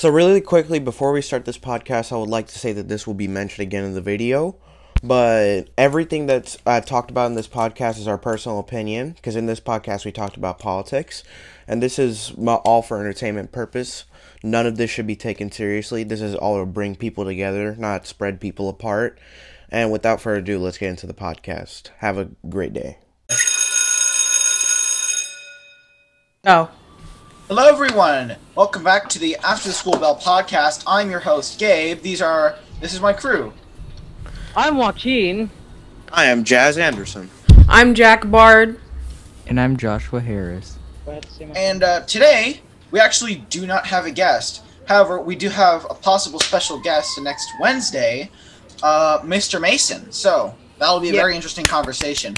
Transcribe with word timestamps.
So, 0.00 0.08
really 0.08 0.40
quickly, 0.40 0.78
before 0.78 1.12
we 1.12 1.20
start 1.20 1.44
this 1.44 1.58
podcast, 1.58 2.10
I 2.10 2.16
would 2.16 2.30
like 2.30 2.46
to 2.46 2.58
say 2.58 2.72
that 2.72 2.88
this 2.88 3.06
will 3.06 3.12
be 3.12 3.28
mentioned 3.28 3.66
again 3.68 3.84
in 3.84 3.92
the 3.92 4.00
video. 4.00 4.56
But 5.02 5.64
everything 5.76 6.24
that's 6.24 6.56
uh, 6.64 6.80
talked 6.80 7.10
about 7.10 7.26
in 7.26 7.34
this 7.34 7.46
podcast 7.46 7.98
is 7.98 8.08
our 8.08 8.16
personal 8.16 8.58
opinion, 8.58 9.10
because 9.10 9.36
in 9.36 9.44
this 9.44 9.60
podcast 9.60 10.06
we 10.06 10.10
talked 10.10 10.38
about 10.38 10.58
politics, 10.58 11.22
and 11.68 11.82
this 11.82 11.98
is 11.98 12.32
all 12.38 12.80
for 12.80 12.98
entertainment 12.98 13.52
purpose. 13.52 14.04
None 14.42 14.66
of 14.66 14.78
this 14.78 14.88
should 14.88 15.06
be 15.06 15.16
taken 15.16 15.52
seriously. 15.52 16.02
This 16.02 16.22
is 16.22 16.34
all 16.34 16.58
to 16.58 16.64
bring 16.64 16.96
people 16.96 17.26
together, 17.26 17.76
not 17.78 18.06
spread 18.06 18.40
people 18.40 18.70
apart. 18.70 19.18
And 19.68 19.92
without 19.92 20.22
further 20.22 20.38
ado, 20.38 20.58
let's 20.58 20.78
get 20.78 20.88
into 20.88 21.08
the 21.08 21.12
podcast. 21.12 21.90
Have 21.98 22.16
a 22.16 22.30
great 22.48 22.72
day. 22.72 22.96
Oh. 26.46 26.70
Hello, 27.50 27.66
everyone. 27.66 28.36
Welcome 28.54 28.84
back 28.84 29.08
to 29.08 29.18
the 29.18 29.34
After 29.38 29.70
the 29.70 29.74
School 29.74 29.96
Bell 29.98 30.14
podcast. 30.14 30.84
I'm 30.86 31.10
your 31.10 31.18
host, 31.18 31.58
Gabe. 31.58 32.00
These 32.00 32.22
are 32.22 32.56
this 32.80 32.94
is 32.94 33.00
my 33.00 33.12
crew. 33.12 33.52
I'm 34.54 34.76
Joaquin. 34.76 35.50
I 36.12 36.26
am 36.26 36.44
Jazz 36.44 36.78
Anderson. 36.78 37.28
I'm 37.68 37.94
Jack 37.94 38.30
Bard. 38.30 38.78
And 39.48 39.60
I'm 39.60 39.76
Joshua 39.76 40.20
Harris. 40.20 40.78
And 41.56 41.82
uh, 41.82 42.02
today 42.02 42.60
we 42.92 43.00
actually 43.00 43.34
do 43.50 43.66
not 43.66 43.84
have 43.86 44.06
a 44.06 44.12
guest. 44.12 44.62
However, 44.86 45.20
we 45.20 45.34
do 45.34 45.48
have 45.48 45.84
a 45.90 45.94
possible 45.94 46.38
special 46.38 46.78
guest 46.80 47.20
next 47.20 47.48
Wednesday, 47.60 48.30
uh, 48.84 49.18
Mr. 49.22 49.60
Mason. 49.60 50.12
So 50.12 50.54
that'll 50.78 51.00
be 51.00 51.08
a 51.08 51.14
Yep. 51.14 51.20
very 51.20 51.34
interesting 51.34 51.64
conversation. 51.64 52.36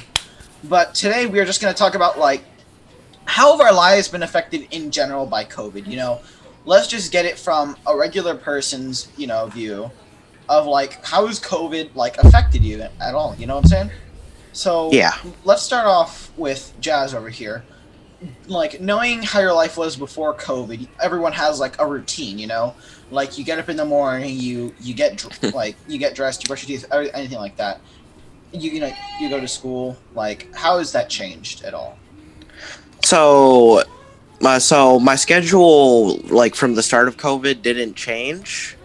But 0.64 0.94
today 0.94 1.26
we 1.26 1.38
are 1.38 1.44
just 1.44 1.60
going 1.60 1.72
to 1.74 1.78
talk 1.78 1.94
about 1.94 2.18
like 2.18 2.44
how 3.26 3.52
have 3.56 3.60
our 3.60 3.72
lives 3.72 4.08
been 4.08 4.22
affected 4.22 4.66
in 4.70 4.90
general 4.90 5.26
by 5.26 5.44
COVID? 5.44 5.86
You 5.86 5.96
know, 5.96 6.20
let's 6.64 6.86
just 6.86 7.12
get 7.12 7.24
it 7.24 7.38
from 7.38 7.76
a 7.86 7.96
regular 7.96 8.34
person's 8.34 9.08
you 9.16 9.26
know 9.26 9.46
view 9.46 9.90
of 10.48 10.66
like 10.66 11.04
how 11.04 11.26
has 11.26 11.40
COVID 11.40 11.94
like 11.94 12.18
affected 12.18 12.62
you 12.62 12.82
at 13.00 13.14
all? 13.14 13.34
You 13.36 13.46
know 13.46 13.56
what 13.56 13.64
I'm 13.64 13.68
saying? 13.70 13.90
So 14.52 14.90
Yeah. 14.92 15.12
let's 15.44 15.62
start 15.62 15.86
off 15.86 16.30
with 16.36 16.72
Jazz 16.80 17.14
over 17.14 17.30
here. 17.30 17.64
Like 18.46 18.80
knowing 18.80 19.22
how 19.22 19.40
your 19.40 19.52
life 19.54 19.76
was 19.76 19.96
before 19.96 20.34
COVID, 20.34 20.86
everyone 21.00 21.32
has 21.32 21.58
like 21.58 21.80
a 21.80 21.86
routine, 21.86 22.38
you 22.38 22.46
know. 22.46 22.74
Like 23.10 23.36
you 23.38 23.44
get 23.44 23.58
up 23.58 23.68
in 23.68 23.76
the 23.76 23.84
morning, 23.84 24.36
you 24.36 24.74
you 24.80 24.94
get 24.94 25.16
dr- 25.16 25.54
like 25.54 25.76
you 25.88 25.98
get 25.98 26.14
dressed, 26.14 26.42
you 26.44 26.48
brush 26.48 26.66
your 26.68 26.78
teeth, 26.78 26.86
anything 27.14 27.38
like 27.38 27.56
that. 27.56 27.80
You 28.52 28.70
you 28.70 28.80
know 28.80 28.92
you 29.20 29.28
go 29.30 29.40
to 29.40 29.48
school. 29.48 29.96
Like 30.14 30.54
how 30.54 30.78
has 30.78 30.92
that 30.92 31.08
changed 31.08 31.64
at 31.64 31.74
all? 31.74 31.96
So, 33.04 33.82
my 34.40 34.58
so 34.58 34.98
my 34.98 35.16
schedule, 35.16 36.16
like 36.28 36.54
from 36.54 36.74
the 36.74 36.82
start 36.82 37.08
of 37.08 37.16
COVID, 37.16 37.62
didn't 37.62 37.94
change. 37.94 38.76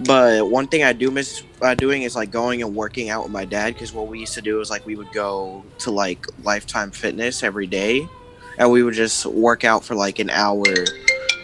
But 0.00 0.50
one 0.50 0.66
thing 0.66 0.82
I 0.82 0.92
do 0.92 1.10
miss 1.10 1.44
uh, 1.62 1.74
doing 1.74 2.02
is 2.02 2.16
like 2.16 2.30
going 2.30 2.62
and 2.62 2.74
working 2.74 3.10
out 3.10 3.22
with 3.22 3.32
my 3.32 3.44
dad 3.44 3.74
because 3.74 3.92
what 3.92 4.08
we 4.08 4.18
used 4.18 4.34
to 4.34 4.42
do 4.42 4.60
is 4.60 4.70
like 4.70 4.84
we 4.86 4.96
would 4.96 5.12
go 5.12 5.64
to 5.78 5.90
like 5.90 6.26
Lifetime 6.42 6.90
Fitness 6.90 7.42
every 7.42 7.66
day, 7.66 8.08
and 8.58 8.70
we 8.70 8.82
would 8.82 8.94
just 8.94 9.24
work 9.26 9.64
out 9.64 9.84
for 9.84 9.94
like 9.94 10.18
an 10.18 10.30
hour. 10.30 10.64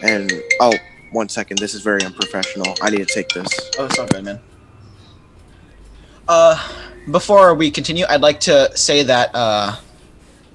And 0.03 0.31
oh, 0.59 0.73
one 1.11 1.29
second, 1.29 1.59
this 1.59 1.73
is 1.73 1.81
very 1.81 2.03
unprofessional. 2.03 2.75
I 2.81 2.89
need 2.89 3.07
to 3.07 3.13
take 3.13 3.29
this. 3.29 3.47
Oh, 3.77 3.85
it's 3.85 3.99
all 3.99 4.07
good, 4.07 4.25
man. 4.25 4.39
Uh, 6.27 6.69
before 7.09 7.53
we 7.55 7.71
continue, 7.71 8.05
I'd 8.09 8.21
like 8.21 8.39
to 8.41 8.75
say 8.75 9.03
that 9.03 9.31
uh, 9.33 9.75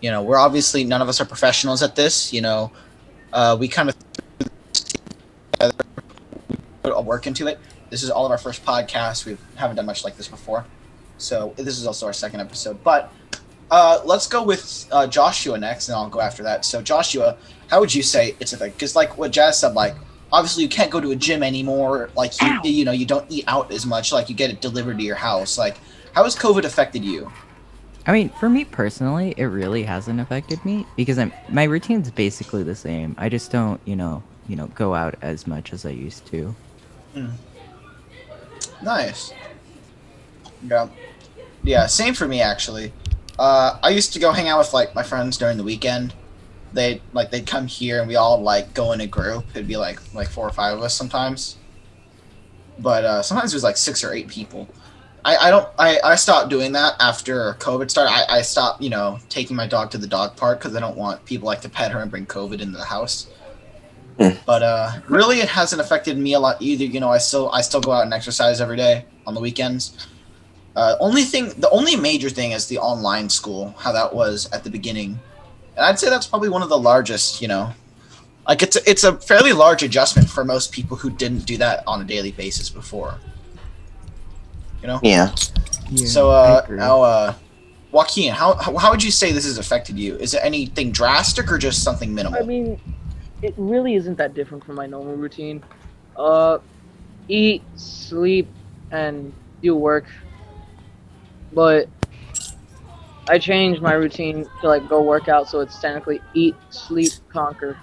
you 0.06 0.12
know, 0.12 0.22
we're 0.22 0.38
obviously 0.38 0.84
none 0.84 1.02
of 1.02 1.08
us 1.08 1.20
are 1.20 1.24
professionals 1.24 1.82
at 1.82 1.96
this. 1.96 2.32
You 2.32 2.40
know, 2.40 2.70
uh, 3.32 3.56
we 3.58 3.66
kind 3.66 3.88
of 3.88 3.96
put 5.58 6.92
a 6.94 7.00
work 7.00 7.26
into 7.26 7.48
it. 7.48 7.58
This 7.90 8.04
is 8.04 8.10
all 8.10 8.24
of 8.24 8.30
our 8.30 8.38
first 8.38 8.64
podcast. 8.64 9.26
We 9.26 9.36
haven't 9.56 9.74
done 9.74 9.86
much 9.86 10.04
like 10.04 10.16
this 10.16 10.28
before, 10.28 10.64
so 11.18 11.54
this 11.56 11.76
is 11.76 11.88
also 11.88 12.06
our 12.06 12.12
second 12.12 12.38
episode. 12.38 12.84
But 12.84 13.12
uh, 13.72 14.00
let's 14.04 14.28
go 14.28 14.44
with 14.44 14.86
uh, 14.92 15.08
Joshua 15.08 15.58
next, 15.58 15.88
and 15.88 15.96
I'll 15.96 16.08
go 16.08 16.20
after 16.20 16.44
that. 16.44 16.64
So, 16.64 16.80
Joshua, 16.80 17.36
how 17.66 17.80
would 17.80 17.92
you 17.92 18.04
say 18.04 18.36
it's 18.38 18.52
affected? 18.52 18.76
Because, 18.76 18.94
like 18.94 19.18
what 19.18 19.32
Jazz 19.32 19.58
said, 19.58 19.74
like 19.74 19.96
obviously 20.30 20.62
you 20.62 20.68
can't 20.68 20.92
go 20.92 21.00
to 21.00 21.10
a 21.10 21.16
gym 21.16 21.42
anymore. 21.42 22.10
Like 22.14 22.40
you, 22.40 22.60
you 22.62 22.84
know, 22.84 22.92
you 22.92 23.06
don't 23.06 23.28
eat 23.28 23.42
out 23.48 23.72
as 23.72 23.84
much. 23.84 24.12
Like 24.12 24.28
you 24.28 24.36
get 24.36 24.50
it 24.50 24.60
delivered 24.60 24.98
to 24.98 25.04
your 25.04 25.16
house. 25.16 25.58
Like, 25.58 25.78
how 26.14 26.22
has 26.22 26.36
COVID 26.36 26.62
affected 26.62 27.04
you? 27.04 27.32
I 28.06 28.12
mean, 28.12 28.28
for 28.28 28.48
me 28.48 28.64
personally, 28.64 29.34
it 29.36 29.46
really 29.46 29.82
hasn't 29.82 30.20
affected 30.20 30.64
me 30.64 30.86
because 30.96 31.18
I'm 31.18 31.32
my 31.48 31.64
routine's 31.64 32.10
basically 32.10 32.62
the 32.62 32.74
same. 32.74 33.16
I 33.18 33.28
just 33.28 33.50
don't, 33.50 33.80
you 33.84 33.96
know, 33.96 34.22
you 34.48 34.54
know, 34.54 34.68
go 34.68 34.94
out 34.94 35.16
as 35.22 35.46
much 35.46 35.72
as 35.72 35.84
I 35.84 35.90
used 35.90 36.24
to. 36.26 36.54
Nice. 38.82 39.32
Yeah. 40.64 40.88
Yeah, 41.64 41.86
same 41.86 42.14
for 42.14 42.28
me 42.28 42.40
actually. 42.40 42.92
Uh, 43.38 43.78
I 43.82 43.90
used 43.90 44.12
to 44.12 44.18
go 44.20 44.30
hang 44.32 44.48
out 44.48 44.58
with 44.58 44.72
like 44.72 44.94
my 44.94 45.02
friends 45.02 45.36
during 45.36 45.56
the 45.56 45.64
weekend. 45.64 46.14
They 46.72 47.00
like 47.12 47.32
they'd 47.32 47.46
come 47.46 47.66
here 47.66 47.98
and 47.98 48.08
we 48.08 48.14
all 48.14 48.40
like 48.40 48.72
go 48.72 48.92
in 48.92 49.00
a 49.00 49.06
group. 49.06 49.44
It'd 49.50 49.66
be 49.66 49.76
like 49.76 50.00
like 50.14 50.28
four 50.28 50.46
or 50.46 50.52
five 50.52 50.76
of 50.76 50.82
us 50.82 50.94
sometimes. 50.94 51.56
But 52.78 53.04
uh, 53.04 53.22
sometimes 53.22 53.52
it 53.52 53.56
was 53.56 53.64
like 53.64 53.76
six 53.76 54.04
or 54.04 54.12
eight 54.12 54.28
people. 54.28 54.68
I, 55.26 55.48
I 55.48 55.50
don't 55.50 55.68
I, 55.76 55.98
I 56.04 56.14
stopped 56.14 56.50
doing 56.50 56.70
that 56.72 56.94
after 57.00 57.54
COVID 57.54 57.90
started. 57.90 58.12
I, 58.12 58.38
I 58.38 58.42
stopped 58.42 58.80
you 58.80 58.90
know 58.90 59.18
taking 59.28 59.56
my 59.56 59.66
dog 59.66 59.90
to 59.90 59.98
the 59.98 60.06
dog 60.06 60.36
park 60.36 60.60
because 60.60 60.76
I 60.76 60.80
don't 60.80 60.96
want 60.96 61.24
people 61.24 61.46
like 61.46 61.60
to 61.62 61.68
pet 61.68 61.90
her 61.90 62.00
and 62.00 62.08
bring 62.10 62.26
COVID 62.26 62.60
into 62.60 62.78
the 62.78 62.84
house. 62.84 63.26
Hmm. 64.20 64.30
But 64.46 64.62
uh, 64.62 64.92
really, 65.08 65.40
it 65.40 65.48
hasn't 65.48 65.82
affected 65.82 66.16
me 66.16 66.34
a 66.34 66.38
lot 66.38 66.62
either. 66.62 66.84
You 66.84 67.00
know, 67.00 67.10
I 67.10 67.18
still 67.18 67.50
I 67.50 67.60
still 67.60 67.80
go 67.80 67.90
out 67.90 68.04
and 68.04 68.14
exercise 68.14 68.60
every 68.60 68.76
day 68.76 69.04
on 69.26 69.34
the 69.34 69.40
weekends. 69.40 70.06
Uh, 70.76 70.94
only 71.00 71.22
thing, 71.22 71.48
the 71.58 71.70
only 71.70 71.96
major 71.96 72.28
thing 72.28 72.52
is 72.52 72.68
the 72.68 72.78
online 72.78 73.28
school, 73.28 73.74
how 73.78 73.90
that 73.92 74.14
was 74.14 74.48
at 74.52 74.62
the 74.62 74.70
beginning, 74.70 75.18
and 75.74 75.86
I'd 75.86 75.98
say 75.98 76.08
that's 76.08 76.26
probably 76.26 76.50
one 76.50 76.62
of 76.62 76.68
the 76.68 76.78
largest. 76.78 77.42
You 77.42 77.48
know, 77.48 77.72
like 78.46 78.62
it's 78.62 78.76
a, 78.76 78.88
it's 78.88 79.02
a 79.02 79.16
fairly 79.16 79.52
large 79.52 79.82
adjustment 79.82 80.30
for 80.30 80.44
most 80.44 80.70
people 80.70 80.96
who 80.96 81.10
didn't 81.10 81.46
do 81.46 81.56
that 81.56 81.82
on 81.88 82.00
a 82.00 82.04
daily 82.04 82.30
basis 82.30 82.70
before. 82.70 83.18
You 84.86 84.92
know. 84.92 85.00
Yeah. 85.02 85.34
Yeah, 85.90 86.06
So, 86.06 86.30
uh, 86.30 86.62
agree. 86.64 86.76
now, 86.76 87.02
uh, 87.02 87.34
Joaquin, 87.90 88.32
how 88.32 88.54
how 88.54 88.76
how 88.76 88.90
would 88.92 89.02
you 89.02 89.10
say 89.10 89.32
this 89.32 89.44
has 89.44 89.58
affected 89.58 89.98
you? 89.98 90.14
Is 90.16 90.32
it 90.32 90.40
anything 90.44 90.92
drastic 90.92 91.50
or 91.50 91.58
just 91.58 91.82
something 91.82 92.14
minimal? 92.14 92.38
I 92.38 92.44
mean, 92.44 92.78
it 93.42 93.52
really 93.56 93.94
isn't 93.96 94.16
that 94.18 94.34
different 94.34 94.64
from 94.64 94.76
my 94.76 94.86
normal 94.86 95.16
routine. 95.16 95.60
Uh, 96.16 96.58
eat, 97.26 97.62
sleep, 97.74 98.48
and 98.92 99.32
do 99.60 99.74
work. 99.74 100.04
But 101.52 101.88
I 103.28 103.38
changed 103.38 103.82
my 103.82 103.94
routine 103.94 104.46
to 104.60 104.68
like 104.68 104.88
go 104.88 105.02
work 105.02 105.28
out, 105.28 105.48
so 105.48 105.60
it's 105.60 105.80
technically 105.80 106.20
eat, 106.34 106.54
sleep, 106.70 107.12
conquer. 107.32 107.76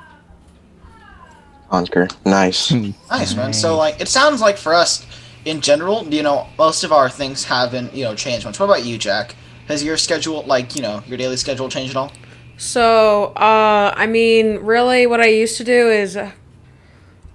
Conquer. 1.70 2.08
Nice. 2.26 2.72
Nice, 2.72 3.36
man. 3.36 3.52
So, 3.52 3.76
like, 3.76 4.00
it 4.00 4.08
sounds 4.08 4.40
like 4.40 4.58
for 4.58 4.74
us, 4.74 5.06
in 5.46 5.62
general, 5.62 6.04
you 6.06 6.24
know, 6.24 6.48
most 6.58 6.84
of 6.84 6.92
our 6.92 7.10
things 7.10 7.44
haven't, 7.44 7.94
you 7.94 8.04
know, 8.04 8.16
changed 8.16 8.46
much. 8.46 8.60
What 8.60 8.66
about 8.66 8.86
you, 8.86 8.98
Jack? 8.98 9.36
Has 9.68 9.84
your 9.84 9.98
schedule, 9.98 10.44
like, 10.44 10.76
you 10.76 10.82
know, 10.82 11.04
your 11.08 11.18
daily 11.18 11.38
schedule 11.38 11.70
changed 11.70 11.92
at 11.92 11.98
all? 11.98 12.12
So, 12.58 13.34
uh, 13.36 13.94
I 13.96 14.06
mean, 14.06 14.58
really, 14.58 15.08
what 15.08 15.20
I 15.20 15.28
used 15.28 15.58
to 15.58 15.64
do 15.64 15.90
is 15.90 16.16
uh, 16.16 16.32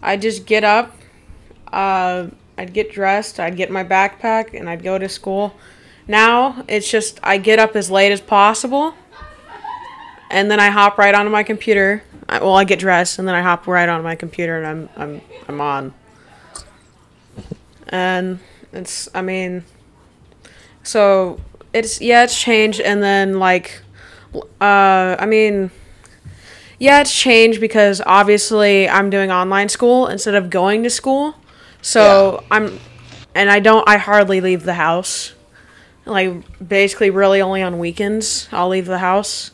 I'd 0.02 0.22
just 0.22 0.46
get 0.46 0.64
up, 0.64 0.94
uh, 1.72 2.28
I'd 2.56 2.72
get 2.72 2.92
dressed, 2.92 3.40
I'd 3.40 3.56
get 3.56 3.70
my 3.70 3.84
backpack, 3.84 4.58
and 4.58 4.68
I'd 4.68 4.82
go 4.82 4.98
to 4.98 5.08
school. 5.08 5.54
Now, 6.06 6.64
it's 6.68 6.90
just 6.90 7.20
I 7.22 7.36
get 7.36 7.58
up 7.58 7.76
as 7.76 7.90
late 7.90 8.12
as 8.12 8.20
possible, 8.20 8.94
and 10.30 10.50
then 10.50 10.60
I 10.60 10.70
hop 10.70 10.98
right 10.98 11.14
onto 11.14 11.30
my 11.30 11.42
computer. 11.42 12.02
I, 12.28 12.40
well, 12.40 12.54
I 12.54 12.64
get 12.64 12.78
dressed, 12.78 13.18
and 13.18 13.26
then 13.26 13.34
I 13.34 13.42
hop 13.42 13.66
right 13.66 13.88
onto 13.88 14.04
my 14.04 14.14
computer, 14.14 14.62
and 14.62 14.66
I'm 14.66 14.88
I'm 14.96 15.20
I'm 15.48 15.60
on. 15.60 15.94
And 17.88 18.40
it's, 18.72 19.08
I 19.14 19.22
mean, 19.22 19.64
so 20.82 21.40
it's 21.72 22.00
yeah, 22.00 22.24
it's 22.24 22.38
changed, 22.38 22.80
and 22.80 23.02
then 23.02 23.38
like 23.38 23.82
uh, 24.34 25.16
I 25.18 25.26
mean, 25.26 25.70
yeah, 26.78 27.00
it's 27.00 27.14
changed 27.14 27.60
because 27.60 28.00
obviously 28.04 28.88
I'm 28.88 29.10
doing 29.10 29.30
online 29.30 29.68
school 29.68 30.06
instead 30.06 30.34
of 30.34 30.50
going 30.50 30.82
to 30.84 30.90
school. 30.90 31.34
So 31.80 32.44
I'm, 32.50 32.78
and 33.34 33.50
I 33.50 33.60
don't, 33.60 33.88
I 33.88 33.98
hardly 33.98 34.40
leave 34.40 34.64
the 34.64 34.74
house. 34.74 35.32
Like, 36.04 36.66
basically, 36.66 37.10
really 37.10 37.40
only 37.40 37.62
on 37.62 37.78
weekends 37.78 38.48
I'll 38.50 38.68
leave 38.68 38.86
the 38.86 38.98
house 38.98 39.50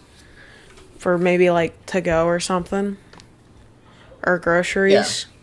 for 0.98 1.18
maybe 1.18 1.50
like 1.50 1.84
to 1.86 2.00
go 2.00 2.26
or 2.26 2.40
something 2.40 2.96
or 4.22 4.38
groceries. 4.38 5.26
Yeah. 5.26 5.33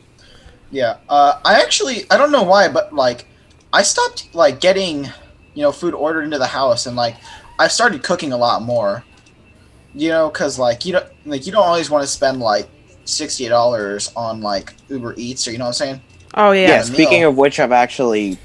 Uh, 1.09 1.39
I 1.43 1.61
actually, 1.61 2.05
I 2.11 2.17
don't 2.17 2.31
know 2.31 2.43
why, 2.43 2.67
but, 2.67 2.93
like, 2.93 3.25
I 3.73 3.83
stopped, 3.83 4.29
like, 4.33 4.59
getting, 4.59 5.05
you 5.53 5.61
know, 5.63 5.71
food 5.71 5.93
ordered 5.93 6.23
into 6.23 6.37
the 6.37 6.47
house, 6.47 6.85
and, 6.85 6.95
like, 6.95 7.15
I've 7.59 7.71
started 7.71 8.03
cooking 8.03 8.31
a 8.33 8.37
lot 8.37 8.61
more. 8.61 9.03
You 9.93 10.09
know, 10.09 10.29
because, 10.29 10.57
like, 10.57 10.85
you 10.85 10.93
don't, 10.93 11.05
like, 11.25 11.45
you 11.45 11.51
don't 11.51 11.65
always 11.65 11.89
want 11.89 12.03
to 12.03 12.07
spend, 12.07 12.39
like, 12.39 12.69
sixty 13.03 13.49
dollars 13.49 14.11
on 14.15 14.41
like 14.41 14.73
Uber 14.87 15.15
Eats 15.17 15.47
or 15.47 15.51
you 15.51 15.57
know 15.57 15.63
what 15.65 15.69
I'm 15.69 15.73
saying? 15.73 16.01
Oh 16.35 16.51
Yeah. 16.51 16.61
yeah. 16.61 16.67
Yeah. 16.75 16.81
speaking 16.83 17.19
meal. 17.21 17.29
of 17.29 17.35
which, 17.37 17.59
I've 17.59 17.71
actually 17.71 18.37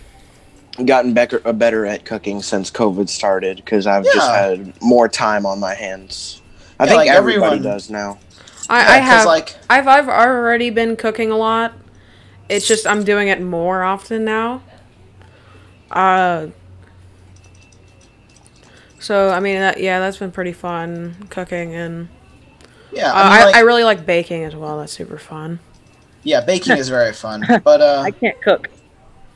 gotten 0.85 1.13
better 1.13 1.41
uh, 1.45 1.53
better 1.53 1.85
at 1.87 2.05
cooking 2.07 2.41
since 2.43 2.71
COVID 2.71 3.09
started 3.09 3.57
because 3.59 3.87
I've 3.87 4.05
just 4.05 4.29
had 4.29 4.73
more 4.83 5.09
time 5.09 5.45
on 5.45 5.61
my 5.61 5.75
hands. 5.75 6.41
I 6.81 6.85
Yeah, 6.85 6.89
think 6.89 6.97
like, 6.97 7.11
everybody 7.11 7.47
everyone- 7.57 7.63
does 7.63 7.91
now. 7.91 8.19
I, 8.69 8.81
Yeah, 8.81 8.91
I 8.91 8.99
'cause, 8.99 9.09
have. 9.09 9.27
like 9.27 9.55
I've 9.71 9.87
I've 9.87 10.09
already 10.09 10.71
been 10.71 10.97
cooking 10.97 11.31
a 11.31 11.37
lot. 11.37 11.75
It's 12.49 12.67
just 12.67 12.87
I'm 12.87 13.05
doing 13.05 13.29
it 13.29 13.41
more 13.41 13.83
often 13.83 14.25
now. 14.25 14.63
Uh. 15.91 16.49
So 18.99 19.31
I 19.31 19.41
mean 19.41 19.57
that 19.57 19.81
yeah 19.81 20.01
that's 20.01 20.17
been 20.17 20.33
pretty 20.33 20.53
fun 20.53 21.27
cooking 21.31 21.75
and 21.75 22.09
yeah, 22.93 23.13
uh, 23.13 23.15
I 23.15 23.23
mean, 23.25 23.33
I, 23.33 23.45
like, 23.45 23.55
I 23.57 23.61
really 23.61 23.85
like 23.85 24.07
baking 24.07 24.45
as 24.45 24.57
well. 24.57 24.79
That's 24.79 24.93
super 24.93 25.19
fun. 25.19 25.61
yeah, 26.23 26.41
baking 26.41 26.77
is 26.79 26.89
very 26.89 27.13
fun. 27.13 27.45
But 27.65 27.81
uh, 27.83 28.03
I 28.05 28.11
can't 28.11 28.41
cook. 28.41 28.71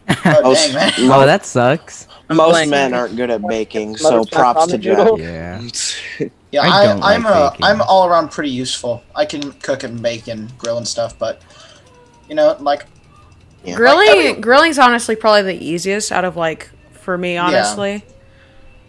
oh, 0.08 0.54
dang 0.54 0.74
man. 0.74 0.92
Oh, 0.98 1.26
that 1.26 1.44
sucks. 1.44 2.08
most 2.28 2.52
playing- 2.52 2.70
men 2.70 2.94
aren't 2.94 3.16
good 3.16 3.30
at 3.30 3.46
baking, 3.46 3.96
so 3.96 4.24
props 4.24 4.66
to 4.68 4.78
ramen 4.78 4.80
Jeff. 4.80 4.98
noodles. 4.98 5.20
Yeah. 5.20 6.28
Yeah, 6.52 6.62
I 6.62 6.66
I, 6.66 6.92
I'm 6.92 7.22
like 7.22 7.24
uh, 7.24 7.50
baking. 7.50 7.64
I'm 7.66 7.82
all 7.82 8.08
around 8.08 8.30
pretty 8.30 8.50
useful. 8.50 9.02
I 9.14 9.24
can 9.24 9.52
cook 9.52 9.84
and 9.84 10.02
bake 10.02 10.26
and 10.26 10.56
grill 10.58 10.78
and 10.78 10.88
stuff, 10.88 11.18
but 11.18 11.42
you 12.28 12.34
know, 12.34 12.56
like 12.60 12.86
Yeah. 13.64 13.74
Grilling 13.76 14.08
every- 14.08 14.40
grilling's 14.40 14.78
honestly 14.78 15.16
probably 15.16 15.42
the 15.42 15.64
easiest 15.64 16.12
out 16.12 16.24
of 16.24 16.36
like 16.36 16.70
for 16.92 17.16
me 17.18 17.36
honestly. 17.36 18.04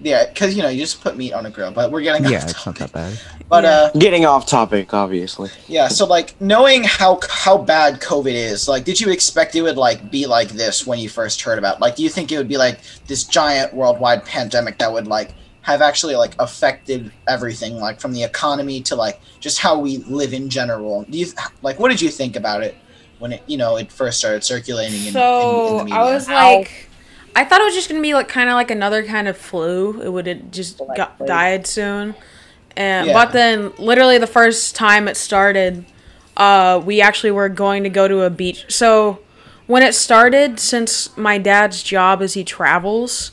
yeah, 0.01 0.25
because 0.27 0.55
you 0.55 0.63
know 0.63 0.69
you 0.69 0.79
just 0.79 1.01
put 1.01 1.17
meat 1.17 1.33
on 1.33 1.45
a 1.45 1.49
grill. 1.49 1.71
But 1.71 1.91
we're 1.91 2.01
getting 2.01 2.23
Yeah, 2.25 2.37
off 2.37 2.43
it's 2.49 2.53
not 2.65 2.75
topic. 2.75 2.79
that 2.79 2.93
bad. 2.93 3.19
But 3.49 3.63
Yeah. 3.65 3.69
uh, 3.69 3.91
Getting 3.99 4.25
off 4.25 4.45
topic, 4.45 4.93
obviously. 4.93 5.49
yeah. 5.67 5.89
So 5.89 6.05
like 6.05 6.39
knowing 6.39 6.83
how 6.85 7.19
how 7.29 7.57
bad 7.57 7.99
COVID 7.99 8.33
is, 8.33 8.67
like, 8.69 8.85
did 8.85 8.99
you 9.01 9.11
expect 9.11 9.55
it 9.55 9.61
would 9.61 9.77
like 9.77 10.09
be 10.09 10.25
like 10.25 10.49
this 10.49 10.87
when 10.87 10.99
you 10.99 11.09
first 11.09 11.41
heard 11.41 11.59
about? 11.59 11.75
it? 11.75 11.81
Like, 11.81 11.95
do 11.97 12.03
you 12.03 12.09
think 12.09 12.31
it 12.31 12.37
would 12.37 12.47
be 12.47 12.57
like 12.57 12.79
this 13.07 13.25
giant 13.25 13.73
worldwide 13.73 14.25
pandemic 14.25 14.77
that 14.79 14.91
would 14.91 15.07
like 15.07 15.33
have 15.63 15.81
actually 15.81 16.15
like 16.15 16.31
affected 16.39 17.11
everything, 17.27 17.77
like 17.77 17.99
from 17.99 18.13
the 18.13 18.23
economy 18.23 18.81
to 18.81 18.95
like 18.95 19.19
just 19.41 19.59
how 19.59 19.77
we 19.77 19.97
live 19.97 20.33
in 20.33 20.49
general? 20.49 21.03
Do 21.09 21.17
you 21.17 21.27
like 21.61 21.77
what 21.77 21.89
did 21.89 22.01
you 22.01 22.09
think 22.09 22.35
about 22.37 22.63
it 22.63 22.75
when 23.21 23.33
it 23.33 23.43
you 23.47 23.57
know 23.57 23.77
it 23.77 23.91
first 23.91 24.19
started 24.19 24.43
circulating 24.43 24.93
in, 25.01 25.07
in, 25.07 25.07
in 25.07 25.13
So 25.13 25.77
the 25.77 25.83
media? 25.85 25.99
I 25.99 26.03
was 26.13 26.27
Ow. 26.29 26.33
like, 26.57 26.89
I 27.35 27.45
thought 27.45 27.61
it 27.61 27.65
was 27.65 27.75
just 27.75 27.87
gonna 27.89 28.01
be 28.01 28.13
like 28.13 28.27
kind 28.27 28.49
of 28.49 28.55
like 28.55 28.71
another 28.71 29.03
kind 29.03 29.27
of 29.27 29.37
flu. 29.37 30.01
It 30.01 30.09
would 30.09 30.27
have 30.27 30.51
just 30.51 30.79
Like 30.79 30.97
got, 30.97 31.17
plague. 31.17 31.27
died 31.27 31.67
soon, 31.67 32.15
and 32.75 33.07
Yeah. 33.07 33.13
but 33.13 33.31
then 33.31 33.71
literally 33.77 34.17
the 34.17 34.27
first 34.27 34.75
time 34.75 35.07
it 35.07 35.15
started, 35.17 35.85
uh, 36.35 36.81
we 36.83 36.99
actually 37.01 37.31
were 37.31 37.49
going 37.49 37.83
to 37.83 37.89
go 37.89 38.07
to 38.07 38.21
a 38.21 38.29
beach. 38.29 38.65
So 38.69 39.19
when 39.67 39.83
it 39.83 39.93
started, 39.93 40.59
since 40.59 41.15
my 41.15 41.37
dad's 41.37 41.83
job 41.83 42.21
is 42.21 42.33
he 42.33 42.43
travels, 42.43 43.31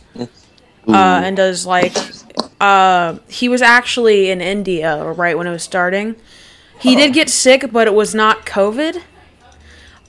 uh, 0.87 1.23
and 1.25 1.37
does 1.37 1.67
like, 1.67 1.97
uh, 2.61 3.19
he 3.29 3.49
was 3.49 3.63
actually 3.63 4.31
in 4.31 4.41
India 4.41 5.03
right 5.13 5.37
when 5.37 5.47
it 5.47 5.51
was 5.51 5.63
starting. 5.63 6.15
He 6.81 6.95
did 6.95 7.13
get 7.13 7.29
sick, 7.29 7.73
but 7.73 7.87
it 7.89 7.95
was 7.95 8.15
not 8.15 8.47
COVID. 8.47 9.03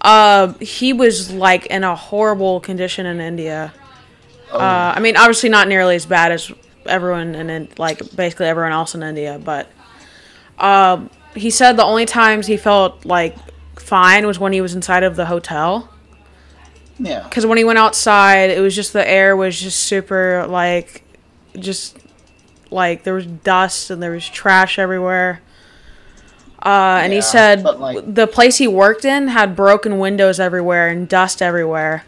Uh, 0.01 0.53
he 0.59 0.93
was 0.93 1.31
like 1.31 1.65
in 1.67 1.83
a 1.83 1.95
horrible 1.95 2.59
condition 2.59 3.05
in 3.05 3.19
India. 3.19 3.73
Uh, 4.51 4.93
I 4.95 4.99
mean, 4.99 5.15
obviously 5.15 5.49
not 5.49 5.67
nearly 5.67 5.95
as 5.95 6.05
bad 6.05 6.31
as 6.31 6.51
everyone 6.85 7.35
and 7.35 7.51
in 7.51 7.69
like 7.77 8.15
basically 8.15 8.47
everyone 8.47 8.71
else 8.71 8.95
in 8.95 9.03
India, 9.03 9.39
but 9.43 9.67
um, 10.57 11.09
he 11.35 11.49
said 11.49 11.73
the 11.73 11.83
only 11.83 12.05
times 12.05 12.47
he 12.47 12.57
felt 12.57 13.05
like 13.05 13.35
fine 13.77 14.25
was 14.25 14.39
when 14.39 14.53
he 14.53 14.61
was 14.61 14.73
inside 14.75 15.03
of 15.03 15.15
the 15.15 15.25
hotel. 15.25 15.89
yeah. 16.97 17.23
Because 17.23 17.45
when 17.45 17.57
he 17.57 17.63
went 17.63 17.79
outside, 17.79 18.49
it 18.49 18.61
was 18.61 18.75
just 18.75 18.93
the 18.93 19.07
air 19.07 19.35
was 19.35 19.59
just 19.59 19.79
super 19.79 20.45
like, 20.47 21.03
just 21.57 21.97
like 22.71 23.03
there 23.03 23.13
was 23.13 23.25
dust 23.25 23.89
and 23.89 24.01
there 24.01 24.11
was 24.11 24.27
trash 24.27 24.79
everywhere. 24.79 25.41
Uh, 26.65 26.99
and 27.03 27.13
he 27.13 27.21
said 27.21 27.63
like- 27.63 28.13
the 28.13 28.27
place 28.27 28.57
he 28.57 28.67
worked 28.67 29.05
in 29.05 29.29
had 29.29 29.55
broken 29.55 29.97
windows 29.99 30.39
everywhere 30.39 30.89
and 30.89 31.07
dust 31.07 31.41
everywhere. 31.41 32.03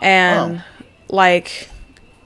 And 0.00 0.62
like, 1.08 1.68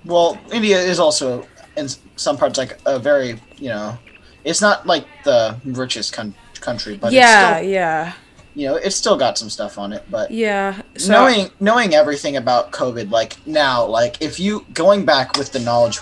Well, 0.04 0.38
India 0.52 0.78
is 0.78 0.98
also 0.98 1.46
in 1.76 1.88
some 2.16 2.36
parts 2.38 2.58
like 2.58 2.78
a 2.86 2.98
very 2.98 3.40
you 3.58 3.68
know, 3.68 3.98
it's 4.44 4.60
not 4.60 4.86
like 4.86 5.06
the 5.24 5.56
richest 5.64 6.12
con- 6.12 6.34
country, 6.60 6.96
but 6.96 7.12
yeah, 7.12 7.50
it's 7.50 7.58
still, 7.58 7.70
yeah, 7.70 8.12
you 8.54 8.68
know, 8.68 8.76
it's 8.76 8.96
still 8.96 9.16
got 9.16 9.36
some 9.38 9.50
stuff 9.50 9.78
on 9.78 9.92
it. 9.92 10.04
But 10.10 10.30
yeah. 10.30 10.80
So, 10.96 11.12
knowing 11.12 11.50
knowing 11.60 11.94
everything 11.94 12.36
about 12.36 12.70
COVID, 12.72 13.10
like 13.10 13.36
now, 13.46 13.84
like 13.86 14.20
if 14.22 14.38
you 14.38 14.64
going 14.74 15.04
back 15.04 15.36
with 15.36 15.52
the 15.52 15.60
knowledge 15.60 16.00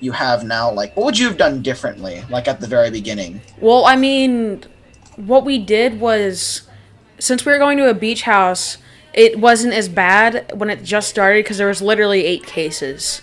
you 0.00 0.12
have 0.12 0.44
now, 0.44 0.70
like 0.70 0.96
what 0.96 1.06
would 1.06 1.18
you 1.18 1.26
have 1.28 1.36
done 1.36 1.62
differently, 1.62 2.22
like 2.30 2.46
at 2.48 2.60
the 2.60 2.66
very 2.66 2.90
beginning? 2.90 3.40
Well, 3.60 3.84
I 3.84 3.96
mean, 3.96 4.64
what 5.16 5.44
we 5.44 5.58
did 5.58 6.00
was 6.00 6.62
since 7.18 7.44
we 7.44 7.52
were 7.52 7.58
going 7.58 7.78
to 7.78 7.88
a 7.90 7.94
beach 7.94 8.22
house, 8.22 8.78
it 9.12 9.40
wasn't 9.40 9.74
as 9.74 9.88
bad 9.88 10.52
when 10.54 10.70
it 10.70 10.84
just 10.84 11.08
started 11.08 11.44
because 11.44 11.58
there 11.58 11.66
was 11.66 11.82
literally 11.82 12.24
eight 12.24 12.46
cases. 12.46 13.22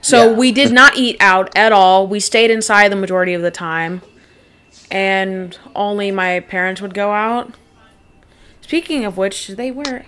So 0.00 0.30
Yeah. 0.30 0.36
we 0.36 0.52
did 0.52 0.72
not 0.72 0.96
eat 0.96 1.16
out 1.20 1.50
at 1.56 1.70
all. 1.72 2.06
We 2.06 2.18
stayed 2.20 2.50
inside 2.50 2.90
the 2.90 2.96
majority 2.96 3.34
of 3.34 3.42
the 3.42 3.50
time, 3.50 4.02
and 4.90 5.56
only 5.76 6.10
my 6.10 6.40
parents 6.40 6.80
would 6.80 6.94
go 6.94 7.12
out. 7.12 7.54
Speaking 8.60 9.04
of 9.04 9.16
which, 9.16 9.46
did 9.46 9.56
they 9.56 9.70
wear? 9.70 10.06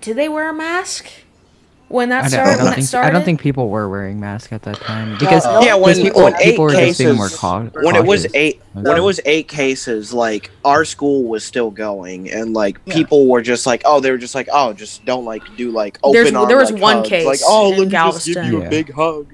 Did 0.00 0.16
they 0.16 0.28
wear 0.28 0.48
a 0.48 0.54
mask 0.54 1.06
when 1.88 2.10
that 2.10 2.18
I 2.18 2.28
don't, 2.28 2.30
started? 2.30 2.50
I 2.50 2.52
don't 2.52 2.58
when 2.58 2.64
that 2.70 2.74
think 2.76 2.86
started? 2.88 3.08
I 3.08 3.10
don't 3.12 3.24
think 3.24 3.40
people 3.40 3.68
were 3.68 3.88
wearing 3.88 4.20
masks 4.20 4.52
at 4.52 4.62
that 4.62 4.76
time 4.76 5.16
because 5.18 5.44
no. 5.44 5.60
Yeah, 5.62 5.74
when, 5.74 5.96
people, 5.96 6.22
when 6.24 6.34
eight 6.36 6.50
people 6.50 6.64
were 6.64 6.70
just 6.70 6.98
being 6.98 7.10
cases, 7.10 7.16
more 7.16 7.28
cau- 7.28 7.64
when 7.82 7.96
it 7.96 8.04
was 8.04 8.26
eight, 8.34 8.60
when 8.74 8.84
Yeah. 8.86 8.96
it 8.96 9.02
was 9.02 9.20
eight 9.24 9.48
cases, 9.48 10.12
like 10.12 10.50
our 10.64 10.84
school 10.84 11.24
was 11.24 11.44
still 11.44 11.70
going, 11.70 12.30
and 12.30 12.52
like 12.54 12.78
Yeah. 12.84 12.94
people 12.94 13.26
were 13.26 13.42
just 13.42 13.66
like, 13.66 13.82
oh, 13.84 14.00
they 14.00 14.10
were 14.10 14.18
just 14.18 14.34
like, 14.34 14.48
oh, 14.52 14.72
just 14.72 15.04
don't 15.04 15.24
like 15.24 15.42
do 15.56 15.70
like 15.70 15.98
open 16.02 16.14
There's- 16.14 16.34
arm, 16.34 16.48
there 16.48 16.56
was 16.58 16.70
like, 16.72 16.82
one 16.82 16.96
hugs. 16.98 17.08
case 17.08 17.26
like, 17.26 17.40
oh, 17.44 17.72
in 17.72 17.78
let 17.78 17.86
me 17.88 17.92
just 18.12 18.26
give 18.26 18.44
you 18.44 18.60
Yeah. 18.60 18.66
a 18.66 18.70
big 18.70 18.92
hug. 18.92 19.32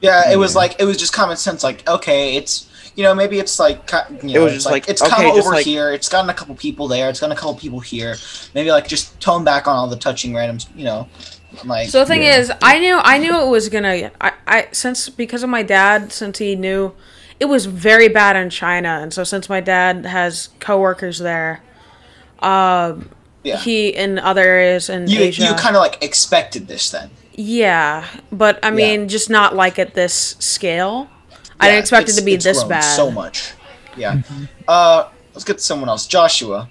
Yeah, 0.00 0.32
it 0.32 0.36
was 0.36 0.54
Yeah. 0.54 0.58
like 0.58 0.76
it 0.80 0.84
was 0.84 0.96
just 0.96 1.12
common 1.12 1.36
sense. 1.36 1.62
Like 1.62 1.88
okay, 1.88 2.36
it's 2.36 2.66
you 2.96 3.04
know 3.04 3.14
maybe 3.14 3.38
it's 3.38 3.58
like 3.60 3.86
ki- 3.86 4.26
you 4.26 4.34
know, 4.34 4.44
was 4.44 4.52
it's 4.52 4.64
just 4.64 4.66
like, 4.66 4.82
like, 4.84 4.88
it's 4.90 5.00
okay, 5.00 5.10
kind 5.10 5.28
of 5.28 5.36
over 5.36 5.50
like- 5.54 5.64
here. 5.64 5.92
It's 5.92 6.08
gotten 6.08 6.28
a 6.28 6.34
couple 6.34 6.54
people 6.56 6.88
there. 6.88 7.08
It's 7.08 7.20
gotten 7.20 7.32
a 7.36 7.38
couple 7.38 7.54
people 7.54 7.78
here. 7.80 8.16
Maybe 8.54 8.70
like 8.72 8.88
just 8.88 9.18
tone 9.20 9.44
back 9.44 9.66
on 9.68 9.76
all 9.76 9.86
the 9.86 9.96
touching 9.96 10.32
randoms. 10.32 10.66
You 10.74 10.84
know, 10.84 11.08
like 11.64 11.88
So 11.88 12.00
the 12.00 12.06
thing 12.06 12.22
Yeah. 12.22 12.38
is, 12.38 12.52
I 12.62 12.78
knew 12.78 12.98
I 13.02 13.18
knew 13.18 13.40
it 13.40 13.48
was 13.48 13.68
gonna. 13.68 14.10
I, 14.20 14.32
I 14.46 14.68
since 14.72 15.08
because 15.08 15.42
of 15.42 15.50
my 15.50 15.62
dad, 15.62 16.12
since 16.12 16.38
he 16.38 16.56
knew 16.56 16.92
it 17.40 17.46
was 17.46 17.66
very 17.66 18.08
bad 18.08 18.36
in 18.36 18.50
China, 18.50 19.00
and 19.02 19.12
so 19.12 19.24
since 19.24 19.48
my 19.48 19.60
dad 19.60 20.06
has 20.06 20.48
coworkers 20.60 21.18
there, 21.18 21.62
um, 22.40 23.08
yeah. 23.44 23.56
he 23.58 23.88
in 23.88 24.18
other 24.18 24.42
areas 24.42 24.88
in 24.88 25.06
you 25.08 25.20
Asia. 25.20 25.44
you 25.44 25.54
kind 25.54 25.76
of 25.76 25.80
like 25.80 26.02
expected 26.02 26.68
this 26.68 26.90
then. 26.90 27.10
yeah, 27.34 28.06
but 28.30 28.58
I 28.62 28.70
mean, 28.70 29.08
just 29.08 29.30
not 29.30 29.54
like 29.54 29.78
at 29.78 29.94
this 29.94 30.36
scale. 30.38 31.08
I 31.60 31.66
Yeah, 31.66 31.72
didn't 31.72 31.80
expect 31.82 32.08
it 32.08 32.12
to 32.14 32.22
be 32.22 32.34
it's 32.34 32.44
this 32.44 32.58
grown 32.58 32.68
bad. 32.70 32.96
So 32.96 33.10
much. 33.10 33.52
Yeah. 33.96 34.22
uh, 34.66 35.08
let's 35.34 35.44
get 35.44 35.58
to 35.58 35.62
someone 35.62 35.88
else. 35.88 36.06
Joshua. 36.06 36.68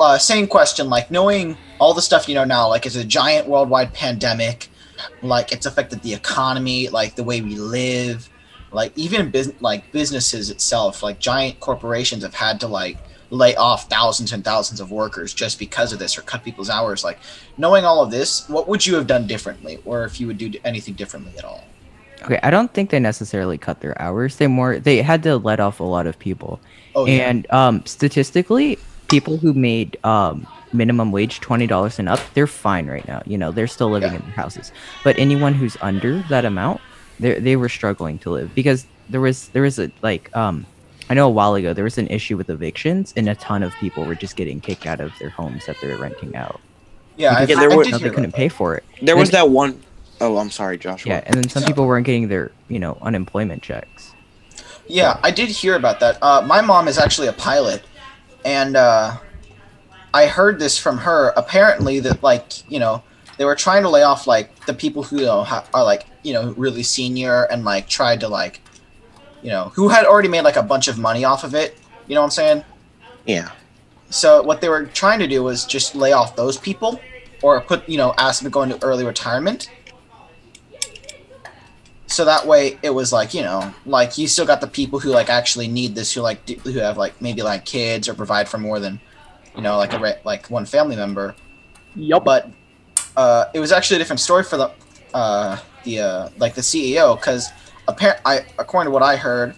Uh, 0.00 0.18
same 0.18 0.46
question. 0.46 0.88
Like 0.88 1.10
knowing 1.10 1.58
all 1.78 1.92
the 1.92 2.00
stuff 2.00 2.26
you 2.26 2.34
know 2.34 2.44
now, 2.44 2.68
like 2.68 2.86
it's 2.86 2.96
a 2.96 3.04
giant 3.04 3.46
worldwide 3.46 3.92
pandemic. 3.92 4.68
Like 5.22 5.52
it's 5.52 5.66
affected 5.66 6.02
the 6.02 6.14
economy, 6.14 6.88
like 6.88 7.16
the 7.16 7.24
way 7.24 7.42
we 7.42 7.56
live, 7.56 8.28
like 8.72 8.96
even 8.96 9.30
bus- 9.30 9.52
like 9.60 9.92
businesses 9.92 10.50
itself. 10.50 11.02
Like 11.02 11.18
giant 11.18 11.60
corporations 11.60 12.22
have 12.22 12.34
had 12.34 12.60
to 12.60 12.66
like 12.66 12.96
lay 13.30 13.54
off 13.56 13.88
thousands 13.88 14.32
and 14.32 14.44
thousands 14.44 14.80
of 14.80 14.90
workers 14.90 15.32
just 15.32 15.58
because 15.58 15.92
of 15.92 15.98
this 15.98 16.18
or 16.18 16.22
cut 16.22 16.42
people's 16.44 16.70
hours. 16.70 17.04
Like 17.04 17.18
knowing 17.58 17.84
all 17.84 18.02
of 18.02 18.10
this, 18.10 18.48
what 18.48 18.68
would 18.68 18.86
you 18.86 18.94
have 18.94 19.06
done 19.06 19.26
differently, 19.26 19.80
or 19.84 20.04
if 20.04 20.18
you 20.20 20.26
would 20.26 20.38
do 20.38 20.52
anything 20.64 20.94
differently 20.94 21.36
at 21.36 21.44
all? 21.44 21.64
Okay, 22.22 22.38
I 22.42 22.50
don't 22.50 22.72
think 22.72 22.90
they 22.90 23.00
necessarily 23.00 23.56
cut 23.56 23.80
their 23.80 24.00
hours. 24.00 24.36
They 24.36 24.46
more 24.46 24.78
they 24.78 25.02
had 25.02 25.22
to 25.24 25.36
let 25.36 25.60
off 25.60 25.80
a 25.80 25.84
lot 25.84 26.06
of 26.06 26.18
people. 26.18 26.60
Oh 26.94 27.06
yeah. 27.06 27.28
and 27.28 27.50
um, 27.50 27.84
statistically, 27.86 28.78
people 29.10 29.36
who 29.36 29.52
made 29.52 29.98
um, 30.04 30.46
minimum 30.72 31.12
wage 31.12 31.40
twenty 31.40 31.66
dollars 31.66 31.98
and 31.98 32.08
up, 32.08 32.20
they're 32.34 32.46
fine 32.46 32.86
right 32.86 33.06
now. 33.06 33.22
You 33.26 33.36
know, 33.38 33.50
they're 33.52 33.66
still 33.66 33.90
living 33.90 34.12
Yeah. 34.12 34.18
in 34.18 34.22
their 34.24 34.32
houses. 34.32 34.72
But 35.04 35.18
anyone 35.18 35.54
who's 35.54 35.76
under 35.80 36.22
that 36.28 36.44
amount, 36.44 36.80
they 37.18 37.38
they 37.40 37.56
were 37.56 37.68
struggling 37.68 38.18
to 38.20 38.30
live 38.30 38.54
because 38.54 38.86
there 39.08 39.20
was 39.20 39.48
there 39.48 39.62
was 39.62 39.78
a 39.78 39.90
like 40.02 40.34
um, 40.36 40.64
I 41.10 41.14
know 41.14 41.26
a 41.26 41.30
while 41.30 41.54
ago 41.54 41.74
there 41.74 41.84
was 41.84 41.98
an 41.98 42.06
issue 42.08 42.36
with 42.36 42.48
evictions, 42.50 43.12
and 43.16 43.28
a 43.28 43.34
ton 43.34 43.62
of 43.62 43.74
people 43.76 44.04
were 44.04 44.14
just 44.14 44.36
getting 44.36 44.60
kicked 44.60 44.86
out 44.86 45.00
of 45.00 45.12
their 45.18 45.30
homes 45.30 45.66
that 45.66 45.76
they're 45.82 45.98
renting 45.98 46.36
out. 46.36 46.60
yeah, 47.16 47.32
I, 47.34 47.42
I 47.42 47.46
there 47.46 47.56
did 47.68 47.76
were- 47.76 47.84
No, 47.84 47.98
they 47.98 48.08
couldn't 48.10 48.24
about 48.26 48.34
pay 48.34 48.48
for 48.48 48.76
it. 48.76 48.84
There 49.02 49.14
And 49.14 49.20
was 49.20 49.30
then- 49.30 49.44
that 49.46 49.50
one 49.50 49.82
oh 50.20 50.36
I'm 50.38 50.50
sorry, 50.50 50.78
Joshua. 50.78 51.12
Yeah, 51.14 51.22
and 51.26 51.34
then 51.34 51.48
some 51.48 51.64
people 51.64 51.86
weren't 51.86 52.06
getting 52.06 52.28
their 52.28 52.52
you 52.68 52.78
know 52.78 52.96
unemployment 53.02 53.62
checks. 53.62 54.12
Yeah, 54.86 55.18
I 55.22 55.30
did 55.30 55.48
hear 55.48 55.76
about 55.76 56.00
that. 56.00 56.18
Uh, 56.22 56.42
my 56.42 56.60
mom 56.60 56.88
is 56.88 56.98
actually 56.98 57.28
a 57.28 57.32
pilot, 57.32 57.82
and 58.44 58.76
uh, 58.76 59.16
I 60.12 60.26
heard 60.26 60.58
this 60.58 60.78
from 60.78 60.98
her. 60.98 61.32
Apparently, 61.36 62.00
that 62.00 62.22
like 62.22 62.68
you 62.70 62.78
know 62.78 63.02
they 63.38 63.44
were 63.44 63.54
trying 63.54 63.82
to 63.82 63.88
lay 63.88 64.02
off 64.02 64.26
like 64.26 64.66
the 64.66 64.74
people 64.74 65.02
who 65.02 65.20
you 65.20 65.26
know, 65.26 65.42
ha- 65.42 65.66
are 65.72 65.84
like 65.84 66.06
you 66.22 66.32
know 66.32 66.52
really 66.56 66.82
senior 66.82 67.44
and 67.44 67.64
like 67.64 67.88
tried 67.88 68.20
to 68.20 68.28
like 68.28 68.60
you 69.42 69.50
know 69.50 69.72
who 69.74 69.88
had 69.88 70.04
already 70.04 70.28
made 70.28 70.42
like 70.42 70.56
a 70.56 70.62
bunch 70.62 70.88
of 70.88 70.98
money 70.98 71.24
off 71.24 71.44
of 71.44 71.54
it. 71.54 71.78
You 72.06 72.14
know 72.14 72.20
what 72.20 72.26
I'm 72.26 72.30
saying? 72.30 72.64
Yeah. 73.26 73.52
So 74.10 74.42
what 74.42 74.60
they 74.60 74.68
were 74.68 74.86
trying 74.86 75.20
to 75.20 75.28
do 75.28 75.42
was 75.42 75.64
just 75.64 75.94
lay 75.94 76.12
off 76.12 76.34
those 76.34 76.58
people, 76.58 77.00
or 77.42 77.60
put 77.60 77.88
you 77.88 77.96
know 77.96 78.14
ask 78.18 78.42
them 78.42 78.50
to 78.50 78.52
go 78.52 78.62
into 78.62 78.82
early 78.82 79.04
retirement. 79.04 79.70
So 82.10 82.24
that 82.24 82.44
way 82.44 82.76
it 82.82 82.90
was 82.90 83.12
like 83.12 83.34
you 83.34 83.42
know 83.42 83.72
like 83.86 84.18
you 84.18 84.26
still 84.26 84.44
got 84.44 84.60
the 84.60 84.66
people 84.66 84.98
who 84.98 85.10
like 85.10 85.30
actually 85.30 85.68
need 85.68 85.94
this 85.94 86.12
who 86.12 86.22
like 86.22 86.44
do, 86.44 86.54
who 86.56 86.80
have 86.80 86.98
like 86.98 87.20
maybe 87.22 87.42
like 87.42 87.64
kids 87.64 88.08
or 88.08 88.14
provide 88.14 88.48
for 88.48 88.58
more 88.58 88.80
than 88.80 89.00
you 89.56 89.62
know 89.62 89.78
like 89.78 89.92
a 89.92 90.18
like 90.24 90.50
one 90.50 90.66
family 90.66 90.96
member. 90.96 91.36
Yup. 91.94 92.24
But 92.24 92.50
uh, 93.16 93.44
it 93.54 93.60
was 93.60 93.70
actually 93.70 93.96
a 93.96 93.98
different 94.00 94.20
story 94.20 94.42
for 94.42 94.56
the 94.56 94.70
uh, 95.14 95.58
the 95.84 96.00
uh, 96.00 96.28
like 96.38 96.54
the 96.54 96.60
CEO 96.60 97.16
because 97.16 97.48
apparent 97.86 98.20
I 98.24 98.44
according 98.58 98.88
to 98.88 98.92
what 98.92 99.04
I 99.04 99.14
heard, 99.14 99.54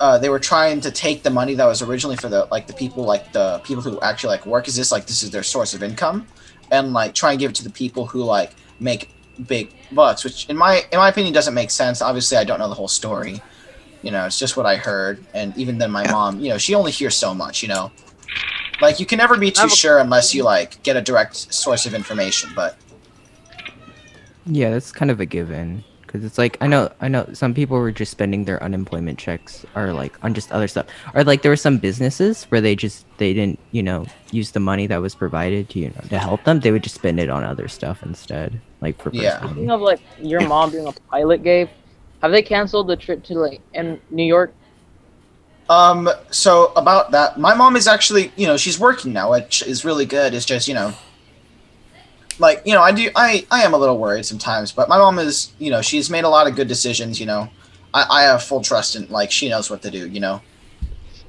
uh, 0.00 0.16
they 0.16 0.30
were 0.30 0.40
trying 0.40 0.80
to 0.80 0.90
take 0.90 1.22
the 1.22 1.30
money 1.30 1.54
that 1.54 1.66
was 1.66 1.82
originally 1.82 2.16
for 2.16 2.30
the 2.30 2.48
like 2.50 2.66
the 2.66 2.72
people 2.72 3.04
like 3.04 3.30
the 3.32 3.60
people 3.62 3.82
who 3.82 4.00
actually 4.00 4.30
like 4.30 4.46
work. 4.46 4.68
Is 4.68 4.76
this 4.76 4.90
like 4.90 5.06
this 5.06 5.22
is 5.22 5.30
their 5.30 5.42
source 5.42 5.74
of 5.74 5.82
income, 5.82 6.26
and 6.70 6.94
like 6.94 7.14
try 7.14 7.32
and 7.32 7.38
give 7.38 7.50
it 7.50 7.56
to 7.56 7.64
the 7.64 7.70
people 7.70 8.06
who 8.06 8.24
like 8.24 8.54
make 8.78 9.10
big 9.46 9.72
bucks, 9.90 10.24
which 10.24 10.46
in 10.48 10.56
my 10.56 10.82
in 10.92 10.98
my 10.98 11.08
opinion 11.08 11.32
doesn't 11.34 11.54
make 11.54 11.70
sense. 11.70 12.02
Obviously, 12.02 12.36
I 12.38 12.44
don't 12.44 12.58
know 12.58 12.68
the 12.68 12.74
whole 12.74 12.88
story. 12.88 13.40
You 14.02 14.10
know, 14.10 14.24
it's 14.26 14.38
just 14.38 14.56
what 14.56 14.64
I 14.66 14.76
heard, 14.76 15.26
and 15.34 15.56
even 15.56 15.78
then, 15.78 15.90
my 15.90 16.04
Yeah. 16.04 16.12
mom, 16.12 16.40
you 16.40 16.48
know, 16.50 16.58
she 16.58 16.74
only 16.74 16.90
hears 16.92 17.16
so 17.16 17.34
much. 17.34 17.62
You 17.62 17.68
know, 17.68 17.92
like 18.80 18.98
you 19.00 19.06
can 19.06 19.18
never 19.18 19.36
be 19.36 19.50
too 19.50 19.68
sure 19.68 19.98
unless 19.98 20.34
you 20.34 20.42
like 20.42 20.82
get 20.82 20.96
a 20.96 21.02
direct 21.02 21.36
source 21.52 21.86
of 21.86 21.94
information. 21.94 22.50
But 22.54 22.78
Yeah, 24.46 24.70
that's 24.70 24.92
kind 24.92 25.10
of 25.10 25.20
a 25.20 25.26
given. 25.26 25.84
Because 26.02 26.24
it's 26.24 26.38
like 26.38 26.56
I 26.60 26.66
know, 26.66 26.90
I 27.00 27.06
know 27.06 27.28
some 27.34 27.54
people 27.54 27.78
were 27.78 27.92
just 27.92 28.10
spending 28.10 28.44
their 28.44 28.60
unemployment 28.64 29.16
checks 29.18 29.64
or 29.76 29.92
like 29.92 30.16
on 30.22 30.34
just 30.34 30.50
other 30.50 30.66
stuff, 30.66 30.86
or 31.14 31.22
like 31.22 31.42
there 31.42 31.52
were 31.52 31.56
some 31.56 31.78
businesses 31.78 32.44
where 32.48 32.60
they 32.60 32.74
just 32.74 33.06
they 33.18 33.32
didn't 33.32 33.60
you 33.70 33.82
know 33.82 34.10
use 34.32 34.50
the 34.50 34.58
money 34.58 34.88
that 34.88 35.00
was 35.00 35.14
provided 35.14 35.68
to 35.70 35.78
you 35.78 35.90
know 35.90 36.02
to 36.08 36.18
help 36.18 36.42
them. 36.44 36.60
They 36.60 36.72
would 36.72 36.82
just 36.82 36.96
spend 36.96 37.20
it 37.20 37.30
on 37.30 37.44
other 37.44 37.68
stuff 37.68 38.02
instead, 38.02 38.60
like 38.80 39.00
for 39.00 39.10
Yeah. 39.12 39.38
personal 39.38 39.52
Speaking 39.52 39.70
of 39.70 39.80
like 39.80 40.00
your 40.22 40.40
mom 40.40 40.70
being 40.70 40.86
a 40.86 40.92
pilot, 41.10 41.42
Gabe, 41.42 41.68
have 42.22 42.32
they 42.32 42.42
canceled 42.42 42.88
the 42.88 42.96
trip 42.96 43.22
to 43.24 43.34
like 43.34 43.60
in 43.74 44.00
New 44.10 44.24
York? 44.24 44.52
Um, 45.68 46.10
so 46.30 46.72
about 46.74 47.12
that, 47.12 47.38
my 47.38 47.54
mom 47.54 47.76
is 47.76 47.86
actually, 47.86 48.32
you 48.34 48.46
know, 48.46 48.56
she's 48.56 48.78
working 48.80 49.12
now, 49.12 49.30
which 49.30 49.62
is 49.62 49.84
really 49.84 50.04
good. 50.04 50.34
It's 50.34 50.44
just, 50.44 50.66
you 50.66 50.74
know, 50.74 50.92
like, 52.40 52.62
you 52.64 52.74
know, 52.74 52.82
I 52.82 52.90
do, 52.90 53.08
I, 53.14 53.46
I 53.52 53.62
am 53.62 53.72
a 53.72 53.78
little 53.78 53.96
worried 53.96 54.26
sometimes, 54.26 54.72
but 54.72 54.88
my 54.88 54.98
mom 54.98 55.20
is, 55.20 55.52
you 55.60 55.70
know, 55.70 55.80
she's 55.80 56.10
made 56.10 56.24
a 56.24 56.28
lot 56.28 56.48
of 56.48 56.56
good 56.56 56.66
decisions, 56.66 57.20
you 57.20 57.26
know. 57.26 57.48
I, 57.94 58.04
I 58.10 58.22
have 58.22 58.42
full 58.42 58.62
trust 58.62 58.96
in, 58.96 59.08
like, 59.10 59.30
she 59.30 59.48
knows 59.48 59.70
what 59.70 59.80
to 59.82 59.92
do, 59.92 60.08
you 60.08 60.18
know. 60.18 60.40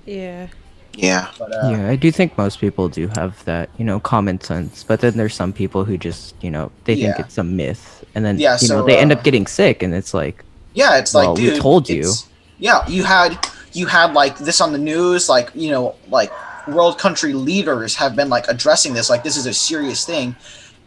Yeah. 0.05 0.47
Yeah. 0.93 1.31
But, 1.39 1.53
uh, 1.53 1.69
yeah, 1.69 1.89
I 1.89 1.95
do 1.95 2.11
think 2.11 2.37
most 2.37 2.59
people 2.59 2.89
do 2.89 3.07
have 3.15 3.43
that, 3.45 3.69
you 3.77 3.85
know, 3.85 3.99
common 3.99 4.41
sense. 4.41 4.83
But 4.83 4.99
then 4.99 5.13
there's 5.15 5.33
some 5.33 5.53
people 5.53 5.85
who 5.85 5.97
just, 5.97 6.35
you 6.41 6.51
know, 6.51 6.71
they 6.85 6.95
think 6.95 7.17
Yeah. 7.17 7.25
it's 7.25 7.37
a 7.37 7.43
myth, 7.43 8.03
and 8.13 8.25
then 8.25 8.37
Yeah, 8.37 8.57
you 8.61 8.67
know 8.67 8.81
so, 8.81 8.85
they 8.85 8.97
end 8.97 9.11
uh, 9.11 9.15
up 9.15 9.23
getting 9.23 9.47
sick, 9.47 9.83
and 9.83 9.93
it's 9.93 10.13
like, 10.13 10.43
yeah, 10.73 10.97
it's 10.97 11.13
Well, 11.13 11.33
like, 11.33 11.41
we 11.41 11.57
told 11.59 11.89
you. 11.89 12.13
Yeah, 12.59 12.87
you 12.87 13.03
had, 13.03 13.37
you 13.73 13.87
had, 13.87 14.13
like, 14.13 14.37
this 14.37 14.61
on 14.61 14.71
the 14.73 14.77
news, 14.77 15.29
like, 15.29 15.49
you 15.55 15.71
know, 15.71 15.95
like, 16.09 16.31
world 16.67 16.99
country 16.99 17.33
leaders 17.33 17.95
have 17.95 18.15
been, 18.15 18.29
like, 18.29 18.47
addressing 18.47 18.93
this, 18.93 19.09
like, 19.09 19.23
this 19.23 19.37
is 19.37 19.45
a 19.45 19.53
serious 19.53 20.05
thing. 20.05 20.35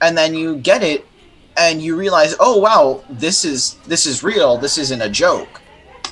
And 0.00 0.16
then 0.16 0.34
you 0.34 0.56
get 0.56 0.82
it, 0.82 1.06
and 1.56 1.80
you 1.82 1.96
realize, 1.96 2.34
oh, 2.40 2.58
wow, 2.58 3.02
this 3.08 3.44
is, 3.44 3.76
this 3.86 4.06
is 4.06 4.22
real, 4.22 4.58
this 4.58 4.76
isn't 4.78 5.00
a 5.00 5.08
joke. 5.08 5.60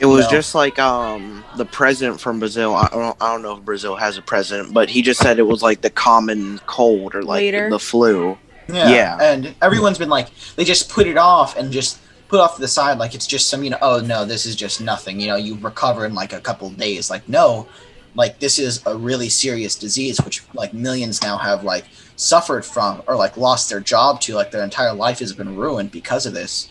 It 0.01 0.07
was 0.07 0.25
No. 0.25 0.31
just 0.31 0.55
like 0.55 0.79
um 0.79 1.45
the 1.57 1.65
president 1.65 2.21
from 2.21 2.39
Brazil. 2.41 2.75
I 2.75 2.89
don't, 2.89 3.17
I 3.21 3.33
don't 3.33 3.43
know 3.43 3.57
if 3.57 3.65
Brazil 3.65 3.95
has 3.97 4.17
a 4.19 4.23
president, 4.23 4.73
but 4.75 4.89
he 4.89 5.03
just 5.03 5.21
said 5.21 5.39
it 5.39 5.43
was 5.43 5.63
like 5.63 5.81
the 5.81 5.91
common 5.91 6.59
cold 6.67 7.15
or 7.15 7.23
like 7.23 7.39
Later. 7.41 7.71
the 7.71 7.79
flu. 7.79 8.37
Yeah. 8.69 8.89
Yeah. 8.89 9.19
And 9.21 9.55
everyone's 9.61 9.99
been 9.99 10.09
like, 10.09 10.29
they 10.57 10.65
just 10.65 10.89
put 10.89 11.07
it 11.07 11.19
off 11.19 11.57
and 11.57 11.71
just 11.73 11.99
put 12.29 12.41
off 12.41 12.55
to 12.57 12.61
the 12.63 12.69
side 12.69 12.99
like 12.99 13.15
it's 13.15 13.27
just 13.27 13.49
some, 13.49 13.63
you 13.63 13.71
know, 13.71 13.79
oh 13.83 14.01
no, 14.01 14.25
this 14.25 14.47
is 14.47 14.57
just 14.57 14.81
nothing. 14.81 15.21
You 15.21 15.27
know, 15.29 15.37
you 15.37 15.57
recover 15.57 16.07
in 16.07 16.15
like 16.15 16.33
a 16.33 16.41
couple 16.41 16.69
of 16.69 16.77
days. 16.79 17.11
Like, 17.11 17.29
no, 17.29 17.69
like 18.15 18.39
this 18.41 18.59
is 18.59 18.83
a 18.87 18.97
really 18.97 19.29
serious 19.29 19.75
disease, 19.77 20.19
which 20.25 20.43
like 20.55 20.73
millions 20.75 21.23
now 21.23 21.37
have 21.37 21.65
like 21.65 21.85
suffered 22.17 22.65
from 22.65 23.03
or 23.07 23.17
like 23.17 23.37
lost 23.37 23.69
their 23.69 23.81
job 23.81 24.21
to. 24.23 24.35
Like 24.35 24.51
their 24.51 24.65
entire 24.65 24.95
life 24.95 25.19
has 25.21 25.33
been 25.33 25.57
ruined 25.57 25.93
because 25.93 26.25
of 26.27 26.33
this. 26.33 26.69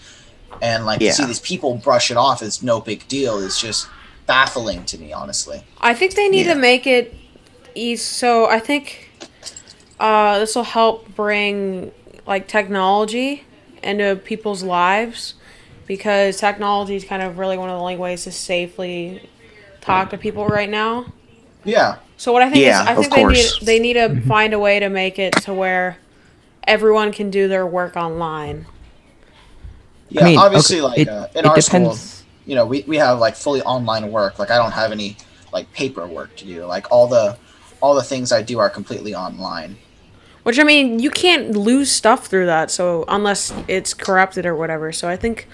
And 0.62 0.86
like 0.86 1.01
Yeah. 1.01 1.10
to 1.10 1.15
see 1.15 1.25
these 1.25 1.39
people 1.39 1.75
brush 1.75 2.12
it 2.12 2.18
off 2.18 2.41
as 2.41 2.62
no 2.62 2.80
big 2.80 3.08
deal 3.08 3.38
is 3.39 3.60
just 3.60 3.88
baffling 4.27 4.86
to 4.86 4.98
me, 4.98 5.12
honestly. 5.12 5.63
I 5.80 5.94
think 5.94 6.13
they 6.15 6.30
need 6.30 6.46
Yeah. 6.46 6.53
to 6.53 6.60
make 6.60 6.86
it 6.86 7.15
easy. 7.74 7.98
So 7.98 8.46
I 8.46 8.60
think 8.60 9.10
uh, 10.00 10.39
this 10.39 10.56
will 10.56 10.63
help 10.63 11.15
bring 11.15 11.91
like 12.27 12.48
technology 12.48 13.44
into 13.84 14.15
people's 14.24 14.63
lives 14.63 15.34
because 15.88 16.38
technology 16.38 16.96
is 16.96 17.03
kind 17.03 17.22
of 17.22 17.38
really 17.38 17.58
one 17.58 17.70
of 17.70 17.75
the 17.75 17.80
only 17.82 17.98
ways 17.98 18.24
to 18.24 18.32
safely 18.32 19.27
talk 19.82 20.12
to 20.12 20.18
people 20.18 20.48
right 20.48 20.70
now. 20.70 21.06
Yeah. 21.63 21.98
So 22.18 22.32
what 22.32 22.41
I 22.44 22.50
think 22.50 22.63
Yeah, 22.63 22.84
is, 22.84 22.88
I 22.88 22.96
think 22.96 23.13
they 23.13 23.25
need 23.25 23.46
they 23.63 23.80
need 23.80 23.94
to 23.94 24.22
find 24.27 24.53
a 24.53 24.60
way 24.60 24.80
to 24.80 24.89
make 24.89 25.18
it 25.20 25.34
to 25.34 25.53
where 25.53 25.98
everyone 26.68 27.12
can 27.12 27.30
do 27.32 27.48
their 27.48 27.65
work 27.65 27.96
online. 27.96 28.68
Yeah. 30.12 30.22
I 30.22 30.25
mean, 30.25 30.38
obviously, 30.39 30.77
okay, 30.77 30.86
like 30.88 30.98
it, 31.00 31.08
uh, 31.10 31.27
in 31.36 31.46
our 31.46 31.56
depends. 31.56 32.00
school, 32.01 32.25
you 32.46 32.56
know, 32.56 32.65
we, 32.65 32.84
we 32.88 32.98
have 32.98 33.20
like 33.20 33.36
fully 33.36 33.62
online 33.62 34.12
work. 34.12 34.38
Like 34.39 34.51
I 34.51 34.58
don't 34.58 34.72
have 34.74 34.91
any 34.91 35.18
like 35.53 35.72
paperwork 35.74 36.36
to 36.38 36.46
do. 36.46 36.65
Like 36.65 36.91
all 36.91 37.08
the 37.08 37.38
all 37.82 37.96
the 37.96 38.03
things 38.03 38.32
I 38.32 38.41
do 38.41 38.60
are 38.60 38.70
completely 38.70 39.15
online. 39.15 39.77
Which 40.44 40.60
I 40.60 40.63
mean, 40.63 41.00
you 41.00 41.10
can't 41.12 41.51
lose 41.51 41.91
stuff 41.91 42.27
through 42.27 42.48
that. 42.48 42.70
So 42.72 43.06
unless 43.08 43.53
it's 43.68 43.94
corrupted 43.94 44.46
or 44.46 44.56
whatever. 44.56 44.91
So 44.91 45.08
I 45.08 45.15
think, 45.15 45.48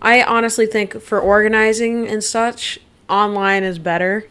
I 0.00 0.22
honestly 0.22 0.66
think 0.66 1.00
for 1.02 1.20
organizing 1.20 2.06
and 2.08 2.22
such, 2.22 2.78
online 3.08 3.64
is 3.64 3.78
better. 3.78 4.26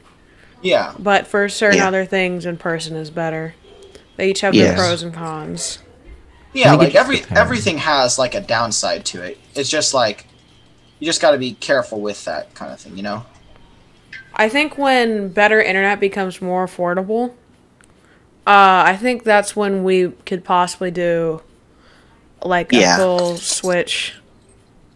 Yeah. 0.61 0.93
But 0.97 1.27
for 1.27 1.49
certain 1.49 1.79
Yeah. 1.79 1.87
other 1.89 2.05
things, 2.05 2.45
in 2.45 2.57
person 2.57 2.95
is 2.95 3.09
better. 3.11 3.53
They 4.15 4.29
each 4.29 4.41
have 4.41 4.55
Yes. 4.55 4.75
their 4.75 4.77
pros 4.87 5.03
and 5.03 5.13
cons. 5.13 5.79
Yeah, 6.53 6.73
like 6.73 6.95
every 6.95 7.17
depends. 7.17 7.39
everything 7.39 7.77
has 7.79 8.17
like 8.17 8.33
a 8.33 8.41
downside 8.41 9.05
to 9.05 9.21
it. 9.21 9.37
It's 9.57 9.69
just 9.69 9.93
like 9.93 10.25
you 10.99 11.05
just 11.05 11.21
got 11.21 11.31
to 11.31 11.37
be 11.37 11.53
careful 11.53 12.01
with 12.01 12.23
that 12.25 12.53
kind 12.55 12.71
of 12.71 12.79
thing, 12.79 12.97
you 12.97 13.03
know? 13.03 13.25
I 14.33 14.49
think 14.49 14.77
when 14.77 15.29
better 15.29 15.61
internet 15.61 15.99
becomes 15.99 16.41
more 16.41 16.65
affordable, 16.65 17.31
uh, 18.45 18.83
I 18.85 18.97
think 18.99 19.23
that's 19.23 19.55
when 19.55 19.83
we 19.83 20.09
could 20.25 20.43
possibly 20.43 20.91
do 20.91 21.41
like 22.43 22.71
a 22.71 22.77
Yeah. 22.77 22.97
full 22.97 23.37
switch. 23.37 24.15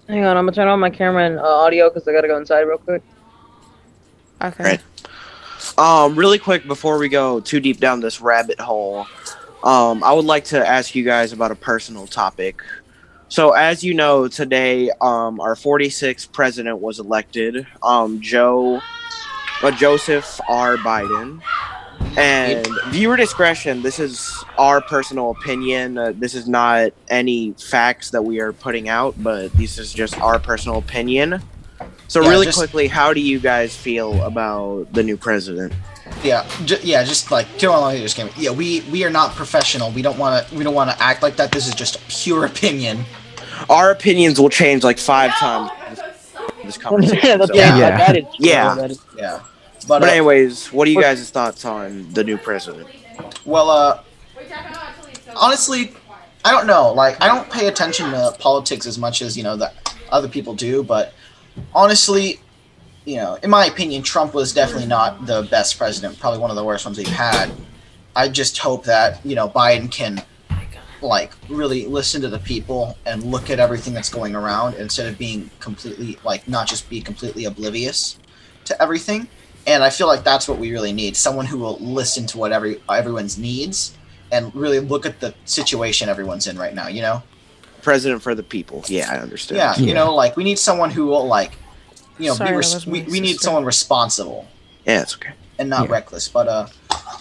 Hang 0.08 0.26
on, 0.26 0.38
I'm 0.38 0.46
gonna 0.46 0.56
turn 0.56 0.68
on 0.68 0.80
my 0.80 0.90
camera 0.90 1.26
and 1.26 1.40
uh, 1.40 1.44
audio 1.44 1.90
because 1.90 2.08
I 2.08 2.14
gotta 2.14 2.28
go 2.28 2.38
inside 2.38 2.62
real 2.62 2.78
quick. 2.78 3.02
Okay. 4.42 4.64
Right. 4.64 4.82
Um, 5.78 6.16
really 6.16 6.40
quick 6.40 6.68
before 6.68 6.98
we 6.98 7.10
go 7.10 7.40
too 7.40 7.60
deep 7.60 7.80
down 7.80 8.00
this 8.00 8.20
rabbit 8.22 8.60
hole, 8.60 9.06
um, 9.64 10.04
I 10.04 10.12
would 10.14 10.26
like 10.26 10.46
to 10.46 10.68
ask 10.68 10.96
you 10.96 11.04
guys 11.04 11.34
about 11.34 11.52
a 11.52 11.56
personal 11.56 12.08
topic. 12.08 12.62
So, 13.32 13.52
as 13.54 13.82
you 13.82 13.94
know, 13.94 14.28
today 14.28 14.92
um, 15.00 15.40
our 15.40 15.56
46th 15.56 16.34
president 16.34 16.80
was 16.80 17.00
elected, 17.00 17.66
um, 17.82 18.20
Joe, 18.20 18.82
uh, 19.64 19.72
Joseph 19.72 20.42
R. 20.50 20.76
Biden. 20.76 21.42
And 22.18 22.68
viewer 22.88 23.16
discretion. 23.16 23.84
This 23.84 24.00
is 24.00 24.44
our 24.58 24.82
personal 24.82 25.32
opinion. 25.32 25.98
Uh, 25.98 26.12
this 26.14 26.36
is 26.36 26.46
not 26.46 26.92
any 27.08 27.54
facts 27.54 28.10
that 28.10 28.22
we 28.22 28.42
are 28.42 28.52
putting 28.52 28.90
out, 28.90 29.16
but 29.24 29.54
this 29.54 29.78
is 29.78 29.94
just 29.94 30.20
our 30.20 30.38
personal 30.38 30.78
opinion. 30.80 31.42
So, 32.10 32.22
Yeah, 32.22 32.30
really 32.32 32.48
just- 32.48 32.58
quickly, 32.58 32.88
how 32.90 33.14
do 33.14 33.22
you 33.22 33.40
guys 33.40 33.74
feel 33.78 34.22
about 34.24 34.92
the 34.92 35.04
new 35.04 35.16
president? 35.16 35.72
Yeah, 36.22 36.46
ju- 36.66 36.80
yeah, 36.84 37.06
just 37.06 37.32
like 37.32 37.48
too 37.58 37.70
long 37.70 37.96
just 37.96 38.18
came. 38.18 38.30
Yeah, 38.36 38.52
we 38.52 38.82
we 38.92 39.06
are 39.06 39.10
not 39.10 39.34
professional. 39.34 39.90
We 39.92 40.02
don't 40.02 40.18
want 40.18 40.46
to 40.50 40.54
we 40.56 40.66
don't 40.66 40.74
want 40.74 40.90
to 40.92 41.02
act 41.02 41.24
like 41.24 41.38
that. 41.38 41.54
This 41.54 41.66
is 41.70 41.74
just 41.74 42.06
pure 42.10 42.44
opinion. 42.54 43.06
Our 43.70 43.92
opinions 43.92 44.40
will 44.40 44.50
change 44.50 44.84
like 44.84 44.98
five 44.98 45.32
times 45.32 45.70
in 46.60 46.66
this 46.66 46.78
conversation. 46.78 47.20
That's- 47.40 47.48
so- 47.50 47.56
Yeah. 47.56 47.78
that- 47.78 47.98
that 48.08 48.18
is 48.18 48.26
Yeah. 48.40 48.76
that 48.76 48.92
is- 48.92 49.00
Yeah. 49.18 49.40
But, 49.88 50.00
But 50.02 50.10
uh, 50.10 50.12
anyways, 50.12 50.72
what 50.72 50.88
are 50.88 50.92
you 50.92 51.02
guys' 51.02 51.28
thoughts 51.32 51.66
on 51.66 52.08
the 52.14 52.24
new 52.24 52.38
president? 52.38 52.88
well, 53.46 53.70
uh, 53.72 54.00
honestly, 55.36 55.94
I 56.46 56.52
don't 56.52 56.68
know. 56.68 56.92
Like, 56.94 57.22
I 57.22 57.28
don't 57.28 57.50
pay 57.50 57.68
attention 57.68 58.12
to 58.12 58.36
politics 58.40 58.86
as 58.86 58.98
much 58.98 59.22
as 59.22 59.36
you 59.38 59.44
know 59.44 59.56
that 59.58 59.74
other 60.12 60.28
people 60.28 60.54
do. 60.54 60.84
But 60.84 61.14
honestly, 61.74 62.40
you 63.06 63.16
know, 63.18 63.38
in 63.42 63.50
my 63.50 63.66
opinion, 63.66 64.04
Trump 64.04 64.34
was 64.34 64.54
definitely 64.54 64.88
not 64.88 65.26
the 65.26 65.48
best 65.50 65.78
president. 65.78 66.20
Probably 66.20 66.40
one 66.40 66.50
of 66.52 66.56
the 66.56 66.64
worst 66.64 66.86
ones 66.86 66.98
we've 66.98 67.08
had. 67.08 67.50
I 68.16 68.28
just 68.28 68.58
hope 68.60 68.84
that 68.86 69.20
you 69.26 69.36
know 69.36 69.50
Biden 69.50 69.90
can 69.92 70.22
like 71.02 71.34
really 71.50 71.86
listen 71.86 72.22
to 72.22 72.30
the 72.30 72.40
people 72.40 72.98
and 73.06 73.24
look 73.24 73.50
at 73.50 73.60
everything 73.60 73.94
that's 73.94 74.10
going 74.10 74.36
around 74.36 74.76
instead 74.76 75.08
of 75.08 75.18
being 75.18 75.50
completely 75.60 76.18
like 76.24 76.48
not 76.48 76.68
just 76.68 76.90
be 76.90 77.02
completely 77.02 77.46
oblivious 77.46 78.18
to 78.66 78.82
everything. 78.82 79.28
And 79.68 79.84
I 79.84 79.90
feel 79.90 80.08
like 80.08 80.24
that's 80.24 80.48
what 80.48 80.58
we 80.58 80.72
really 80.72 80.92
need: 80.94 81.16
someone 81.16 81.46
who 81.46 81.58
will 81.60 81.78
listen 81.80 82.26
to 82.28 82.38
what 82.38 82.52
every 82.52 82.82
everyone's 82.90 83.38
needs 83.38 83.96
and 84.32 84.54
really 84.56 84.80
look 84.80 85.06
at 85.06 85.20
the 85.20 85.34
situation 85.46 86.10
everyone's 86.10 86.48
in 86.48 86.58
right 86.58 86.74
now. 86.74 86.88
You 86.88 87.02
know. 87.02 87.24
President 87.82 88.22
for 88.22 88.36
the 88.36 88.44
people. 88.44 88.84
Yeah, 88.88 89.12
I 89.12 89.18
understand. 89.18 89.58
Yeah, 89.58 89.76
you 89.76 89.94
know, 89.96 90.14
like 90.14 90.38
we 90.38 90.44
need 90.44 90.60
someone 90.60 90.92
who 90.92 91.08
will 91.08 91.26
like, 91.26 91.54
you 92.20 92.28
know, 92.28 92.36
Sorry, 92.36 92.52
be 92.52 92.58
res- 92.58 92.86
we, 92.86 93.02
we 93.04 93.20
need 93.20 93.40
someone 93.40 93.66
responsible 93.66 94.48
Yeah, 94.86 95.02
it's 95.02 95.16
okay. 95.16 95.32
and 95.58 95.68
not 95.68 95.88
Yeah. 95.88 95.94
reckless. 95.94 96.28
But 96.28 96.48
uh, 96.48 96.68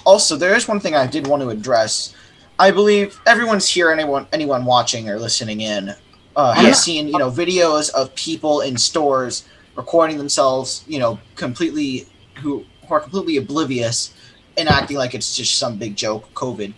also 0.05 0.37
there 0.37 0.55
is 0.55 0.69
one 0.69 0.79
thing 0.79 0.95
I 0.95 1.07
did 1.07 1.27
want 1.27 1.43
to 1.43 1.49
address. 1.49 2.15
I 2.61 2.71
believe 2.71 3.19
everyone's 3.27 3.67
here, 3.69 3.91
anyone 3.91 4.27
anyone 4.33 4.67
watching 4.67 5.09
or 5.09 5.19
listening 5.19 5.63
in, 5.63 5.95
uh, 6.37 6.53
has 6.53 6.65
Yeah. 6.65 6.73
seen 6.75 7.09
you 7.09 7.19
know 7.19 7.31
videos 7.31 7.89
of 7.91 8.15
people 8.15 8.61
in 8.61 8.77
stores 8.77 9.45
recording 9.77 10.19
themselves, 10.19 10.83
you 10.87 10.99
know, 10.99 11.19
completely 11.37 12.07
who 12.43 12.65
who 12.87 12.95
are 12.95 13.01
completely 13.01 13.39
oblivious 13.39 14.11
and 14.59 14.69
acting 14.69 14.99
like 14.99 15.15
it's 15.15 15.35
just 15.35 15.57
some 15.59 15.77
big 15.77 15.97
joke, 15.97 16.29
COVID, 16.35 16.75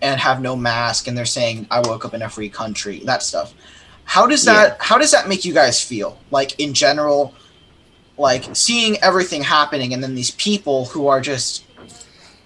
and 0.00 0.18
have 0.20 0.40
no 0.40 0.56
mask, 0.56 1.06
and 1.08 1.16
they're 1.16 1.26
saying, 1.38 1.66
"I 1.70 1.80
woke 1.80 2.06
up 2.06 2.14
in 2.14 2.22
a 2.22 2.30
free 2.30 2.48
country," 2.48 3.02
that 3.04 3.22
stuff. 3.22 3.52
How 4.04 4.26
does 4.26 4.44
that 4.44 4.78
How 4.80 4.96
does 4.96 5.10
that 5.10 5.28
make 5.28 5.44
you 5.44 5.52
guys 5.52 5.78
feel? 5.82 6.16
Like 6.30 6.58
in 6.58 6.72
general, 6.72 7.34
like 8.16 8.44
seeing 8.54 8.96
everything 9.02 9.42
happening, 9.42 9.92
and 9.92 10.02
then 10.02 10.14
these 10.14 10.30
people 10.30 10.86
who 10.86 11.06
are 11.06 11.20
just 11.20 11.64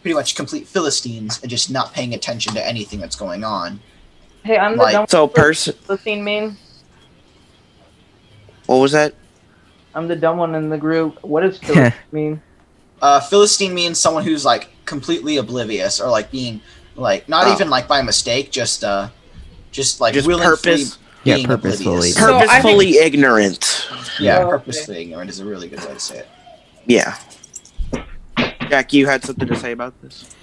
pretty 0.02 0.14
much 0.14 0.34
complete 0.34 0.66
philistines 0.66 1.40
and 1.42 1.50
just 1.50 1.70
not 1.70 1.92
paying 1.94 2.12
attention 2.12 2.52
to 2.54 2.66
anything 2.66 3.00
that's 3.00 3.16
going 3.16 3.44
on. 3.44 3.80
Hey, 4.44 4.58
I'm 4.58 4.76
the 4.76 4.82
Like- 4.82 4.92
dumb 4.92 5.06
So, 5.08 5.26
person, 5.28 5.74
Philistine 5.86 6.22
main. 6.24 6.56
what 8.66 8.76
was 8.76 8.92
that? 8.92 9.14
I'm 9.94 10.08
the 10.08 10.16
dumb 10.16 10.38
one 10.38 10.54
in 10.54 10.68
the 10.68 10.78
group. 10.78 11.22
What 11.22 11.42
does 11.42 11.58
Philistine 11.62 11.92
mean? 12.10 12.42
Uh, 13.00 13.20
Philistine 13.20 13.74
means 13.74 13.98
someone 13.98 14.24
who's 14.24 14.44
like 14.44 14.68
completely 14.84 15.36
oblivious 15.36 16.00
or 16.00 16.08
like 16.10 16.30
being 16.30 16.60
like 16.96 17.28
not 17.28 17.46
Oh. 17.46 17.52
even 17.52 17.70
like 17.70 17.86
by 17.88 18.02
mistake, 18.02 18.50
just 18.50 18.84
uh, 18.84 19.08
just 19.70 20.00
like 20.00 20.14
Just 20.14 20.26
willingly 20.26 20.56
purpose- 20.56 20.98
Yeah, 21.24 21.44
purposefully. 21.46 22.10
oblivious. 22.10 22.16
So 22.16 22.26
think- 22.38 22.50
Purposefully 22.50 22.96
ignorant. 22.98 23.86
Yeah, 24.18 24.38
Oh, 24.38 24.42
okay. 24.42 24.50
purposefully 24.50 25.02
ignorant 25.02 25.30
is 25.30 25.40
a 25.40 25.44
really 25.44 25.68
good 25.68 25.80
way 25.84 25.94
to 25.94 26.00
say 26.00 26.18
it. 26.18 26.28
Yeah. 26.86 27.16
Jack, 28.68 28.92
you 28.92 29.06
had 29.06 29.24
something 29.24 29.48
to 29.48 29.56
say 29.56 29.72
about 29.72 30.00
this? 30.02 30.34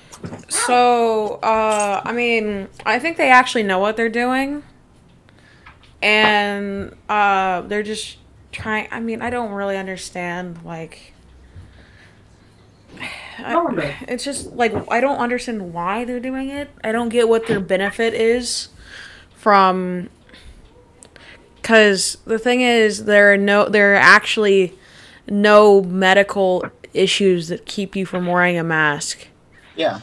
So, 0.50 1.36
uh, 1.42 2.02
I 2.04 2.12
mean, 2.12 2.68
I 2.86 3.00
think 3.00 3.18
they 3.18 3.32
actually 3.32 3.64
know 3.64 3.80
what 3.80 3.98
they're 3.98 4.10
doing. 4.10 4.64
And, 6.02 6.96
uh, 7.08 7.62
they're 7.62 7.84
just 7.84 8.18
trying. 8.52 8.88
I 8.92 9.00
mean, 9.00 9.22
I 9.22 9.30
don't 9.30 9.52
really 9.52 9.78
understand, 9.78 10.60
like. 10.64 11.14
I, 13.38 13.96
it's 14.08 14.24
just 14.24 14.54
like 14.54 14.74
I 14.92 15.00
don't 15.00 15.18
understand 15.18 15.74
why 15.74 16.04
they're 16.06 16.20
doing 16.20 16.50
it. 16.50 16.70
I 16.84 16.92
don't 16.92 17.10
get 17.10 17.30
what 17.30 17.48
their 17.48 17.60
benefit 17.60 18.14
is 18.14 18.70
from 19.36 20.10
cuz 21.62 22.18
the 22.26 22.40
thing 22.40 22.62
is 22.62 23.06
there 23.06 23.32
are 23.32 23.38
no 23.38 23.70
there 23.70 23.94
are 23.94 23.98
actually 23.98 24.78
no 25.28 25.82
medical 25.84 26.66
issues 26.94 27.48
that 27.50 27.66
keep 27.66 27.96
you 27.96 28.06
from 28.06 28.26
wearing 28.28 28.58
a 28.58 28.64
mask. 28.64 29.28
Yeah, 29.76 30.00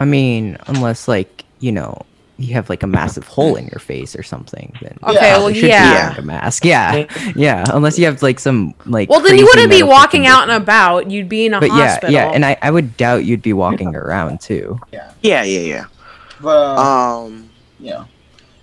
I 0.00 0.04
mean, 0.04 0.56
unless 0.66 1.08
like 1.08 1.44
you 1.60 1.72
know 1.72 2.02
you 2.40 2.54
have 2.54 2.68
like 2.70 2.84
a 2.84 2.86
massive 2.86 3.26
hole 3.26 3.56
in 3.56 3.66
your 3.66 3.80
face 3.80 4.14
or 4.14 4.22
something, 4.22 4.72
then 4.80 4.96
Okay, 5.02 5.18
probably 5.18 5.18
well, 5.20 5.52
should 5.54 5.62
be 5.62 5.66
yeah. 5.68 6.08
wearing 6.10 6.18
a 6.18 6.22
mask. 6.22 6.64
Yeah, 6.64 7.06
yeah. 7.34 7.64
Unless 7.72 7.98
you 7.98 8.04
have 8.06 8.22
like 8.22 8.38
some 8.38 8.74
like. 8.86 9.10
Well, 9.10 9.20
then 9.20 9.36
you 9.36 9.44
wouldn't 9.44 9.66
be 9.70 9.76
medical 9.82 9.88
walking 9.88 10.26
out 10.28 10.42
and 10.48 10.52
about. 10.62 11.10
You'd 11.10 11.28
be 11.28 11.46
in 11.46 11.54
a 11.54 11.58
But 11.60 11.70
yeah, 11.70 11.88
hospital. 11.88 12.10
yeah, 12.14 12.30
and 12.32 12.44
I, 12.46 12.56
I 12.62 12.70
would 12.70 12.96
doubt 12.96 13.24
you'd 13.24 13.42
be 13.42 13.52
walking 13.52 13.94
around 13.96 14.40
too. 14.40 14.78
yeah, 14.92 15.10
Yeah, 15.22 15.42
yeah, 15.42 15.60
yeah. 15.60 15.84
but 16.40 16.78
Um, 16.78 17.50
yeah. 17.80 18.04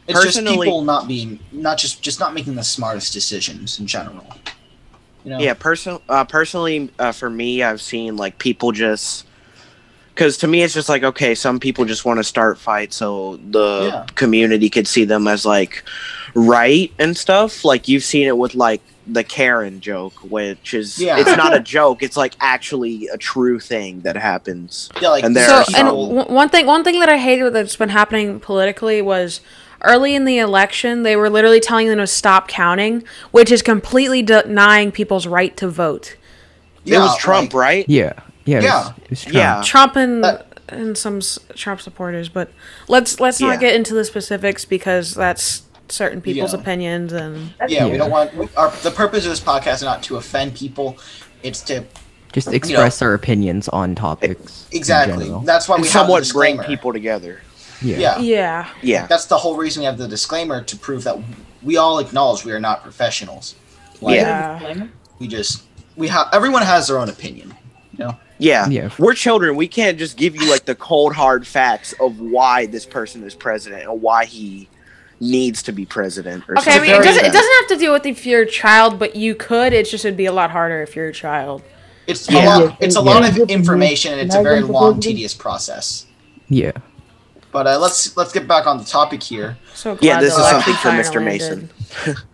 it's 0.07 0.23
just 0.23 0.39
people 0.45 0.81
not 0.83 1.05
being 1.05 1.39
not 1.51 1.77
just 1.77 2.01
just 2.01 2.21
not 2.21 2.33
making 2.33 2.55
the 2.55 2.63
smartest 2.63 3.11
decisions 3.11 3.77
in 3.81 3.88
general. 3.88 4.25
You 5.25 5.31
know, 5.31 5.39
yeah, 5.39 5.55
person, 5.55 5.99
uh, 6.07 6.23
personally, 6.23 6.89
uh, 6.99 7.11
for 7.11 7.29
me, 7.29 7.63
I've 7.63 7.81
seen 7.81 8.15
like 8.15 8.38
people 8.38 8.71
just. 8.71 9.25
Because 10.13 10.38
to 10.38 10.47
me, 10.47 10.61
it's 10.61 10.73
just 10.73 10.88
like, 10.88 11.03
okay, 11.03 11.35
some 11.35 11.59
people 11.59 11.83
just 11.83 12.05
want 12.05 12.19
to 12.19 12.23
start 12.23 12.57
fights 12.57 12.95
so 12.95 13.35
the 13.49 13.89
Yeah. 13.91 14.05
community 14.15 14.69
could 14.69 14.88
see 14.88 15.03
them 15.03 15.27
as 15.27 15.45
like 15.45 15.83
right 16.35 16.89
and 16.99 17.17
stuff. 17.17 17.65
Like 17.65 17.89
you've 17.89 18.03
seen 18.03 18.27
it 18.27 18.38
with 18.38 18.55
like 18.55 18.81
the 19.07 19.25
Karen 19.25 19.81
joke, 19.81 20.13
which 20.23 20.73
is 20.73 20.99
Yeah. 20.99 21.17
it's 21.17 21.35
not 21.35 21.53
a 21.53 21.59
joke; 21.77 22.01
it's 22.01 22.15
like 22.15 22.35
actually 22.39 23.07
a 23.11 23.17
true 23.17 23.59
thing 23.59 24.01
that 24.01 24.15
happens. 24.15 24.89
yeah, 25.01 25.09
like 25.09 25.25
And 25.25 25.35
there 25.35 25.47
so 25.47 25.55
are 25.57 25.65
and 25.75 25.88
w- 25.89 26.23
one 26.33 26.47
thing 26.49 26.65
one 26.65 26.83
thing 26.85 26.99
that 27.01 27.09
I 27.09 27.17
hated 27.17 27.51
that's 27.53 27.75
been 27.75 27.89
happening 27.89 28.39
politically 28.39 29.01
was 29.01 29.41
early 29.81 30.15
in 30.15 30.25
the 30.25 30.38
election 30.39 31.03
they 31.03 31.15
were 31.15 31.29
literally 31.29 31.59
telling 31.59 31.88
them 31.89 31.97
to 31.99 32.07
stop 32.07 32.47
counting, 32.47 33.03
which 33.31 33.51
is 33.51 33.61
completely 33.61 34.21
denying 34.21 34.91
people's 34.91 35.27
right 35.27 35.55
to 35.57 35.67
vote. 35.67 36.15
it 36.85 36.97
was 36.99 37.17
Trump, 37.17 37.53
like- 37.53 37.61
right? 37.61 37.85
Yeah, 37.88 38.13
yeah, 38.45 38.57
it 38.59 38.63
Yeah. 38.63 38.77
was- 38.79 38.89
it 39.03 39.09
was 39.09 39.21
Trump. 39.21 39.35
Yeah. 39.35 39.61
Trump 39.63 39.95
and 39.95 40.25
Uh, 40.25 40.38
and 40.69 40.97
some 40.97 41.17
s- 41.17 41.39
Trump 41.55 41.79
supporters, 41.81 42.27
but 42.29 42.49
let's 42.88 43.19
let's 43.19 43.39
not 43.39 43.53
Yeah. 43.53 43.57
get 43.69 43.75
into 43.75 43.93
the 43.93 44.03
specifics 44.05 44.65
because 44.65 45.13
that's 45.13 45.61
certain 45.89 46.21
people's 46.21 46.53
Yeah. 46.53 46.59
opinions 46.59 47.13
and 47.13 47.51
Yeah, 47.67 47.85
we 47.88 47.97
don't 47.97 48.09
want 48.09 48.35
we, 48.35 48.47
our, 48.57 48.71
the 48.81 48.89
purpose 48.91 49.23
of 49.25 49.29
this 49.29 49.39
podcast 49.39 49.75
is 49.75 49.81
not 49.83 50.01
to 50.03 50.17
offend 50.17 50.55
people. 50.55 50.97
It's 51.43 51.61
to 51.63 51.83
Just 52.33 52.51
express 52.51 53.01
our 53.03 53.13
opinions 53.13 53.67
on 53.69 53.93
topics. 53.95 54.65
exactly. 54.71 55.31
That's 55.43 55.67
why 55.69 55.75
And 55.75 55.83
we 55.83 55.88
have 55.88 55.93
somewhat 55.93 56.27
bring 56.33 56.57
people 56.59 56.91
together. 56.93 57.41
Yeah. 57.81 57.97
Yeah, 57.97 58.19
yeah. 58.19 58.69
Yeah, 58.81 59.07
that's 59.07 59.25
the 59.25 59.38
whole 59.38 59.55
reason 59.55 59.81
we 59.81 59.85
have 59.85 59.97
the 59.97 60.07
disclaimer 60.07 60.63
to 60.63 60.77
prove 60.77 61.03
that 61.03 61.17
we 61.63 61.77
all 61.77 61.99
acknowledge 61.99 62.45
we 62.45 62.51
are 62.51 62.59
not 62.59 62.83
professionals. 62.83 63.55
Like, 64.01 64.15
Yeah. 64.17 64.88
we 65.19 65.27
just 65.27 65.63
we 65.95 66.07
have 66.09 66.27
everyone 66.33 66.61
has 66.63 66.88
their 66.88 66.99
own 66.99 67.09
opinion. 67.09 67.53
You 67.93 68.05
know, 68.05 68.17
yeah, 68.38 68.67
Yeah. 68.67 68.89
We're 68.99 69.13
children. 69.13 69.55
We 69.55 69.67
can't 69.67 69.97
just 69.97 70.17
give 70.17 70.35
you 70.35 70.49
like 70.49 70.65
the 70.65 70.75
cold 70.75 71.13
hard 71.13 71.47
facts 71.47 71.93
of 71.99 72.19
why 72.19 72.65
this 72.65 72.85
person 72.85 73.23
is 73.23 73.33
president 73.35 73.83
and 73.83 74.01
why 74.01 74.25
he 74.25 74.67
needs 75.21 75.63
to 75.63 75.71
be 75.71 75.85
president. 75.85 76.43
Or 76.49 76.57
Okay, 76.59 76.73
I 76.75 76.79
mean, 76.81 76.91
it 76.91 77.03
doesn't, 77.03 77.25
it 77.25 77.31
doesn't 77.31 77.53
have 77.61 77.67
to 77.69 77.77
do 77.77 77.91
with 77.93 78.05
if 78.05 78.25
you're 78.25 78.41
a 78.41 78.45
child, 78.45 78.99
but 78.99 79.15
you 79.15 79.33
could. 79.33 79.71
It's 79.71 79.89
just 79.89 80.03
it'd 80.03 80.17
be 80.17 80.25
a 80.25 80.33
lot 80.33 80.51
harder 80.51 80.81
if 80.81 80.95
you're 80.95 81.07
a 81.07 81.13
child. 81.13 81.61
it's 82.07 82.29
Yeah. 82.29 82.57
a 82.57 82.59
lot. 82.59 82.77
It's 82.81 82.95
a 82.97 82.99
Yeah. 82.99 83.05
lot 83.05 83.27
of 83.27 83.38
information, 83.49 84.11
and 84.13 84.21
it's 84.21 84.35
a 84.35 84.43
very 84.43 84.61
long, 84.61 84.99
tedious 84.99 85.33
process. 85.33 86.05
Yeah. 86.49 86.73
But 87.55 87.67
uh, 87.67 87.79
let's 87.79 88.17
let's 88.17 88.33
get 88.33 88.49
back 88.49 88.67
on 88.67 88.79
the 88.79 88.83
topic 88.83 89.23
here. 89.23 89.57
So 89.73 89.97
Yeah, 90.01 90.19
this 90.19 90.37
is 90.37 90.45
something 90.45 90.73
for 90.73 90.89
Mr. 90.89 91.23
Mason. 91.23 91.69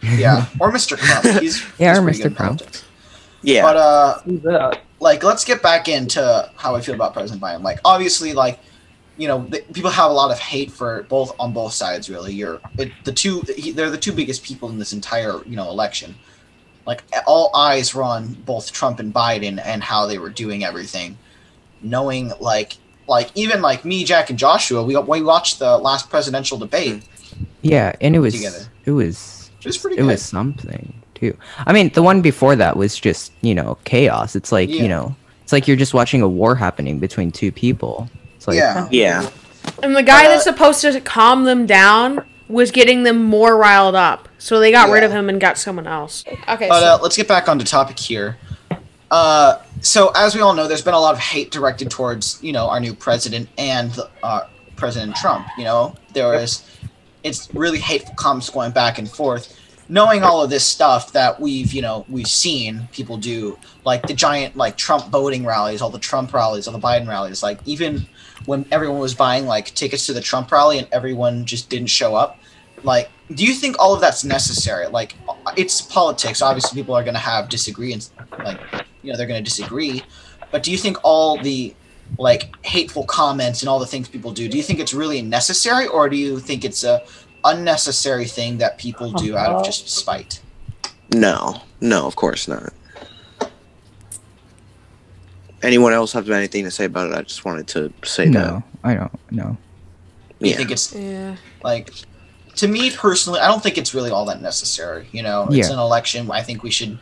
Yeah, 0.02 0.48
or 0.60 0.72
Mr. 0.72 0.98
Crump. 0.98 1.40
He's 1.44 1.64
Yeah, 1.78 1.92
he's 1.92 2.00
or 2.00 2.02
Mr. 2.02 2.24
good 2.24 2.36
Crump. 2.36 2.64
yeah, 3.44 3.62
But 3.62 3.78
uh, 3.78 4.72
like 5.00 5.24
let's 5.24 5.46
get 5.46 5.62
back 5.62 5.88
into 5.88 6.50
how 6.56 6.74
I 6.74 6.82
feel 6.82 6.96
about 6.96 7.14
President 7.14 7.40
Biden. 7.40 7.62
Like 7.62 7.78
obviously, 7.86 8.34
like 8.34 8.58
you 9.16 9.28
know, 9.28 9.46
the, 9.46 9.60
people 9.74 9.92
have 9.92 10.10
a 10.10 10.14
lot 10.14 10.32
of 10.32 10.40
hate 10.40 10.72
for 10.72 11.04
both 11.04 11.36
on 11.40 11.54
both 11.54 11.74
sides. 11.74 12.10
Really, 12.10 12.34
you're 12.34 12.60
it, 12.80 12.92
the 13.04 13.12
two. 13.12 13.44
He, 13.56 13.70
they're 13.72 13.92
the 13.92 14.00
two 14.00 14.14
biggest 14.14 14.44
people 14.44 14.70
in 14.70 14.80
this 14.80 14.92
entire 14.92 15.44
you 15.46 15.56
know 15.56 15.70
election. 15.70 16.16
Like 16.88 17.04
all 17.28 17.56
eyes 17.56 17.94
were 17.94 18.02
on 18.02 18.34
both 18.34 18.72
Trump 18.72 19.00
and 19.00 19.14
Biden 19.14 19.62
and 19.64 19.84
how 19.84 20.08
they 20.08 20.18
were 20.18 20.32
doing 20.32 20.64
everything, 20.64 21.16
knowing 21.84 22.32
like 22.40 22.78
like 23.12 23.30
even 23.36 23.62
like 23.62 23.86
me, 23.86 24.04
Jack, 24.04 24.30
and 24.32 24.40
Joshua. 24.40 24.84
We 24.84 24.98
we 24.98 25.22
watched 25.22 25.60
the 25.60 25.78
last 25.78 26.10
presidential 26.10 26.58
debate. 26.58 27.04
Yeah, 27.62 27.94
and 28.02 28.16
it 28.16 28.20
was 28.20 28.34
Together. 28.34 28.66
it 28.86 28.92
was 28.92 29.52
It 29.60 29.66
was 29.68 29.78
pretty 29.78 29.98
it 29.98 30.02
good. 30.02 30.08
was 30.08 30.22
something 30.24 30.94
too. 31.14 31.38
I 31.68 31.74
mean, 31.74 31.90
the 31.94 32.02
one 32.02 32.22
before 32.22 32.56
that 32.56 32.76
was 32.78 32.98
just 32.98 33.32
you 33.42 33.54
know 33.54 33.78
chaos. 33.84 34.36
It's 34.36 34.52
like 34.52 34.70
Yeah. 34.70 34.82
you 34.84 34.88
know, 34.90 35.16
it's 35.44 35.52
like 35.54 35.68
you're 35.68 35.78
just 35.78 35.94
watching 35.94 36.22
a 36.24 36.28
war 36.28 36.56
happening 36.56 36.98
between 37.00 37.32
two 37.32 37.52
people. 37.52 38.10
It's 38.36 38.48
like 38.48 38.58
yeah. 38.58 38.88
yeah, 38.90 39.30
And 39.84 39.96
the 39.96 40.02
guy 40.02 40.26
Uh, 40.26 40.30
that's 40.30 40.46
supposed 40.46 40.82
to 40.82 41.00
calm 41.02 41.44
them 41.44 41.66
down 41.68 42.26
was 42.48 42.72
getting 42.72 43.04
them 43.04 43.24
more 43.24 43.56
riled 43.56 43.96
up. 43.96 44.28
So 44.40 44.60
they 44.60 44.72
got 44.72 44.90
rid 44.90 45.04
of 45.04 45.12
him 45.12 45.30
and 45.30 45.40
got 45.40 45.58
someone 45.60 45.86
else. 45.86 46.24
Okay. 46.50 46.68
But 46.68 46.80
so, 46.82 46.86
uh, 46.96 47.00
let's 47.04 47.16
get 47.16 47.28
back 47.28 47.48
onto 47.48 47.64
topic 47.64 48.00
here. 48.00 48.38
Uh, 49.12 49.62
so 49.82 50.12
as 50.16 50.34
we 50.34 50.42
all 50.42 50.54
know, 50.54 50.68
there's 50.68 50.82
been 50.82 50.94
a 50.94 51.00
lot 51.00 51.14
of 51.14 51.20
hate 51.20 51.52
directed 51.52 51.92
towards 51.92 52.42
you 52.42 52.54
know 52.54 52.70
our 52.70 52.80
new 52.80 52.94
president 52.96 53.50
and 53.58 54.00
uh, 54.24 54.46
President 54.78 55.16
Trump. 55.18 55.46
You 55.58 55.66
know 55.66 55.96
there 56.14 56.30
was 56.30 56.66
it's 57.24 57.54
really 57.54 57.80
hateful 57.80 58.16
comments 58.16 58.50
going 58.50 58.72
back 58.72 58.98
and 58.98 59.10
forth. 59.10 59.58
knowing 59.90 60.24
all 60.24 60.42
of 60.42 60.50
this 60.50 60.64
stuff 60.64 61.12
that 61.12 61.38
we've 61.40 61.74
you 61.74 61.82
know 61.82 62.06
we've 62.08 62.28
seen 62.28 62.88
people 62.94 63.18
do, 63.18 63.58
like 63.84 64.08
the 64.08 64.14
giant 64.14 64.56
like 64.56 64.78
Trump 64.78 65.08
voting 65.08 65.46
rallies, 65.46 65.82
all 65.82 65.90
the 65.90 66.00
Trump 66.00 66.34
rallies, 66.34 66.66
all 66.68 66.74
the 66.74 66.80
Biden 66.80 67.08
rallies, 67.08 67.44
like 67.44 67.60
even 67.66 68.08
when 68.46 68.66
everyone 68.72 69.00
was 69.00 69.14
buying 69.14 69.46
like 69.46 69.66
tickets 69.76 70.06
to 70.06 70.14
the 70.14 70.22
Trump 70.22 70.50
rally 70.52 70.80
and 70.80 70.88
everyone 70.94 71.46
just 71.46 71.70
didn't 71.70 71.88
show 71.88 72.16
up, 72.16 72.40
like 72.84 73.10
do 73.36 73.46
you 73.46 73.54
think 73.54 73.76
all 73.78 73.94
of 73.94 74.00
that's 74.00 74.24
necessary? 74.24 74.88
Like 74.88 75.16
it's 75.58 75.82
politics. 75.82 76.42
Obviously, 76.42 76.82
people 76.82 76.96
are 76.96 77.04
going 77.04 77.14
to 77.14 77.20
have 77.20 77.50
disagreements. 77.50 78.12
Like 78.40 78.60
you 79.04 79.12
know 79.12 79.18
they're 79.18 79.28
going 79.28 79.44
to 79.44 79.50
disagree, 79.50 80.04
but 80.52 80.64
do 80.64 80.72
you 80.72 80.78
think 80.78 80.98
all 81.04 81.38
the 81.42 81.74
like 82.18 82.54
hateful 82.66 83.06
comments 83.06 83.62
and 83.62 83.70
all 83.70 83.80
the 83.80 83.86
things 83.86 84.10
people 84.10 84.32
do, 84.32 84.50
do 84.50 84.58
you 84.58 84.64
think 84.64 84.80
it's 84.80 84.94
really 84.94 85.22
necessary, 85.22 85.88
or 85.88 86.10
do 86.10 86.18
you 86.18 86.40
think 86.40 86.66
it's 86.66 86.84
a 86.84 87.02
unnecessary 87.46 88.26
thing 88.26 88.58
that 88.58 88.78
people 88.78 89.12
do 89.14 89.36
out 89.38 89.52
of 89.56 89.66
just 89.66 89.90
spite? 89.90 90.42
No, 91.14 91.62
no, 91.80 92.06
of 92.06 92.16
course 92.16 92.48
not. 92.48 92.74
Anyone 95.64 95.94
else 95.94 96.12
have 96.14 96.30
anything 96.30 96.64
to 96.64 96.72
say 96.72 96.86
about 96.86 97.12
it? 97.12 97.16
I 97.16 97.22
just 97.22 97.46
wanted 97.46 97.68
to 97.70 97.94
say 98.04 98.26
No, 98.26 98.64
I 98.84 98.96
don't. 98.96 99.12
No. 99.30 99.58
Do 100.40 100.48
you 100.48 100.50
that. 100.50 100.50
Yeah. 100.50 100.56
think 100.58 100.72
it's 100.72 100.94
Yeah. 100.96 101.36
like 101.64 101.92
to 102.56 102.68
me 102.68 102.92
personally 102.92 103.40
i 103.40 103.48
don't 103.48 103.64
think 103.64 103.78
it's 103.78 103.94
really 103.94 104.12
all 104.12 104.26
that 104.26 104.42
necessary 104.42 105.08
you 105.14 105.24
know 105.24 105.48
it's 105.50 105.70
Yeah. 105.70 105.74
an 105.74 105.80
election 105.80 106.30
i 106.32 106.42
think 106.44 106.64
we 106.64 106.70
should 106.70 107.00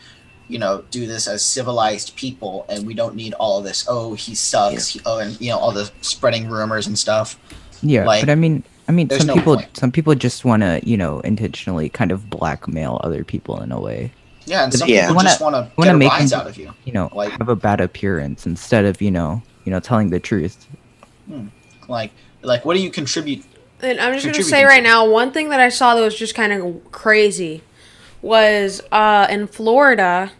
you 0.49 0.59
know 0.59 0.83
do 0.91 1.05
this 1.07 1.27
as 1.27 1.41
civilized 1.45 2.15
people 2.15 2.65
and 2.69 2.85
we 2.85 2.93
don't 2.93 3.15
need 3.15 3.33
all 3.35 3.59
of 3.59 3.63
this 3.63 3.85
oh 3.87 4.13
he 4.15 4.33
sucks 4.35 4.87
he, 4.89 4.99
oh 5.05 5.19
and 5.19 5.39
you 5.39 5.49
know 5.51 5.57
all 5.57 5.71
the 5.71 5.89
spreading 6.01 6.49
rumors 6.49 6.87
and 6.87 6.97
stuff 6.99 7.37
Yeah, 7.81 8.03
Like, 8.05 8.21
but 8.23 8.29
I 8.29 8.35
mean, 8.35 8.63
I 8.89 8.91
mean, 8.91 9.09
some 9.11 9.27
no 9.27 9.35
people, 9.35 9.55
point. 9.55 9.77
some 9.77 9.91
people 9.91 10.13
just 10.15 10.43
want 10.43 10.63
to, 10.63 10.81
you 10.83 10.97
know, 10.97 11.19
intentionally 11.21 11.87
kind 11.87 12.11
of 12.11 12.29
blackmail 12.29 12.99
other 13.05 13.23
people 13.23 13.61
in 13.61 13.71
a 13.71 13.79
way. 13.79 14.11
yeah 14.45 14.63
and 14.63 14.73
some 14.73 14.89
Yeah. 14.89 15.01
people 15.01 15.15
Wanna- 15.17 15.29
just 15.29 15.41
want 15.41 15.55
to 15.55 15.71
wanna 15.77 15.93
make 15.93 16.11
rise 16.11 16.31
them- 16.31 16.41
out 16.41 16.47
of 16.47 16.57
you 16.57 16.73
You 16.83 16.93
know, 16.93 17.09
Like- 17.13 17.31
have 17.37 17.47
a 17.49 17.55
bad 17.55 17.79
appearance 17.79 18.45
instead 18.47 18.83
of, 18.85 19.01
you 19.01 19.11
know, 19.11 19.41
you 19.65 19.71
know, 19.71 19.79
telling 19.79 20.09
the 20.09 20.19
truth. 20.19 20.65
like 21.87 22.11
like 22.41 22.65
what 22.65 22.75
do 22.75 22.81
you 22.81 22.89
contribute 22.89 23.43
And 23.81 23.99
I'm 24.01 24.13
just 24.13 24.25
gonna 24.25 24.43
say 24.43 24.63
right 24.65 24.83
now, 24.83 25.07
one 25.07 25.31
thing 25.31 25.49
that 25.49 25.59
I 25.59 25.69
saw 25.69 25.95
that 25.95 26.01
was 26.01 26.17
just 26.17 26.33
kind 26.35 26.51
of 26.51 26.91
crazy 26.91 27.61
was 28.21 28.81
uh, 28.91 29.25
in 29.29 29.47
Florida, 29.47 30.31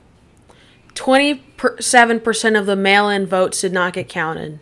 twenty 0.99 1.41
seven 1.79 2.19
percent 2.19 2.57
of 2.57 2.65
the 2.65 2.75
mail-in 2.75 3.25
votes 3.25 3.61
did 3.61 3.71
not 3.71 3.93
get 3.93 4.09
counted. 4.09 4.59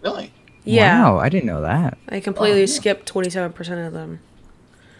really 0.00 0.32
Yeah, 0.64 1.02
Wow, 1.02 1.18
I 1.18 1.28
didn't 1.28 1.44
know 1.46 1.60
that. 1.60 1.98
they 2.06 2.22
completely 2.22 2.60
Oh, 2.60 2.60
yeah. 2.60 2.66
skipped 2.66 3.06
twenty 3.06 3.28
seven 3.28 3.52
percent 3.52 3.80
of 3.86 3.92
them. 3.92 4.20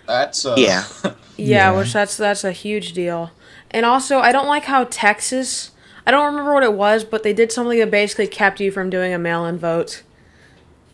that's 0.07 0.45
uh 0.45 0.55
Yeah. 0.59 0.85
Yeah, 1.03 1.13
Yeah. 1.37 1.79
which 1.79 1.93
that's 1.95 2.19
that's 2.19 2.45
a 2.45 2.53
huge 2.53 2.93
deal. 2.93 3.31
And 3.71 3.87
also, 3.87 4.19
I 4.19 4.31
don't 4.31 4.47
like 4.47 4.65
how 4.65 4.85
Texas. 4.85 5.71
I 6.07 6.11
don't 6.11 6.27
remember 6.27 6.53
what 6.53 6.63
it 6.65 6.75
was, 6.75 7.03
but 7.05 7.23
they 7.23 7.33
did 7.33 7.51
something 7.51 7.79
that 7.79 7.91
basically 7.91 8.27
kept 8.27 8.61
you 8.61 8.71
from 8.71 8.91
doing 8.91 9.15
a 9.15 9.19
mail-in 9.19 9.59
vote. 9.59 10.03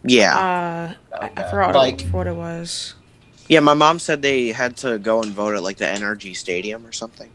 Yeah. 0.04 0.36
Uh, 0.36 0.94
I, 1.20 1.30
I 1.36 1.50
forgot 1.50 1.74
Like- 1.74 2.02
what 2.10 2.26
it 2.28 2.36
was. 2.36 2.94
yeah, 3.48 3.58
my 3.60 3.74
mom 3.74 3.98
said 3.98 4.22
they 4.22 4.52
had 4.52 4.76
to 4.78 4.98
go 5.00 5.20
and 5.22 5.32
vote 5.32 5.56
at 5.56 5.62
like 5.64 5.78
the 5.78 5.84
NRG 5.86 6.36
Stadium 6.36 6.86
or 6.86 6.92
something. 6.92 7.30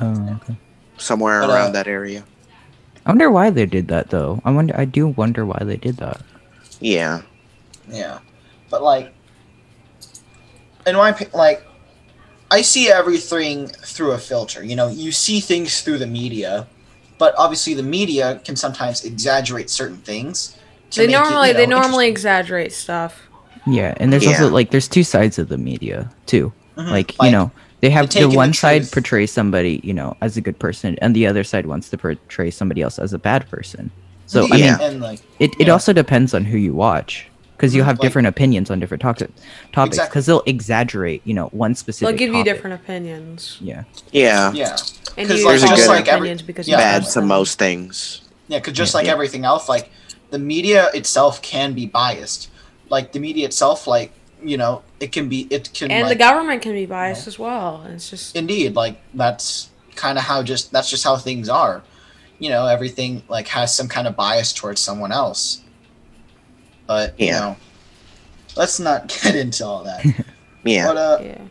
Oh, 0.00 0.38
okay. 0.42 0.56
Somewhere 0.98 1.40
But, 1.40 1.50
uh, 1.50 1.54
around 1.54 1.72
that 1.72 1.86
area. 1.86 2.24
I 3.04 3.10
wonder 3.10 3.30
why 3.30 3.50
they 3.50 3.66
did 3.66 3.88
that 3.88 4.10
though. 4.10 4.40
I 4.44 4.50
wonder. 4.50 4.74
I 4.76 4.84
do 4.84 5.08
wonder 5.08 5.44
why 5.46 5.60
they 5.62 5.76
did 5.76 5.98
that. 5.98 6.20
Yeah. 6.80 7.22
Yeah, 7.88 8.18
but 8.68 8.82
like, 8.82 9.12
in 10.86 10.96
my 10.96 11.16
like, 11.32 11.64
I 12.50 12.62
see 12.62 12.88
everything 12.90 13.68
through 13.68 14.10
a 14.12 14.18
filter. 14.18 14.64
You 14.64 14.74
know, 14.74 14.88
you 14.88 15.12
see 15.12 15.38
things 15.38 15.82
through 15.82 15.98
the 15.98 16.06
media, 16.08 16.66
but 17.18 17.32
obviously 17.38 17.74
the 17.74 17.84
media 17.84 18.40
can 18.44 18.56
sometimes 18.56 19.04
exaggerate 19.04 19.70
certain 19.70 19.98
things. 19.98 20.56
to 20.90 21.00
They 21.00 21.06
make 21.06 21.14
it, 21.16 21.18
normally 21.20 21.48
you 21.48 21.54
know, 21.54 21.58
they 21.60 21.66
normally 21.66 22.08
exaggerate 22.08 22.72
stuff. 22.72 23.20
Yeah, 23.66 23.94
and 23.98 24.12
there's 24.12 24.24
Yeah. 24.24 24.30
also 24.30 24.48
like 24.48 24.70
there's 24.72 24.88
two 24.88 25.04
sides 25.04 25.38
of 25.38 25.48
the 25.48 25.58
media 25.58 26.10
too. 26.26 26.52
Mhm. 26.76 26.90
Like, 26.90 27.14
Like, 27.18 27.26
you 27.26 27.30
know, 27.32 27.50
they 27.86 27.90
have 27.90 28.08
taking 28.08 28.28
the 28.28 28.32
the 28.32 28.36
one 28.36 28.52
side 28.52 28.90
portray 28.90 29.26
somebody, 29.26 29.80
you 29.84 29.94
know, 29.94 30.16
as 30.20 30.36
a 30.36 30.40
good 30.40 30.58
person, 30.58 30.98
and 31.00 31.14
the 31.14 31.26
other 31.26 31.44
side 31.44 31.66
wants 31.66 31.88
to 31.90 31.96
portray 31.98 32.50
somebody 32.50 32.82
else 32.82 32.98
as 32.98 33.12
a 33.12 33.18
bad 33.18 33.48
person. 33.48 33.90
So 34.26 34.44
I 34.46 34.56
mean, 34.56 34.74
and 34.80 35.00
like, 35.00 35.20
it, 35.38 35.52
it 35.60 35.66
yeah. 35.68 35.72
also 35.72 35.92
depends 35.92 36.34
on 36.34 36.44
who 36.44 36.58
you 36.58 36.74
watch 36.74 37.28
because 37.56 37.74
you 37.76 37.82
Mhm, 37.82 37.86
have 37.86 37.98
like- 37.98 38.02
different 38.02 38.26
opinions 38.28 38.70
on 38.72 38.80
different 38.80 39.00
topic, 39.00 39.30
topics 39.72 39.94
Exactly. 39.96 40.10
because 40.10 40.26
they'll 40.26 40.42
exaggerate, 40.46 41.22
you 41.24 41.32
know, 41.32 41.46
one 41.52 41.74
specific. 41.76 42.08
They'll 42.18 42.26
give 42.26 42.34
you 42.34 42.42
different 42.42 42.74
opinions, 42.74 43.58
Yeah. 43.60 43.84
Yeah. 44.10 44.52
yeah, 44.52 44.76
and 45.16 45.28
'Cause, 45.28 45.38
you 45.38 45.46
like, 45.46 45.60
have 45.60 45.68
just 45.70 45.82
different 45.82 45.88
like 45.88 46.08
every- 46.08 46.34
because 46.44 46.66
yeah. 46.66 46.76
Bad 46.78 47.04
to 47.10 47.22
most 47.22 47.56
things. 47.58 48.22
yeah, 48.48 48.58
because 48.58 48.72
just 48.74 48.92
Yeah. 48.94 48.98
like 48.98 49.08
everything 49.08 49.44
else, 49.44 49.68
like 49.68 49.90
the 50.30 50.38
media 50.40 50.90
itself 50.92 51.40
can 51.40 51.72
be 51.72 51.86
biased. 51.86 52.48
Like 52.90 53.12
the 53.12 53.20
media 53.20 53.44
itself, 53.46 53.86
like 53.86 54.10
you 54.42 54.56
know, 54.56 54.82
it 55.00 55.12
can 55.12 55.28
be, 55.28 55.46
it 55.50 55.72
can, 55.72 55.90
and 55.90 56.06
like, 56.06 56.16
the 56.16 56.18
government 56.18 56.62
can 56.62 56.72
be 56.72 56.86
biased 56.86 57.26
as 57.26 57.38
well. 57.38 57.84
It's 57.88 58.10
just 58.10 58.36
indeed 58.36 58.74
like 58.74 59.00
that's 59.14 59.70
kind 59.94 60.18
of 60.18 60.24
how 60.24 60.42
just 60.42 60.72
that's 60.72 60.90
just 60.90 61.04
how 61.04 61.16
things 61.16 61.48
are 61.48 61.82
you 62.38 62.48
know 62.48 62.66
everything 62.66 63.22
like 63.28 63.48
has 63.48 63.74
some 63.74 63.88
kind 63.88 64.06
of 64.06 64.16
bias 64.16 64.52
towards 64.52 64.80
someone 64.80 65.12
else 65.12 65.62
but 66.86 67.18
you 67.18 67.30
know 67.30 67.56
let's 68.56 68.78
not 68.78 69.08
get 69.22 69.34
into 69.34 69.64
all 69.64 69.84
that 69.84 70.04
Yeah. 70.64 70.86
but 70.86 70.96
uh 70.96 71.18
yeah. 71.22 71.42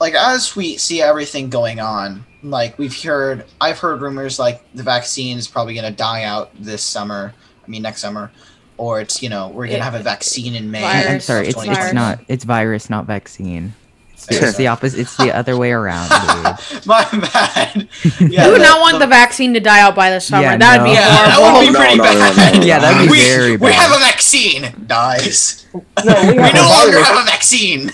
like 0.00 0.14
as 0.14 0.54
we 0.54 0.76
see 0.76 1.02
everything 1.02 1.50
going 1.50 1.80
on 1.80 2.24
like 2.42 2.78
we've 2.78 2.96
heard 3.02 3.44
i've 3.60 3.78
heard 3.78 4.00
rumors 4.00 4.38
like 4.38 4.62
the 4.72 4.82
vaccine 4.82 5.36
is 5.36 5.48
probably 5.48 5.74
going 5.74 5.90
to 5.90 5.96
die 5.96 6.22
out 6.22 6.50
this 6.58 6.82
summer 6.82 7.34
i 7.64 7.68
mean 7.68 7.82
next 7.82 8.00
summer 8.00 8.30
or 8.78 9.00
it's 9.00 9.22
you 9.22 9.28
know 9.28 9.48
we're 9.48 9.66
going 9.66 9.76
It- 9.76 9.78
to 9.78 9.84
have 9.84 9.94
a 9.94 10.02
vaccine 10.02 10.54
in 10.54 10.70
may 10.70 10.80
Virus. 10.80 11.06
I, 11.06 11.10
am 11.12 11.20
sorry, 11.20 11.48
it's 11.48 11.62
it's 11.64 11.92
not 11.92 12.20
it's 12.28 12.44
virus, 12.44 12.90
not 12.90 13.06
vaccine. 13.06 13.74
It's, 14.12 14.26
Virus. 14.28 14.48
it's 14.48 14.58
the 14.58 14.66
opposite. 14.68 15.00
It's 15.00 15.16
the 15.18 15.34
other 15.36 15.58
way 15.58 15.72
around. 15.72 16.08
my 16.86 17.06
bad 17.12 17.86
yeah 18.18 18.46
you 18.46 18.52
would 18.52 18.62
not 18.62 18.80
want 18.80 18.98
the, 18.98 19.06
vaccine 19.06 19.52
to 19.52 19.60
die 19.60 19.80
out 19.80 19.94
by 19.94 20.10
the 20.10 20.20
summer. 20.20 20.42
Yeah, 20.42 20.56
that'd 20.56 20.80
no. 20.80 20.84
be 20.86 20.92
yeah, 20.92 21.04
that 21.04 21.38
would 21.38 21.66
be 21.68 21.76
pretty 21.76 21.96
no, 21.96 22.04
no, 22.04 22.12
no, 22.12 22.18
bad. 22.18 22.54
no, 22.54 22.60
no. 22.60 22.66
Yeah, 22.66 22.78
that'd 22.78 23.06
be 23.06 23.12
we, 23.12 23.20
very 23.20 23.56
bad. 23.58 23.66
We 23.66 23.72
have 23.72 23.92
a 23.92 23.98
vaccine. 23.98 24.86
Dies. 24.86 25.66
No, 25.74 25.82
we 26.22 26.32
We 26.32 26.52
no 26.52 26.68
longer 26.68 27.02
have 27.02 27.22
a 27.22 27.26
vaccine. 27.26 27.90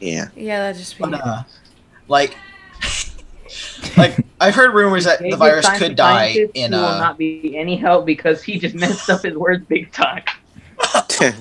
Yeah. 0.00 0.28
yeah, 0.36 0.58
that'd 0.58 0.76
just 0.76 0.98
be. 0.98 1.04
But, 1.04 1.14
uh, 1.14 1.42
like, 2.08 2.36
like 3.96 4.16
I've 4.40 4.54
heard 4.54 4.74
rumors 4.74 5.04
that 5.04 5.20
the 5.20 5.36
virus 5.36 5.68
could 5.78 5.96
die 5.96 6.32
scientist 6.34 6.56
in 6.56 6.72
who 6.72 6.78
will 6.78 6.84
uh, 6.84 6.98
not 6.98 7.18
be 7.18 7.56
any 7.56 7.76
help 7.76 8.06
because 8.06 8.42
he 8.42 8.58
just 8.58 8.74
messed 8.74 9.08
up 9.10 9.22
his 9.22 9.36
words 9.36 9.64
big 9.66 9.90
time. 9.92 10.22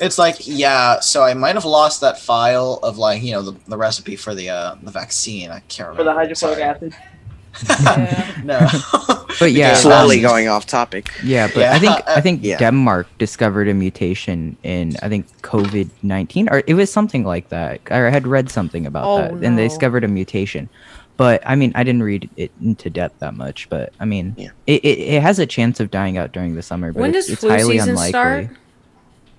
It's 0.00 0.16
like, 0.16 0.36
yeah, 0.46 1.00
so 1.00 1.24
I 1.24 1.34
might 1.34 1.56
have 1.56 1.64
lost 1.64 2.00
that 2.02 2.20
file 2.20 2.78
of 2.84 2.98
like, 2.98 3.20
you 3.20 3.32
know, 3.32 3.42
the, 3.42 3.56
the 3.66 3.76
recipe 3.76 4.14
for 4.14 4.32
the 4.34 4.48
uh 4.50 4.76
the 4.80 4.92
vaccine. 4.92 5.50
I 5.50 5.60
can't 5.68 5.88
remember 5.88 5.96
For 5.96 6.04
the 6.04 6.10
remember. 6.10 6.20
hydrochloric 6.20 6.60
acid. 6.60 6.94
Yeah. 7.68 8.40
no. 8.44 8.68
But 9.38 9.52
yeah, 9.52 9.74
Slowly 9.74 10.16
um, 10.16 10.22
going 10.22 10.48
off 10.48 10.66
topic. 10.66 11.10
Yeah, 11.22 11.48
but 11.48 11.60
Yeah, 11.60 11.74
I 11.74 11.78
think 11.78 11.92
uh, 11.92 12.02
I 12.16 12.20
think 12.20 12.40
yeah. 12.42 12.58
Denmark 12.58 13.06
discovered 13.18 13.68
a 13.68 13.74
mutation 13.74 14.56
in 14.62 14.96
I 15.02 15.08
think 15.08 15.26
COVID 15.42 15.90
nineteen 16.02 16.48
or 16.48 16.62
it 16.66 16.74
was 16.74 16.90
something 16.90 17.24
like 17.24 17.48
that. 17.50 17.80
I 17.90 17.98
had 18.10 18.26
read 18.26 18.50
something 18.50 18.86
about 18.86 19.04
Oh, 19.06 19.18
that, 19.18 19.44
and 19.44 19.58
they 19.58 19.68
discovered 19.68 20.02
a 20.02 20.08
mutation. 20.08 20.68
But 21.18 21.42
I 21.44 21.54
mean, 21.56 21.72
I 21.74 21.82
didn't 21.82 22.04
read 22.04 22.30
it 22.36 22.50
into 22.62 22.88
depth 22.88 23.18
that 23.18 23.34
much. 23.34 23.68
But 23.68 23.92
I 24.00 24.06
mean, 24.06 24.34
Yeah. 24.38 24.48
it, 24.66 24.82
it, 24.84 24.98
it 25.16 25.22
has 25.22 25.38
a 25.38 25.46
chance 25.46 25.80
of 25.80 25.90
dying 25.90 26.16
out 26.16 26.32
during 26.32 26.54
the 26.54 26.62
summer. 26.62 26.92
But 26.92 27.00
When 27.00 27.10
it's, 27.14 27.26
does 27.26 27.32
it's 27.34 27.40
flu 27.40 27.50
highly 27.50 27.76
season 27.78 27.90
unlikely. 27.90 28.08
start? 28.10 28.48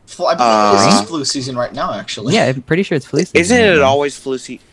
Flu- 0.06 0.26
I 0.26 0.36
believe 0.36 0.50
Uh, 0.52 0.86
this 0.86 1.02
is 1.02 1.08
flu 1.10 1.26
season 1.26 1.56
right 1.58 1.74
now, 1.74 1.94
actually. 1.94 2.36
Yeah, 2.36 2.46
I'm 2.46 2.62
pretty 2.64 2.84
sure 2.84 2.96
it's 2.96 3.06
flu 3.06 3.22
season. 3.22 3.38
Isn't 3.40 3.58
it 3.60 3.78
now. 3.78 3.84
always 3.86 4.18
flu 4.20 4.38
season? 4.38 4.66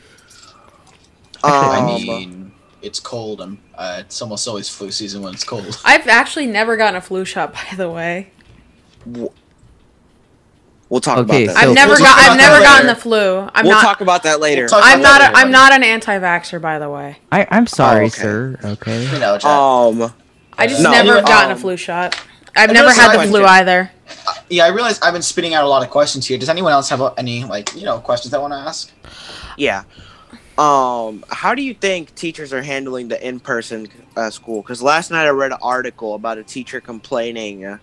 I 1.44 1.78
Um, 1.78 1.86
mean, 1.86 2.52
it's 2.82 2.98
cold. 2.98 3.40
and 3.40 3.58
uh, 3.76 3.98
it's 4.00 4.20
almost 4.20 4.48
always 4.48 4.68
flu 4.68 4.90
season 4.90 5.22
when 5.22 5.32
it's 5.34 5.44
cold. 5.44 5.78
I've 5.84 6.08
actually 6.08 6.46
never 6.46 6.76
gotten 6.76 6.96
a 6.96 7.00
flu 7.00 7.24
shot, 7.24 7.52
by 7.54 7.76
the 7.76 7.88
way. 7.90 8.30
We'll 10.88 11.00
talk 11.00 11.18
Okay, 11.18 11.44
about 11.44 11.54
So 11.56 11.60
I've 11.60 11.68
that. 11.68 11.74
never 11.74 11.92
we'll 11.92 11.98
got. 12.00 12.18
I've 12.18 12.36
never 12.36 12.60
gotten 12.62 12.86
later. 12.86 12.94
the 12.96 13.00
flu. 13.00 13.50
I'm 13.54 13.64
we'll 13.64 13.74
not. 13.74 13.82
talk 13.82 14.00
about 14.00 14.22
that 14.24 14.40
later. 14.40 14.68
We'll 14.70 14.80
I'm 14.82 15.00
not. 15.02 15.20
about 15.20 15.30
A, 15.30 15.32
that 15.34 15.36
I'm 15.36 15.50
not 15.50 15.72
an 15.72 15.82
anti-vaxxer, 15.84 16.60
by 16.60 16.78
the 16.78 16.90
way. 16.90 17.18
I, 17.32 17.46
I'm 17.50 17.66
sorry, 17.66 18.06
okay. 18.06 18.10
sir. 18.10 18.58
Okay. 18.64 19.04
You 19.12 19.18
know, 19.18 19.34
Um, 19.40 20.12
I 20.58 20.66
just 20.66 20.82
no, 20.82 20.90
never 20.90 21.16
have 21.16 21.26
gotten 21.26 21.52
um, 21.52 21.56
a 21.56 21.60
flu 21.60 21.76
shot. 21.76 22.20
I've 22.56 22.72
never 22.72 22.90
had 22.92 23.12
the 23.18 23.22
flu 23.28 23.40
question. 23.40 23.44
either. 23.68 23.90
yeah, 24.48 24.64
I 24.64 24.68
realize 24.68 24.98
I've 25.02 25.12
been 25.12 25.22
spitting 25.22 25.52
out 25.54 25.64
a 25.64 25.68
lot 25.68 25.82
of 25.82 25.90
questions 25.90 26.26
here. 26.26 26.38
Does 26.38 26.48
anyone 26.48 26.72
else 26.72 26.88
have 26.88 27.02
uh, 27.02 27.12
any 27.18 27.44
like 27.44 27.74
you 27.74 27.84
know 27.84 27.98
questions 28.00 28.32
they 28.32 28.38
want 28.38 28.52
to 28.52 28.58
ask? 28.58 28.90
yeah. 29.58 29.84
Um, 30.58 31.22
how 31.30 31.54
do 31.54 31.60
you 31.62 31.74
think 31.74 32.14
teachers 32.14 32.52
are 32.54 32.62
handling 32.62 33.08
the 33.08 33.26
in-person 33.28 33.88
uh, 34.16 34.30
school? 34.30 34.62
Because 34.62 34.80
last 34.82 35.10
night 35.10 35.26
I 35.26 35.30
read 35.30 35.52
an 35.52 35.58
article 35.60 36.14
about 36.14 36.38
a 36.38 36.42
teacher 36.42 36.80
complaining, 36.80 37.66
uh, 37.66 37.78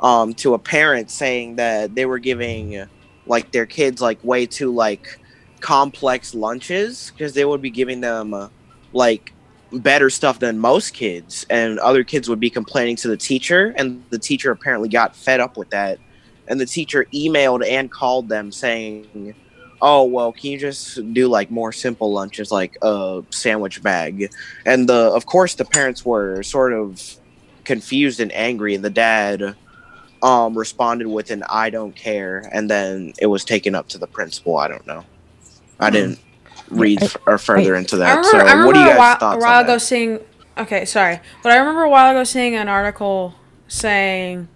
um, 0.00 0.34
to 0.34 0.54
a 0.54 0.58
parent 0.58 1.10
saying 1.10 1.56
that 1.56 1.94
they 1.94 2.06
were 2.06 2.18
giving, 2.18 2.86
like 3.26 3.52
their 3.52 3.66
kids 3.66 4.00
like 4.00 4.22
way 4.24 4.46
too 4.46 4.72
like 4.72 5.20
complex 5.60 6.34
lunches 6.34 7.10
because 7.10 7.34
they 7.34 7.44
would 7.44 7.60
be 7.60 7.70
giving 7.70 8.00
them 8.00 8.50
like 8.92 9.32
better 9.72 10.08
stuff 10.08 10.38
than 10.38 10.58
most 10.58 10.94
kids 10.94 11.44
and 11.50 11.78
other 11.80 12.02
kids 12.02 12.28
would 12.28 12.40
be 12.40 12.48
complaining 12.48 12.96
to 12.96 13.08
the 13.08 13.16
teacher 13.16 13.74
and 13.76 14.02
the 14.10 14.18
teacher 14.18 14.50
apparently 14.50 14.88
got 14.88 15.14
fed 15.14 15.40
up 15.40 15.56
with 15.56 15.68
that 15.70 15.98
and 16.46 16.58
the 16.58 16.66
teacher 16.66 17.06
emailed 17.12 17.66
and 17.68 17.90
called 17.90 18.28
them 18.28 18.50
saying 18.50 19.34
oh 19.82 20.02
well 20.04 20.32
can 20.32 20.50
you 20.50 20.58
just 20.58 21.12
do 21.12 21.28
like 21.28 21.50
more 21.50 21.70
simple 21.70 22.12
lunches 22.12 22.50
like 22.50 22.78
a 22.82 23.22
sandwich 23.30 23.82
bag? 23.82 24.30
And 24.64 24.88
the 24.88 25.12
of 25.12 25.26
course 25.26 25.54
the 25.54 25.64
parents 25.64 26.04
were 26.04 26.42
sort 26.42 26.72
of 26.72 27.02
confused 27.64 28.20
and 28.20 28.32
angry 28.32 28.74
and 28.74 28.84
the 28.84 28.90
dad 28.90 29.54
um 30.22 30.56
responded 30.58 31.06
with 31.06 31.30
an 31.30 31.42
i 31.48 31.70
don't 31.70 31.94
care 31.94 32.48
and 32.52 32.70
then 32.70 33.12
it 33.20 33.26
was 33.26 33.44
taken 33.44 33.74
up 33.74 33.88
to 33.88 33.98
the 33.98 34.06
principal. 34.06 34.56
I 34.56 34.68
don't 34.68 34.86
know. 34.86 35.04
I 35.80 35.90
didn't 35.90 36.18
read 36.70 37.02
f- 37.02 37.16
or 37.26 37.38
further 37.38 37.76
into 37.76 37.96
that. 37.98 38.16
remember, 38.16 38.28
so 38.28 38.38
I 38.38 38.40
remember 38.52 38.66
what 38.66 38.74
do 38.74 38.80
you 38.80 38.86
a 38.86 38.88
guys 38.90 39.20
while, 39.20 39.34
a 39.34 39.38
while 39.38 39.60
ago 39.62 39.74
that? 39.74 39.80
seeing. 39.80 40.20
Okay, 40.56 40.84
sorry, 40.84 41.20
but 41.42 41.52
I 41.52 41.56
remember 41.56 41.82
a 41.84 41.90
while 41.90 42.10
ago 42.10 42.24
seeing 42.24 42.56
an 42.56 42.68
article 42.68 43.34
saying 43.68 44.48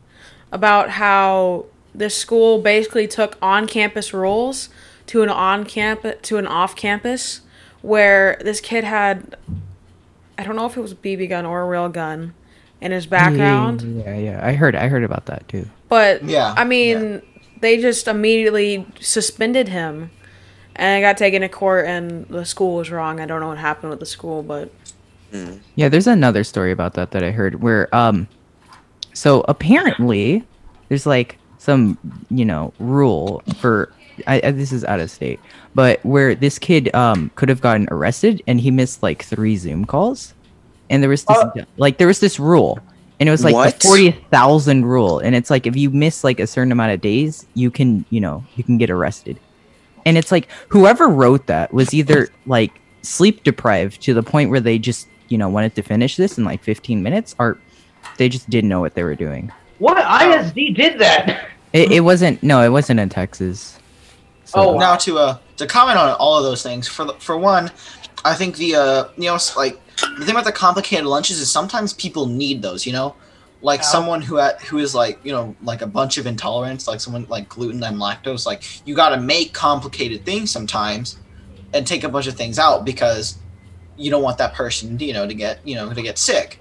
about 0.50 0.90
how 0.90 1.66
this 1.94 2.16
school 2.16 2.60
basically 2.60 3.06
took 3.06 3.36
on-campus 3.40 4.12
rules 4.12 4.68
to 5.06 5.22
an 5.22 5.28
on-campus 5.28 6.16
to 6.22 6.38
an 6.38 6.46
off-campus, 6.46 7.42
where 7.82 8.36
this 8.40 8.60
kid 8.60 8.82
had, 8.82 9.36
I 10.36 10.42
don't 10.42 10.56
know 10.56 10.66
if 10.66 10.76
it 10.76 10.80
was 10.80 10.92
a 10.92 10.96
BB 10.96 11.28
gun 11.28 11.46
or 11.46 11.62
a 11.62 11.66
real 11.68 11.88
gun, 11.88 12.34
in 12.82 12.90
his 12.92 13.06
background. 13.06 14.02
Yeah, 14.04 14.16
yeah. 14.16 14.46
I 14.46 14.52
heard 14.54 14.74
I 14.74 14.88
heard 14.88 15.04
about 15.04 15.26
that 15.26 15.48
too. 15.48 15.66
But 15.88 16.24
Yeah, 16.24 16.52
I 16.56 16.64
mean, 16.64 17.22
they 17.60 17.80
just 17.80 18.08
immediately 18.08 18.84
suspended 19.00 19.68
him, 19.68 20.10
and 20.74 20.96
I 20.96 21.00
got 21.08 21.16
taken 21.16 21.42
to 21.42 21.48
court, 21.48 21.86
and 21.86 22.26
the 22.26 22.44
school 22.44 22.76
was 22.76 22.90
wrong. 22.90 23.20
I 23.20 23.26
don't 23.26 23.40
know 23.40 23.48
what 23.48 23.58
happened 23.58 23.90
with 23.90 24.00
the 24.00 24.06
school, 24.06 24.42
but 24.42 24.70
Yeah, 25.76 25.88
there's 25.88 26.06
another 26.08 26.44
story 26.44 26.72
about 26.72 26.94
that 26.94 27.12
that 27.12 27.22
I 27.24 27.30
heard 27.30 27.62
where 27.62 27.88
um 27.94 28.28
so 29.14 29.44
apparently 29.48 30.44
there's 30.88 31.06
like 31.06 31.38
some, 31.58 31.96
you 32.30 32.44
know, 32.44 32.74
rule 32.78 33.42
for 33.58 33.92
I, 34.26 34.40
I 34.44 34.50
this 34.50 34.72
is 34.72 34.84
out 34.84 35.00
of 35.00 35.10
state, 35.10 35.40
but 35.74 36.04
where 36.04 36.34
this 36.34 36.58
kid 36.58 36.92
um 36.94 37.30
could 37.36 37.48
have 37.48 37.60
gotten 37.60 37.86
arrested 37.90 38.42
and 38.46 38.60
he 38.60 38.70
missed 38.72 39.02
like 39.02 39.22
3 39.22 39.56
Zoom 39.56 39.84
calls. 39.84 40.34
And 40.92 41.02
there 41.02 41.10
was 41.10 41.24
this 41.24 41.44
like 41.76 41.98
there 41.98 42.06
was 42.06 42.20
this 42.20 42.38
rule 42.38 42.78
and 43.18 43.28
it 43.28 43.32
was 43.32 43.42
like 43.44 43.54
What? 43.54 43.80
the 43.80 43.88
40,000 43.88 44.84
rule 44.84 45.18
and 45.18 45.34
it's 45.34 45.50
like 45.50 45.66
if 45.66 45.74
you 45.76 45.90
miss 45.90 46.22
like 46.22 46.38
a 46.38 46.46
certain 46.46 46.70
amount 46.70 46.92
of 46.92 47.00
days, 47.00 47.46
you 47.54 47.70
can, 47.70 48.04
you 48.10 48.20
know, 48.20 48.44
you 48.56 48.62
can 48.62 48.78
get 48.78 48.90
arrested. 48.90 49.40
And 50.04 50.18
it's 50.18 50.30
like 50.30 50.48
whoever 50.68 51.08
wrote 51.08 51.46
that 51.46 51.72
was 51.72 51.94
either 51.94 52.28
like 52.46 52.72
sleep 53.02 53.42
deprived 53.42 54.02
to 54.02 54.14
the 54.14 54.22
point 54.22 54.50
where 54.50 54.60
they 54.60 54.78
just, 54.78 55.08
you 55.28 55.38
know, 55.38 55.48
wanted 55.48 55.74
to 55.76 55.82
finish 55.82 56.16
this 56.16 56.38
in 56.38 56.44
like 56.44 56.62
15 56.62 57.02
minutes 57.02 57.34
or 57.38 57.58
they 58.18 58.28
just 58.28 58.48
didn't 58.50 58.68
know 58.68 58.80
what 58.80 58.94
they 58.94 59.02
were 59.02 59.14
doing. 59.14 59.50
What 59.78 59.98
ISD 59.98 60.76
did 60.76 60.98
that? 60.98 61.48
It, 61.72 61.90
it 61.90 62.00
wasn't 62.00 62.42
no, 62.42 62.62
it 62.62 62.68
wasn't 62.68 63.00
in 63.00 63.08
Texas. 63.08 63.78
Oh, 64.54 64.78
now 64.78 64.96
to 64.96 65.18
uh 65.18 65.38
to 65.56 65.66
comment 65.66 65.98
on 65.98 66.10
all 66.16 66.36
of 66.36 66.44
those 66.44 66.62
things 66.62 66.88
for 66.88 67.12
for 67.14 67.36
one 67.36 67.70
i 68.24 68.34
think 68.34 68.56
the 68.56 68.74
uh 68.74 69.04
you 69.16 69.24
know 69.24 69.38
like 69.56 69.80
the 69.96 70.24
thing 70.24 70.30
about 70.30 70.44
the 70.44 70.52
complicated 70.52 71.06
lunches 71.06 71.38
is 71.38 71.50
sometimes 71.50 71.92
people 71.92 72.26
need 72.26 72.62
those 72.62 72.86
you 72.86 72.92
know? 72.92 73.14
Like 73.64 73.80
How? 73.80 73.86
someone 73.86 74.22
who 74.22 74.38
at, 74.38 74.60
who 74.62 74.78
is 74.78 74.94
like 74.94 75.20
you 75.24 75.32
know 75.32 75.54
like 75.62 75.82
a 75.82 75.86
bunch 75.86 76.18
of 76.18 76.26
intolerance 76.26 76.88
like 76.88 77.00
someone 77.00 77.26
like 77.28 77.48
gluten 77.48 77.82
and 77.84 77.96
lactose 77.96 78.44
like 78.44 78.64
you 78.86 78.94
got 78.94 79.10
to 79.10 79.20
make 79.20 79.52
complicated 79.52 80.24
things 80.24 80.50
sometimes 80.50 81.18
and 81.72 81.86
take 81.86 82.04
a 82.04 82.08
bunch 82.08 82.26
of 82.26 82.34
things 82.34 82.58
out 82.58 82.84
because 82.84 83.38
you 83.96 84.10
don't 84.10 84.22
want 84.22 84.38
that 84.38 84.54
person 84.54 84.98
you 84.98 85.12
know 85.12 85.26
to 85.26 85.34
get 85.34 85.60
you 85.66 85.74
know 85.74 85.92
to 85.92 86.02
get 86.02 86.18
sick. 86.18 86.58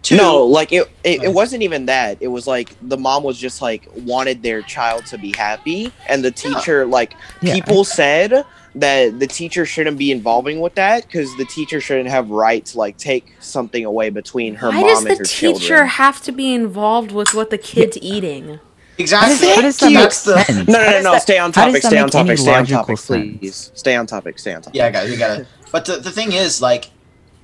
Two, 0.00 0.16
No, 0.16 0.44
like 0.44 0.72
it, 0.72 0.88
it, 1.02 1.24
it 1.24 1.28
oh. 1.28 1.32
wasn't 1.32 1.64
even 1.64 1.86
that. 1.86 2.18
It 2.20 2.28
was 2.28 2.46
like 2.46 2.76
the 2.82 2.96
mom 2.96 3.24
was 3.24 3.36
just 3.36 3.60
like 3.60 3.88
wanted 3.96 4.42
their 4.42 4.62
child 4.62 5.06
to 5.06 5.18
be 5.18 5.32
happy, 5.36 5.92
and 6.08 6.24
the 6.24 6.30
teacher, 6.30 6.86
like 6.86 7.14
Yeah, 7.42 7.54
people 7.54 7.82
said 7.84 8.44
that 8.80 9.18
the 9.18 9.26
teacher 9.26 9.66
shouldn't 9.66 9.98
be 9.98 10.12
involving 10.12 10.60
with 10.60 10.74
that 10.76 11.06
because 11.06 11.34
the 11.36 11.44
teacher 11.44 11.80
shouldn't 11.80 12.08
have 12.08 12.30
right 12.30 12.64
to 12.66 12.78
like 12.78 12.96
take 12.96 13.34
something 13.40 13.84
away 13.84 14.10
between 14.10 14.54
her 14.56 14.68
why 14.68 14.80
mom 14.80 14.84
and 14.84 14.90
her 14.90 14.92
children. 14.92 14.94
Why 14.94 14.94
does 14.94 14.98
and 14.98 15.06
the 15.06 15.16
her 15.18 15.24
teacher 15.24 15.66
children. 15.68 15.88
have 15.88 16.22
to 16.22 16.32
be 16.32 16.54
involved 16.54 17.12
with 17.12 17.34
what 17.34 17.50
the 17.50 17.58
kid's 17.58 17.98
eating? 17.98 18.60
exactly 18.98 19.48
How 19.48 19.60
does 19.62 19.78
that 19.78 19.92
make 19.92 20.12
sense? 20.12 20.68
No, 20.68 20.72
no, 20.74 20.90
no, 20.90 21.12
no. 21.12 21.18
stay 21.18 21.38
on 21.38 21.52
topic. 21.52 21.82
Stay 21.82 21.98
on 21.98 22.10
topic. 22.10 22.38
Stay 22.38 22.54
on 22.54 22.66
topic, 22.66 22.98
sense? 22.98 23.06
please. 23.38 23.70
Stay 23.74 23.94
on 23.96 24.06
topic. 24.06 24.38
Stay 24.38 24.54
on 24.54 24.62
topic. 24.62 24.76
Yeah, 24.76 24.90
guys, 24.90 25.08
we 25.10 25.16
gotta. 25.16 25.46
But 25.70 25.84
the, 25.84 25.96
the 25.98 26.10
thing 26.10 26.32
is, 26.32 26.60
like, 26.60 26.90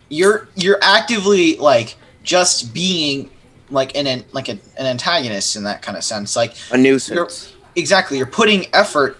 you're 0.08 0.48
you're 0.56 0.78
actively 0.82 1.56
like 1.56 1.96
just 2.22 2.74
being 2.74 3.30
like 3.70 3.96
an, 3.96 4.06
an 4.06 4.24
like 4.32 4.48
a, 4.48 4.52
an 4.78 4.86
antagonist 4.86 5.56
in 5.56 5.64
that 5.64 5.82
kind 5.82 5.96
of 5.96 6.04
sense. 6.04 6.36
Like, 6.36 6.54
A 6.70 6.76
nuisance. 6.76 7.52
exactly, 7.76 8.18
you're 8.18 8.26
putting 8.26 8.66
effort 8.74 9.16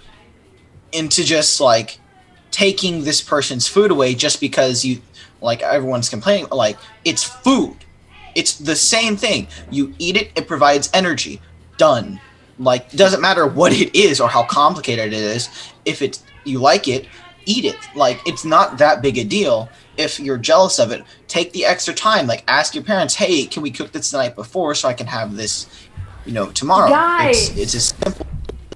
into 0.93 1.25
just 1.25 1.61
like 1.61 1.99
taking 2.55 3.03
this 3.03 3.21
person's 3.21 3.67
food 3.67 3.91
away 3.91 4.15
just 4.15 4.41
because 4.41 4.85
you 4.85 5.03
like 5.43 5.61
everyone's 5.61 6.09
complaining. 6.09 6.47
Like, 6.53 6.79
it's 7.05 7.25
food. 7.25 7.77
It's 8.37 8.57
the 8.59 8.77
same 8.77 9.17
thing. 9.17 9.49
You 9.73 9.93
eat 9.99 10.17
it, 10.17 10.31
it 10.37 10.47
provides 10.47 10.89
energy. 10.95 11.43
Done. 11.79 12.21
Like, 12.61 12.93
doesn't 12.93 13.21
matter 13.21 13.45
what 13.45 13.73
it 13.73 13.93
is 13.97 14.21
or 14.21 14.29
how 14.29 14.45
complicated 14.45 15.13
it 15.13 15.15
is. 15.15 15.49
If 15.85 16.01
it's 16.01 16.23
you 16.45 16.61
like 16.61 16.87
it, 16.87 17.09
eat 17.45 17.65
it. 17.65 17.77
Like, 17.97 18.21
it's 18.25 18.45
not 18.45 18.79
that 18.79 19.03
big 19.03 19.19
a 19.19 19.25
deal. 19.25 19.69
If 19.97 20.21
you're 20.21 20.39
jealous 20.39 20.79
of 20.79 20.93
it, 20.93 21.03
take 21.27 21.53
the 21.53 21.65
extra 21.65 21.93
time. 21.93 22.29
Like, 22.29 22.45
ask 22.47 22.73
your 22.73 22.85
parents, 22.85 23.17
"Hey, 23.17 23.47
can 23.47 23.65
we 23.65 23.73
cook 23.73 23.91
this 23.91 24.13
the 24.13 24.19
night 24.19 24.37
before 24.37 24.77
so 24.77 24.89
I 24.89 24.95
can 24.95 25.09
have 25.09 25.35
this, 25.35 25.67
you 26.25 26.33
know, 26.33 26.53
tomorrow?" 26.53 26.89
Guys! 26.89 27.51
It's, 27.51 27.59
it's 27.59 27.75
as 27.75 27.85
simple 27.87 28.27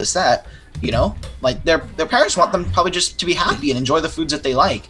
as 0.01 0.13
that. 0.15 0.47
You 0.83 0.93
know, 0.93 1.15
like 1.41 1.65
their 1.65 1.79
their 1.97 2.07
parents 2.07 2.37
want 2.37 2.53
them 2.53 2.65
probably 2.73 2.93
just 2.93 3.19
to 3.21 3.27
be 3.27 3.35
happy 3.35 3.71
and 3.71 3.79
enjoy 3.79 4.01
the 4.01 4.09
foods 4.09 4.33
that 4.33 4.43
they 4.43 4.55
like. 4.55 4.85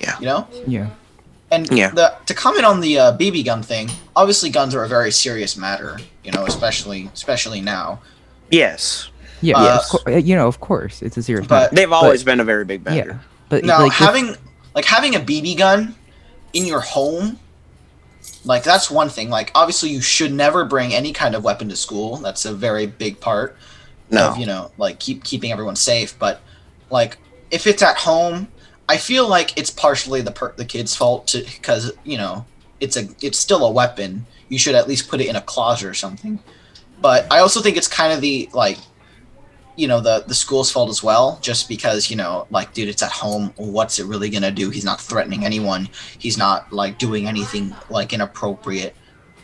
Yeah. 0.00 0.18
You 0.18 0.26
know. 0.26 0.48
Yeah. 0.66 0.90
And 1.50 1.70
Yeah. 1.70 1.90
the, 1.90 2.14
to 2.26 2.34
comment 2.34 2.64
on 2.64 2.80
the 2.80 2.98
uh, 2.98 3.16
BB 3.16 3.44
gun 3.44 3.62
thing, 3.62 3.88
obviously 4.16 4.50
guns 4.50 4.74
are 4.74 4.82
a 4.84 4.88
very 4.88 5.12
serious 5.12 5.56
matter, 5.56 5.98
you 6.24 6.32
know, 6.32 6.44
especially 6.44 7.08
especially 7.14 7.60
now. 7.60 8.00
Yes, 8.50 9.08
Yeah, 9.42 9.56
Uh, 9.58 9.64
yeah, 9.64 9.76
of 9.76 9.82
cour- 9.88 10.14
uh, 10.14 10.18
you 10.18 10.34
know, 10.34 10.46
of 10.48 10.60
course, 10.60 11.02
it's 11.02 11.16
a 11.16 11.22
serious 11.22 11.46
But- 11.46 11.54
matter. 11.72 11.74
they've 11.76 11.92
always 11.92 12.22
been 12.24 12.40
a 12.40 12.44
very 12.44 12.64
big 12.64 12.82
Yeah, 12.86 12.94
matter. 12.94 13.20
but 13.48 13.64
Now 13.64 13.80
like, 13.80 13.92
if- 13.92 13.98
having 13.98 14.36
like 14.74 14.84
having 14.86 15.14
a 15.14 15.20
BB 15.20 15.54
gun 15.56 15.94
in 16.52 16.66
your 16.66 16.80
home, 16.80 17.38
like 18.44 18.62
that's 18.64 18.90
one 18.90 19.08
thing. 19.08 19.30
Like 19.30 19.50
obviously 19.54 19.90
you 19.90 20.00
should 20.00 20.32
never 20.32 20.64
bring 20.64 20.92
any 20.94 21.12
kind 21.12 21.34
of 21.34 21.44
weapon 21.44 21.68
to 21.68 21.76
school. 21.76 22.16
That's 22.18 22.44
a 22.44 22.52
very 22.52 22.86
big 22.86 23.20
part 23.20 23.56
No. 24.10 24.30
of 24.30 24.38
you 24.38 24.46
know 24.46 24.70
like 24.78 24.98
keep 24.98 25.24
keeping 25.24 25.52
everyone 25.52 25.76
safe. 25.76 26.18
But 26.18 26.40
like 26.90 27.18
if 27.50 27.66
it's 27.66 27.82
at 27.82 27.96
home, 27.96 28.48
I 28.88 28.96
feel 28.96 29.28
like 29.28 29.56
it's 29.58 29.70
partially 29.70 30.20
the 30.20 30.32
per- 30.32 30.54
the 30.54 30.64
kid's 30.64 30.94
fault 30.94 31.34
because 31.34 31.92
you 32.04 32.18
know 32.18 32.44
it's 32.80 32.96
a 32.96 33.08
it's 33.22 33.38
still 33.38 33.64
a 33.66 33.70
weapon. 33.70 34.26
You 34.48 34.58
should 34.58 34.74
at 34.74 34.86
least 34.86 35.08
put 35.08 35.20
it 35.20 35.26
in 35.26 35.36
a 35.36 35.40
closet 35.40 35.88
or 35.88 35.94
something. 35.94 36.38
But 37.00 37.30
I 37.30 37.40
also 37.40 37.60
think 37.60 37.76
it's 37.76 37.88
kind 37.88 38.12
of 38.12 38.20
the 38.20 38.48
like 38.52 38.78
you 39.76 39.86
know 39.86 40.00
the 40.00 40.24
the 40.26 40.34
school's 40.34 40.70
fault 40.70 40.88
as 40.88 41.02
well 41.02 41.38
just 41.42 41.68
because 41.68 42.10
you 42.10 42.16
know 42.16 42.46
like 42.50 42.72
dude 42.72 42.88
it's 42.88 43.02
at 43.02 43.12
home 43.12 43.52
what's 43.56 43.98
it 43.98 44.06
really 44.06 44.30
gonna 44.30 44.50
do 44.50 44.70
he's 44.70 44.84
not 44.84 45.00
threatening 45.00 45.44
anyone 45.44 45.88
he's 46.18 46.38
not 46.38 46.72
like 46.72 46.98
doing 46.98 47.28
anything 47.28 47.74
like 47.90 48.12
inappropriate 48.14 48.96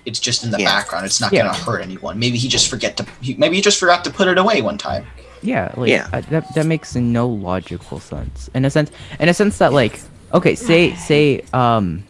it's 0.05 0.19
just 0.21 0.43
in 0.45 0.51
the 0.51 0.59
Yeah. 0.59 0.67
background 0.67 1.07
it's 1.07 1.21
not 1.21 1.33
Yeah. 1.33 1.43
gonna 1.43 1.55
hurt 1.55 1.81
anyone 1.83 2.19
maybe 2.19 2.37
he 2.39 2.49
just 2.49 2.69
forget 2.69 2.97
to 2.97 3.07
he, 3.21 3.35
maybe 3.35 3.57
he 3.57 3.63
just 3.63 3.79
forgot 3.79 4.05
to 4.05 4.11
put 4.11 4.29
it 4.29 4.39
away 4.39 4.61
one 4.63 4.79
time 4.79 5.07
Yeah, 5.45 5.73
like 5.77 5.91
Yeah. 5.91 6.07
uh, 6.13 6.23
that 6.31 6.45
that 6.55 6.67
makes 6.67 6.95
no 6.95 7.27
logical 7.27 7.99
sense. 7.99 8.49
In 8.55 8.65
a 8.65 8.71
sense, 8.71 8.93
in 9.19 9.29
a 9.29 9.35
sense 9.35 9.59
that 9.59 9.73
like 9.73 9.99
okay, 10.33 10.55
say 10.55 10.95
say 10.95 11.43
um, 11.53 12.05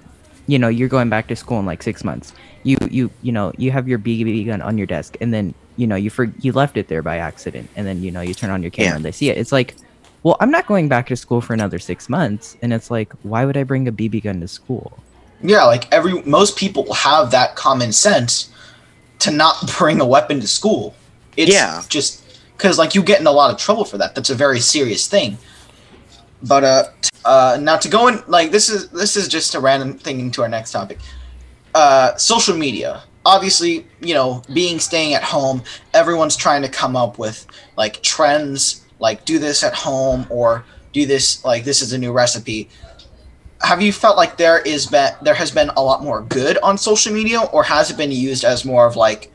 you 0.47 0.59
know, 0.59 0.69
you're 0.69 0.91
going 0.97 1.09
back 1.09 1.29
to 1.29 1.37
school 1.37 1.59
in 1.59 1.65
like 1.65 1.83
six 1.83 2.05
months. 2.05 2.35
You 2.63 2.77
you 2.91 3.11
you 3.23 3.33
know 3.33 3.51
you 3.57 3.71
have 3.73 3.89
your 3.89 3.99
BB 3.99 4.45
gun 4.45 4.61
on 4.61 4.77
your 4.77 4.87
desk, 4.87 5.17
and 5.23 5.33
then 5.33 5.55
you 5.81 5.87
know 5.87 5.97
you 5.97 6.11
for 6.11 6.25
you 6.45 6.53
left 6.53 6.77
it 6.77 6.89
there 6.89 7.01
by 7.03 7.17
accident, 7.17 7.71
and 7.75 7.87
then 7.87 8.03
you 8.05 8.11
know 8.13 8.21
you 8.21 8.35
turn 8.35 8.51
on 8.51 8.61
your 8.61 8.71
camera 8.71 8.91
Yeah. 8.93 8.97
and 8.97 9.05
they 9.07 9.13
see 9.13 9.31
it. 9.31 9.39
It's 9.39 9.51
like, 9.53 9.77
well, 10.25 10.37
I'm 10.41 10.51
not 10.51 10.67
going 10.67 10.89
back 10.93 11.07
to 11.09 11.17
school 11.17 11.41
for 11.41 11.55
another 11.55 11.79
six 11.79 12.11
months, 12.11 12.55
and 12.61 12.71
it's 12.77 12.91
like, 12.91 13.15
why 13.23 13.47
would 13.47 13.57
I 13.57 13.65
bring 13.65 13.89
a 13.89 13.93
BB 13.93 14.21
gun 14.25 14.41
to 14.43 14.49
school? 14.49 15.03
Yeah 15.43 15.65
like 15.65 15.93
every 15.93 16.23
most 16.23 16.57
people 16.57 16.93
have 16.93 17.31
that 17.33 17.57
common 17.57 17.93
sense 17.93 18.51
to 19.21 19.31
not 19.31 19.57
bring 19.79 20.01
a 20.01 20.07
weapon 20.07 20.41
to 20.41 20.47
school. 20.47 20.95
It's 21.37 21.53
Yeah. 21.53 21.83
just 21.89 22.23
because 22.57 22.79
like 22.79 22.95
you 22.95 23.03
get 23.03 23.21
in 23.21 23.27
a 23.27 23.33
lot 23.33 23.51
of 23.53 23.59
trouble 23.59 23.85
for 23.85 23.99
that. 23.99 24.15
That's 24.15 24.31
a 24.31 24.35
very 24.35 24.61
serious 24.61 25.07
thing. 25.09 25.39
But 26.43 26.65
uh 26.65 26.85
t- 27.01 27.11
uh 27.25 27.59
now 27.61 27.77
to 27.77 27.89
go 27.89 28.09
in 28.09 28.23
like 28.27 28.51
this 28.51 28.69
is 28.69 28.89
this 28.91 29.17
is 29.17 29.29
just 29.29 29.55
a 29.55 29.61
random 29.61 29.97
thing 29.99 30.21
into 30.21 30.43
our 30.43 30.49
next 30.49 30.73
topic. 30.73 30.99
Uh 31.75 32.17
social 32.17 32.57
media. 32.57 33.03
Obviously 33.25 33.87
you 34.01 34.15
know 34.15 34.43
being 34.53 34.81
staying 34.81 35.15
at 35.15 35.23
home 35.23 35.63
everyone's 35.95 36.37
trying 36.37 36.63
to 36.63 36.69
come 36.69 36.97
up 36.97 37.19
with 37.19 37.47
like 37.77 38.03
trends 38.03 38.85
like 38.99 39.25
do 39.25 39.39
this 39.39 39.63
at 39.63 39.73
home 39.75 40.27
or 40.31 40.65
do 40.93 41.07
this 41.07 41.45
like 41.45 41.65
this 41.65 41.81
is 41.83 41.93
a 41.93 41.99
new 41.99 42.13
recipe. 42.13 42.69
Have 43.63 43.81
you 43.81 43.93
felt 43.93 44.17
like 44.17 44.37
there 44.37 44.61
is 44.61 44.87
been 44.87 45.13
there 45.23 45.35
has 45.35 45.51
been 45.51 45.71
a 45.77 45.83
lot 45.83 46.03
more 46.03 46.23
good 46.23 46.59
on 46.63 46.77
social 46.77 47.13
media, 47.13 47.41
or 47.53 47.63
has 47.63 47.91
it 47.91 47.97
been 47.97 48.11
used 48.13 48.45
as 48.45 48.65
more 48.65 48.87
of 48.87 48.97
like 48.97 49.33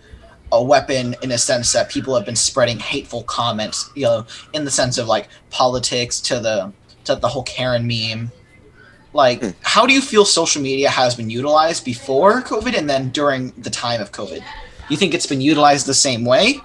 a 0.51 0.63
weapon 0.63 1.15
in 1.21 1.31
a 1.31 1.37
sense 1.37 1.73
that 1.73 1.89
people 1.89 2.15
have 2.15 2.25
been 2.25 2.35
spreading 2.35 2.79
hateful 2.79 3.23
comments, 3.23 3.89
you 3.95 4.03
know, 4.03 4.25
in 4.53 4.65
the 4.65 4.71
sense 4.71 4.97
of 4.97 5.07
like 5.07 5.27
politics 5.49 6.19
to 6.21 6.39
the 6.39 6.71
to 7.05 7.15
the 7.15 7.27
whole 7.27 7.43
Karen 7.43 7.87
meme. 7.87 8.31
Like, 9.13 9.41
Hmm. 9.41 9.49
how 9.61 9.85
do 9.85 9.93
you 9.93 10.01
feel 10.01 10.25
social 10.25 10.61
media 10.61 10.89
has 10.89 11.15
been 11.15 11.29
utilized 11.29 11.85
before 11.85 12.41
COVID 12.41 12.77
and 12.77 12.89
then 12.89 13.09
during 13.09 13.53
the 13.57 13.69
time 13.69 14.01
of 14.01 14.11
COVID? 14.11 14.43
You 14.89 14.97
think 14.97 15.13
it's 15.13 15.25
been 15.25 15.41
utilized 15.41 15.85
the 15.85 15.93
same 15.93 16.23
way, 16.25 16.59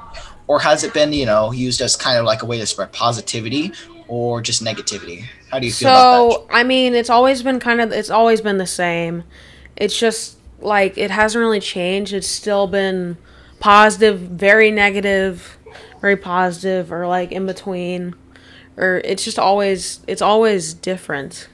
or 0.49 0.61
has 0.61 0.85
it 0.85 0.93
been, 0.93 1.13
you 1.13 1.27
know, 1.27 1.53
used 1.53 1.81
as 1.81 1.97
kind 1.97 2.19
of 2.19 2.25
like 2.25 2.43
a 2.43 2.47
way 2.47 2.59
to 2.59 2.67
spread 2.67 2.93
positivity 2.93 3.73
or 4.13 4.43
just 4.43 4.63
negativity? 4.63 5.25
How 5.51 5.59
do 5.59 5.67
you 5.67 5.73
feel 5.73 5.89
about 5.89 6.29
that? 6.29 6.35
So 6.35 6.47
I 6.51 6.65
mean, 6.65 6.95
it's 6.95 7.09
always 7.09 7.43
been 7.43 7.59
kind 7.59 7.81
of 7.81 7.93
it's 7.93 8.11
always 8.11 8.43
been 8.43 8.59
the 8.59 8.67
same. 8.67 9.25
It's 9.75 9.99
just 9.99 10.37
like 10.61 10.99
it 10.99 11.11
hasn't 11.11 11.41
really 11.41 11.61
changed. 11.61 12.13
It's 12.13 12.29
still 12.29 12.67
been 12.67 13.17
positive, 13.59 14.21
very 14.21 14.71
negative, 14.71 15.57
very 16.03 16.19
positive, 16.19 16.93
or 16.93 17.07
like 17.07 17.33
in 17.33 17.47
between, 17.47 18.15
or 18.77 19.01
it's 19.03 19.25
just 19.25 19.39
always 19.39 20.01
it's 20.07 20.21
always 20.21 20.75
different. 20.75 21.49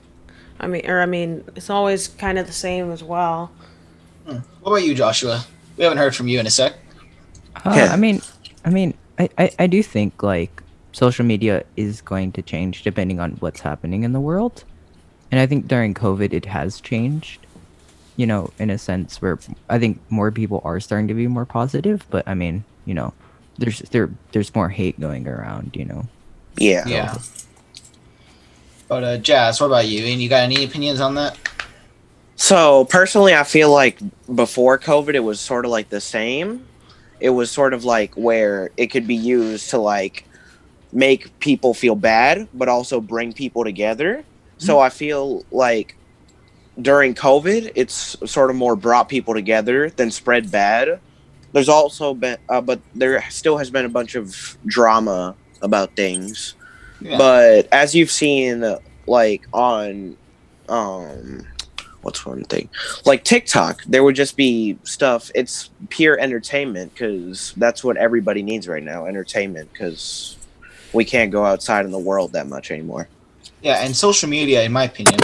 I 0.58 0.66
mean, 0.66 0.84
or 0.90 1.00
I 1.00 1.06
mean, 1.06 1.44
it's 1.54 1.70
always 1.70 2.08
kind 2.08 2.40
of 2.40 2.48
the 2.48 2.52
same 2.52 2.90
as 2.90 3.04
well. 3.04 3.52
What 4.24 4.42
about 4.64 4.82
you, 4.82 4.96
Joshua? 4.96 5.46
We 5.76 5.84
haven't 5.84 5.98
heard 5.98 6.16
from 6.16 6.26
you 6.26 6.40
in 6.40 6.46
a 6.48 6.50
sec. 6.50 6.74
Uh, 7.64 7.88
I 7.92 7.96
mean, 7.96 8.20
I 8.64 8.70
mean, 8.70 8.94
I, 9.16 9.30
I, 9.38 9.50
I 9.60 9.66
do 9.68 9.80
think 9.80 10.24
like 10.24 10.60
social 10.92 11.24
media 11.24 11.64
is 11.76 12.00
going 12.00 12.32
to 12.32 12.42
change 12.42 12.82
depending 12.82 13.20
on 13.20 13.32
what's 13.32 13.60
happening 13.60 14.04
in 14.04 14.12
the 14.12 14.20
world, 14.20 14.64
and 15.30 15.40
I 15.40 15.46
think 15.46 15.68
during 15.68 15.94
COVID 15.94 16.32
it 16.32 16.46
has 16.46 16.80
changed. 16.80 17.40
You 18.16 18.26
know, 18.26 18.50
in 18.58 18.68
a 18.68 18.78
sense 18.78 19.22
where 19.22 19.38
I 19.68 19.78
think 19.78 20.00
more 20.10 20.32
people 20.32 20.60
are 20.64 20.80
starting 20.80 21.06
to 21.06 21.14
be 21.14 21.28
more 21.28 21.46
positive, 21.46 22.04
but 22.10 22.26
I 22.26 22.34
mean, 22.34 22.64
you 22.84 22.92
know, 22.92 23.14
there's 23.58 23.78
there 23.90 24.10
there's 24.32 24.52
more 24.56 24.70
hate 24.70 24.98
going 24.98 25.28
around. 25.28 25.76
You 25.76 25.84
know. 25.84 26.08
Yeah. 26.56 26.84
Yeah. 26.88 27.18
But 28.88 29.04
uh, 29.04 29.18
Jazz, 29.18 29.60
what 29.60 29.68
about 29.68 29.86
you? 29.86 30.04
And 30.06 30.20
you 30.20 30.28
got 30.28 30.42
any 30.42 30.64
opinions 30.64 31.00
on 31.00 31.14
that? 31.14 31.38
So 32.36 32.86
personally, 32.86 33.34
I 33.34 33.44
feel 33.44 33.70
like 33.70 33.98
before 34.34 34.78
COVID, 34.78 35.14
it 35.14 35.20
was 35.20 35.40
sort 35.40 35.64
of 35.64 35.70
like 35.70 35.90
the 35.90 36.00
same. 36.00 36.66
It 37.20 37.30
was 37.30 37.50
sort 37.50 37.74
of 37.74 37.84
like 37.84 38.14
where 38.14 38.70
it 38.76 38.86
could 38.88 39.06
be 39.06 39.16
used 39.16 39.70
to 39.70 39.78
like 39.78 40.24
make 40.92 41.38
people 41.40 41.74
feel 41.74 41.94
bad, 41.94 42.48
but 42.54 42.68
also 42.68 43.00
bring 43.00 43.32
people 43.32 43.64
together. 43.64 44.24
So 44.58 44.80
I 44.80 44.88
feel 44.88 45.44
like 45.50 45.96
during 46.80 47.14
COVID, 47.14 47.72
it's 47.74 48.16
sort 48.30 48.50
of 48.50 48.56
more 48.56 48.76
brought 48.76 49.08
people 49.08 49.34
together 49.34 49.90
than 49.90 50.10
spread 50.10 50.50
bad. 50.50 51.00
There's 51.52 51.68
also 51.68 52.14
been, 52.14 52.38
uh, 52.48 52.60
but 52.60 52.80
there 52.94 53.22
still 53.30 53.58
has 53.58 53.70
been 53.70 53.84
a 53.84 53.88
bunch 53.88 54.14
of 54.14 54.58
drama 54.66 55.34
about 55.62 55.94
things. 55.96 56.54
Yeah. 57.00 57.18
But 57.18 57.68
as 57.72 57.94
you've 57.94 58.10
seen, 58.10 58.64
like 59.06 59.46
on, 59.52 60.16
um, 60.68 61.46
what's 62.02 62.24
one 62.24 62.44
thing, 62.44 62.68
like 63.04 63.24
TikTok, 63.24 63.84
there 63.84 64.02
would 64.02 64.16
just 64.16 64.36
be 64.36 64.78
stuff. 64.84 65.30
It's 65.34 65.70
pure 65.88 66.18
entertainment 66.18 66.94
because 66.94 67.54
that's 67.56 67.82
what 67.84 67.96
everybody 67.96 68.42
needs 68.42 68.68
right 68.68 68.82
now, 68.82 69.06
entertainment. 69.06 69.72
Because 69.72 70.37
we 70.92 71.04
can't 71.04 71.30
go 71.30 71.44
outside 71.44 71.84
in 71.84 71.90
the 71.90 71.98
world 71.98 72.32
that 72.32 72.48
much 72.48 72.70
anymore. 72.70 73.08
Yeah, 73.62 73.84
and 73.84 73.94
social 73.94 74.28
media, 74.28 74.62
in 74.62 74.72
my 74.72 74.84
opinion, 74.84 75.20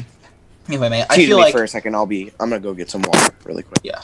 if 0.69 0.81
I 0.81 0.89
may, 0.89 1.05
I 1.09 1.17
feel 1.17 1.37
me 1.37 1.45
like 1.45 1.53
for 1.53 1.65
a 1.65 1.69
second. 1.69 1.95
I'll 1.95 2.07
be. 2.07 2.33
I'm 2.41 2.51
gonna 2.51 2.61
go 2.61 2.75
get 2.75 2.91
some 2.91 3.03
water 3.03 3.35
really 3.45 3.63
quick. 3.63 3.81
Yeah, 3.83 4.01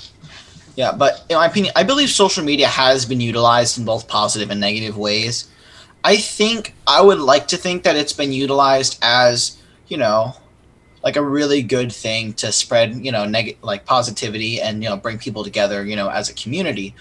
yeah, 0.76 0.92
but 0.92 1.24
in 1.28 1.36
my 1.36 1.46
opinion, 1.46 1.72
I 1.76 1.82
believe 1.82 2.10
social 2.10 2.44
media 2.44 2.66
has 2.66 3.04
been 3.04 3.20
utilized 3.20 3.78
in 3.78 3.84
both 3.84 4.08
positive 4.08 4.50
and 4.50 4.60
negative 4.60 4.96
ways. 4.96 5.48
I 6.02 6.16
think 6.16 6.74
I 6.86 7.02
would 7.02 7.18
like 7.18 7.48
to 7.48 7.56
think 7.56 7.82
that 7.82 7.96
it's 7.96 8.12
been 8.12 8.32
utilized 8.32 8.98
as, 9.02 9.58
you 9.88 9.96
know, 9.96 10.34
like 11.02 11.16
a 11.16 11.22
really 11.22 11.62
good 11.62 11.92
thing 11.92 12.32
to 12.34 12.52
spread, 12.52 12.94
you 13.04 13.12
know, 13.12 13.26
neg- 13.26 13.58
like 13.62 13.84
positivity 13.84 14.60
and, 14.60 14.82
you 14.82 14.88
know, 14.88 14.96
bring 14.96 15.18
people 15.18 15.44
together, 15.44 15.84
you 15.84 15.96
know, 15.96 16.08
as 16.08 16.30
a 16.30 16.34
community. 16.34 16.94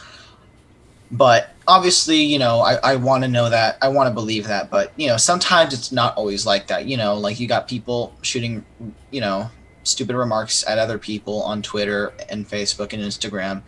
But 1.12 1.50
obviously, 1.68 2.18
you 2.18 2.38
know, 2.38 2.62
I, 2.62 2.76
I 2.76 2.96
want 2.96 3.24
to 3.24 3.28
know 3.28 3.50
that. 3.50 3.78
I 3.82 3.88
want 3.88 4.08
to 4.10 4.14
believe 4.14 4.46
that. 4.48 4.70
But, 4.70 4.92
you 4.96 5.08
know, 5.08 5.18
sometimes 5.18 5.74
it's 5.74 5.92
not 5.92 6.16
always 6.18 6.46
like 6.46 6.68
that. 6.68 6.86
You 6.86 6.98
know, 6.98 7.16
like 7.16 7.40
you 7.40 7.48
got 7.48 7.68
people 7.68 8.14
shooting, 8.22 8.64
you 9.10 9.22
know, 9.22 9.50
stupid 9.84 10.16
remarks 10.16 10.64
at 10.68 10.78
other 10.78 11.00
people 11.00 11.42
on 11.42 11.62
Twitter 11.64 12.14
and 12.30 12.48
Facebook 12.48 12.94
and 12.94 13.02
Instagram 13.02 13.64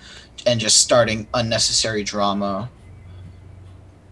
and 0.46 0.60
just 0.60 0.78
starting 0.80 1.28
unnecessary 1.34 2.04
drama. 2.04 2.70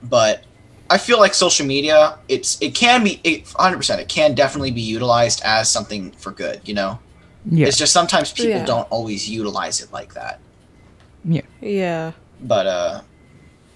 But 0.02 0.44
I 0.90 0.98
feel 0.98 1.20
like 1.20 1.34
social 1.36 1.68
media, 1.68 2.18
it's 2.28 2.60
it 2.62 2.74
can 2.74 3.04
be 3.04 3.22
it, 3.24 3.46
100%. 3.46 4.00
It 4.00 4.08
can 4.10 4.34
definitely 4.34 4.72
be 4.72 4.82
utilized 4.82 5.42
as 5.44 5.70
something 5.70 6.12
for 6.12 6.32
good, 6.32 6.62
you 6.66 6.74
know. 6.74 6.98
Yeah. 7.46 7.68
It's 7.68 7.78
just 7.78 7.94
sometimes 7.94 8.32
people 8.32 8.52
Yeah. 8.52 8.66
don't 8.66 8.90
always 8.90 9.30
utilize 9.30 9.82
it 9.82 9.92
like 9.92 10.16
that. 10.16 10.40
Yeah. 11.24 11.42
Yeah. 11.62 12.14
But 12.42 12.66
uh 12.68 13.02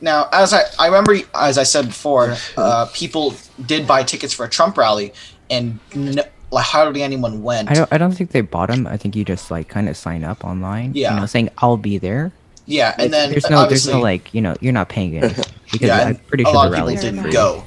now 0.03 0.27
as 0.31 0.51
I 0.53 0.61
I 0.77 0.85
remember 0.91 1.15
as 1.33 1.57
I 1.57 1.63
said 1.63 1.87
before, 1.87 2.35
uh 2.57 2.85
people 2.93 3.33
did 3.65 3.87
buy 3.87 4.03
tickets 4.03 4.33
for 4.35 4.43
a 4.45 4.49
Trump 4.49 4.77
rally 4.77 5.13
and 5.49 5.79
n- 5.95 6.19
like 6.51 6.65
hardly 6.65 7.01
anyone 7.01 7.41
went. 7.41 7.71
I 7.71 7.73
don't. 7.73 7.89
I 7.91 7.97
don't 7.97 8.11
think 8.11 8.29
they 8.29 8.41
bought 8.41 8.69
them. 8.69 8.85
I 8.85 8.97
think 8.97 9.15
you 9.15 9.25
just 9.25 9.49
like 9.49 9.67
kind 9.69 9.89
of 9.89 9.97
sign 9.97 10.23
up 10.23 10.43
online. 10.45 10.91
Yeah. 10.93 11.15
You 11.15 11.19
know, 11.21 11.25
saying 11.25 11.49
I'll 11.57 11.77
be 11.81 11.97
there. 11.97 12.31
yeah, 12.67 12.93
and 12.99 13.11
then 13.11 13.31
there's 13.31 13.49
no. 13.49 13.65
There's 13.67 13.87
no 13.87 13.99
like. 13.99 14.31
You 14.35 14.41
know, 14.45 14.53
you're 14.61 14.71
not 14.73 14.87
paying 14.87 15.17
anything 15.19 15.45
because 15.71 15.87
yeah, 15.87 15.97
I'm 15.97 16.07
and 16.09 16.27
pretty 16.27 16.43
a 16.43 16.49
lot 16.49 16.69
the 16.69 16.77
of 16.77 16.87
people 16.87 17.01
didn't 17.01 17.23
free. 17.23 17.31
go. 17.33 17.63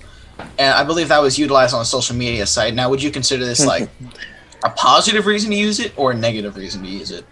And 0.59 0.73
I 0.73 0.85
believe 0.85 1.09
that 1.09 1.21
was 1.21 1.37
utilized 1.37 1.75
on 1.75 1.83
a 1.83 1.85
social 1.85 2.15
media 2.15 2.47
site. 2.47 2.75
Now, 2.75 2.89
would 2.91 3.03
you 3.03 3.11
consider 3.11 3.45
this 3.45 3.67
like 3.75 3.89
a 4.63 4.71
positive 4.71 5.27
reason 5.27 5.51
to 5.51 5.57
use 5.57 5.81
it 5.81 5.93
or 5.99 6.13
a 6.13 6.15
negative 6.15 6.55
reason 6.57 6.83
to 6.85 6.89
use 6.89 7.11
it? 7.11 7.25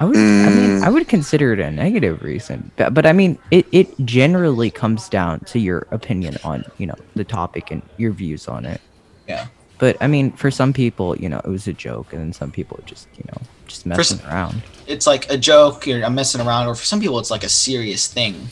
I 0.00 0.04
would. 0.06 0.16
I 0.16 0.20
mean. 0.20 0.55
I 0.86 0.88
would 0.88 1.08
consider 1.08 1.52
it 1.52 1.58
a 1.58 1.68
negative 1.68 2.22
reason, 2.22 2.70
but, 2.76 2.94
but 2.94 3.06
I 3.06 3.12
mean, 3.12 3.40
it 3.50 3.66
it 3.72 3.88
generally 4.06 4.70
comes 4.70 5.08
down 5.08 5.40
to 5.46 5.58
your 5.58 5.84
opinion 5.90 6.36
on 6.44 6.64
you 6.78 6.86
know 6.86 6.94
the 7.16 7.24
topic 7.24 7.72
and 7.72 7.82
your 7.96 8.12
views 8.12 8.46
on 8.46 8.64
it. 8.64 8.80
Yeah. 9.26 9.48
But 9.78 9.96
I 10.00 10.06
mean, 10.06 10.30
for 10.30 10.48
some 10.48 10.72
people, 10.72 11.16
you 11.18 11.28
know, 11.28 11.40
it 11.40 11.48
was 11.48 11.66
a 11.66 11.72
joke, 11.72 12.12
and 12.12 12.22
then 12.22 12.32
some 12.32 12.52
people 12.52 12.78
just 12.86 13.08
you 13.18 13.24
know 13.26 13.42
just 13.66 13.80
s- 13.80 13.86
messing 13.86 14.24
around. 14.28 14.62
It's 14.86 15.08
like 15.08 15.28
a 15.28 15.36
joke, 15.36 15.88
or 15.88 16.04
I'm 16.04 16.14
messing 16.14 16.40
around, 16.40 16.68
or 16.68 16.76
for 16.76 16.84
some 16.84 17.00
people, 17.00 17.18
it's 17.18 17.32
like 17.32 17.42
a 17.42 17.48
serious 17.48 18.06
thing. 18.06 18.46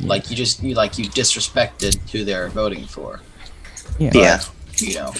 Like 0.00 0.28
you 0.28 0.34
just 0.34 0.64
you 0.64 0.74
like 0.74 0.98
you 0.98 1.04
disrespected 1.04 1.94
who 2.10 2.24
they're 2.24 2.48
voting 2.48 2.86
for. 2.86 3.20
Yeah. 4.00 4.10
Yeah. 4.14 4.40
You 4.78 4.94
know. 4.96 5.12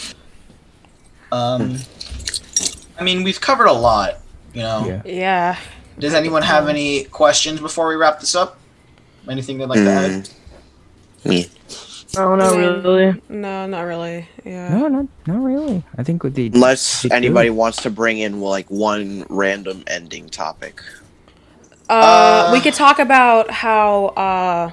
Um. 1.30 1.78
I 2.98 3.04
mean, 3.04 3.22
we've 3.22 3.40
covered 3.40 3.66
a 3.66 3.72
lot. 3.72 4.18
You 4.54 4.62
know. 4.62 4.84
Yeah. 4.88 5.02
Yeah. 5.04 5.58
Does 5.98 6.14
anyone 6.14 6.42
have 6.42 6.68
any 6.68 7.04
questions 7.04 7.60
before 7.60 7.88
we 7.88 7.96
wrap 7.96 8.20
this 8.20 8.34
up? 8.34 8.58
Anything 9.28 9.58
they'd 9.58 9.66
like 9.68 9.78
to 9.78 9.90
add? 9.90 10.28
Mm. 11.24 11.32
Yeah. 11.32 11.44
No, 12.14 12.34
not 12.36 12.56
really. 12.56 13.22
No, 13.28 13.66
not 13.66 13.80
really. 13.82 14.28
Yeah. 14.44 14.68
No, 14.78 14.88
not 14.88 15.06
not 15.26 15.42
really. 15.42 15.82
I 15.98 16.02
think 16.02 16.22
with 16.22 16.34
the 16.34 16.46
Unless 16.54 17.02
They 17.02 17.08
do. 17.10 17.14
anybody 17.14 17.50
wants 17.50 17.82
to 17.82 17.90
bring 17.90 18.18
in 18.18 18.40
like 18.40 18.70
one 18.70 19.26
random 19.28 19.82
ending 19.86 20.28
topic. 20.28 20.80
Uh, 21.90 21.92
Uh, 21.92 22.52
we 22.52 22.60
could 22.60 22.74
talk 22.74 22.98
about 22.98 23.50
how 23.50 24.06
uh 24.16 24.70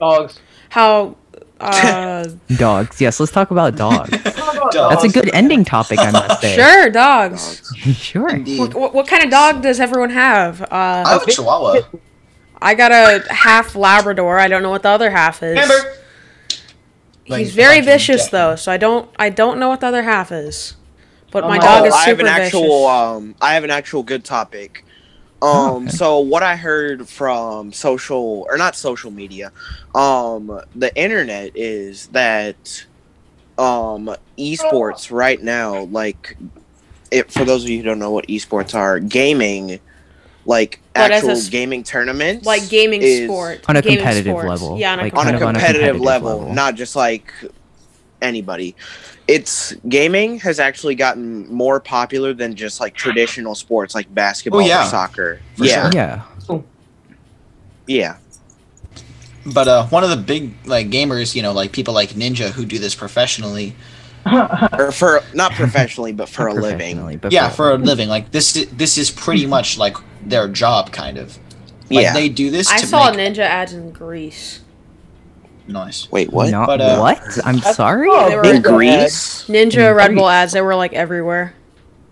Dogs. 0.00 0.40
how 0.70 1.16
uh 1.60 2.26
dogs. 2.56 3.00
Yes, 3.00 3.18
let's 3.20 3.32
talk 3.32 3.50
about 3.50 3.76
dogs. 3.76 4.10
Dogs. 4.70 4.74
That's 4.74 5.04
a 5.04 5.08
good 5.08 5.32
ending 5.34 5.64
topic, 5.64 5.98
I 5.98 6.10
must 6.10 6.40
say. 6.40 6.54
sure 6.56 6.90
dogs. 6.90 7.72
sure. 7.96 8.28
Indeed. 8.30 8.58
What, 8.60 8.74
what, 8.74 8.94
what 8.94 9.06
kind 9.08 9.24
of 9.24 9.30
dog 9.30 9.62
does 9.62 9.80
everyone 9.80 10.10
have? 10.10 10.62
Uh, 10.62 10.66
I 10.70 11.12
have 11.12 11.22
a 11.22 11.30
Chihuahua. 11.30 11.80
I 12.60 12.74
got 12.74 12.92
a 12.92 13.24
half 13.32 13.74
Labrador. 13.76 14.38
I 14.38 14.48
don't 14.48 14.62
know 14.62 14.70
what 14.70 14.82
the 14.82 14.88
other 14.88 15.10
half 15.10 15.42
is. 15.42 15.58
Amber. 15.58 15.94
Like, 17.26 17.38
He's 17.40 17.54
very 17.54 17.80
vicious 17.80 18.28
though, 18.28 18.54
so 18.56 18.70
I 18.70 18.76
don't 18.76 19.08
I 19.18 19.30
don't 19.30 19.58
know 19.58 19.68
what 19.68 19.80
the 19.80 19.86
other 19.86 20.02
half 20.02 20.30
is. 20.30 20.76
But 21.30 21.44
my 21.44 21.56
Oh, 21.56 21.60
dog 21.60 21.86
is 21.86 21.94
super 21.94 21.96
I 21.96 22.04
have 22.08 22.20
an 22.20 22.26
actual 22.26 22.60
vicious. 22.62 22.86
um 22.90 23.34
I 23.40 23.54
have 23.54 23.64
an 23.64 23.70
actual 23.70 24.02
good 24.02 24.24
topic. 24.24 24.84
Um 25.40 25.84
okay. 25.84 25.88
so 25.88 26.20
what 26.20 26.42
I 26.42 26.56
heard 26.56 27.08
from 27.08 27.72
social 27.72 28.46
or 28.48 28.58
not 28.58 28.76
social 28.76 29.10
media, 29.10 29.52
um 29.94 30.60
the 30.76 30.94
internet 30.96 31.52
is 31.54 32.08
that 32.08 32.84
um 33.58 34.14
esports 34.38 35.10
right 35.12 35.40
now 35.42 35.82
like 35.84 36.36
it 37.10 37.30
for 37.30 37.44
those 37.44 37.62
of 37.62 37.70
you 37.70 37.76
who 37.78 37.82
don't 37.84 37.98
know 38.00 38.10
what 38.10 38.26
esports 38.26 38.74
are, 38.74 38.98
gaming 38.98 39.78
like 40.46 40.80
But 40.94 41.02
as 41.04 41.10
a 41.10 41.14
actual 41.14 41.30
s- 41.30 41.48
gaming 41.48 41.82
tournaments, 41.84 42.44
like 42.44 42.68
gaming 42.68 43.00
is 43.02 43.24
sport 43.28 43.64
On 43.68 43.76
a 43.76 43.82
gaming 43.82 43.98
competitive 43.98 44.32
sports. 44.32 44.48
level, 44.48 44.78
Yeah, 44.78 44.92
on 44.92 44.98
a 45.00 45.02
like, 45.04 45.14
on 45.16 45.20
a 45.20 45.24
kind 45.24 45.36
of 45.36 45.42
on 45.42 45.48
a 45.56 45.58
competitive, 45.58 45.80
competitive 45.94 46.02
level, 46.02 46.38
level. 46.40 46.54
not 46.54 46.74
just 46.74 46.96
like 46.96 47.32
anybody. 48.20 48.74
It's 49.28 49.72
gaming 49.88 50.38
has 50.40 50.58
actually 50.60 50.96
gotten 50.96 51.46
more 51.52 51.78
popular 51.80 52.34
than 52.34 52.54
just 52.56 52.80
like 52.80 52.94
traditional 52.94 53.54
sports 53.54 53.94
like 53.94 54.12
basketball 54.12 54.60
Oh, 54.62 54.66
yeah. 54.66 54.86
or 54.86 54.90
soccer. 54.90 55.40
For 55.56 55.64
yeah, 55.64 55.90
sure. 55.90 55.92
Yeah. 55.94 56.62
yeah. 57.86 58.16
But 59.46 59.68
uh, 59.68 59.86
one 59.88 60.04
of 60.04 60.10
the 60.10 60.16
big 60.16 60.54
like 60.66 60.88
gamers, 60.88 61.34
you 61.34 61.42
know, 61.42 61.52
like 61.52 61.72
people 61.72 61.92
like 61.94 62.10
Ninja 62.10 62.50
who 62.50 62.64
do 62.64 62.78
this 62.78 62.94
professionally. 62.94 63.74
Or 64.26 64.90
for 64.90 65.20
not 65.34 65.52
professionally, 65.52 66.12
but 66.12 66.30
for 66.30 66.46
a 66.46 66.54
living. 66.54 67.18
but 67.18 67.30
yeah, 67.30 67.50
for 67.50 67.72
a 67.72 67.76
living. 67.76 68.08
Like 68.08 68.30
this, 68.30 68.56
i- 68.56 68.64
this 68.72 68.96
is 68.96 69.10
pretty 69.10 69.44
much 69.56 69.76
like 69.76 69.98
their 70.22 70.48
job, 70.48 70.92
kind 70.92 71.18
of. 71.18 71.36
Like 71.90 72.04
Yeah. 72.04 72.14
they 72.14 72.30
do 72.30 72.50
this. 72.50 72.70
I 72.70 72.78
to 72.78 72.86
saw 72.86 73.10
make... 73.12 73.34
ninja 73.34 73.40
ads 73.40 73.74
in 73.74 73.90
Greece. 73.90 74.60
Nice. 75.68 76.10
Wait, 76.10 76.32
what? 76.32 76.50
Not, 76.50 76.66
But, 76.66 76.80
uh, 76.80 76.98
what? 76.98 77.20
I'm 77.46 77.58
sorry. 77.58 78.08
Oh, 78.10 78.30
They 78.30 78.36
were- 78.36 78.44
In 78.46 78.62
Ninja 78.62 78.76
Greece? 78.76 79.44
Ninja 79.48 79.90
In 79.90 79.94
Red 79.96 80.14
Bull 80.14 80.28
ads. 80.28 80.52
They 80.54 80.62
were 80.62 80.74
like 80.74 80.94
everywhere. 80.94 81.54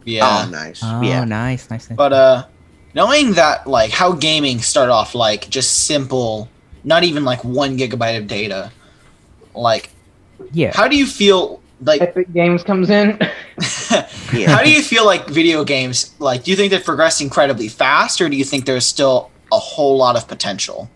Yeah. 0.04 0.44
Oh, 0.46 0.50
nice. 0.50 0.80
Oh, 0.82 1.00
yeah. 1.00 1.24
nice, 1.24 1.70
nice, 1.70 1.88
nice. 1.88 1.96
But 1.96 2.12
uh, 2.12 2.44
knowing 2.94 3.32
that 3.34 3.66
like 3.66 3.90
how 3.90 4.12
gaming 4.12 4.60
started 4.60 4.92
off 4.92 5.14
like 5.14 5.48
just 5.48 5.86
simple, 5.86 6.48
not 6.84 7.04
even 7.04 7.24
like 7.24 7.44
one 7.44 7.78
gigabyte 7.78 8.18
of 8.18 8.26
data. 8.26 8.72
Like, 9.54 9.90
yeah. 10.52 10.72
how 10.74 10.88
do 10.88 10.96
you 10.96 11.06
feel? 11.06 11.60
Like, 11.84 12.00
Epic 12.00 12.32
Games 12.32 12.62
comes 12.62 12.90
in. 12.90 13.18
Yeah. 14.32 14.50
how 14.50 14.62
do 14.62 14.70
you 14.72 14.80
feel 14.80 15.04
like 15.04 15.28
video 15.28 15.62
games? 15.62 16.14
Like, 16.18 16.44
do 16.44 16.50
you 16.50 16.56
think 16.56 16.70
they've 16.70 16.82
progressed 16.82 17.20
incredibly 17.20 17.68
fast, 17.68 18.18
or 18.22 18.30
do 18.30 18.36
you 18.36 18.44
think 18.44 18.64
there's 18.64 18.86
still 18.86 19.30
a 19.52 19.58
whole 19.58 19.98
lot 19.98 20.16
of 20.16 20.26
potential? 20.26 20.88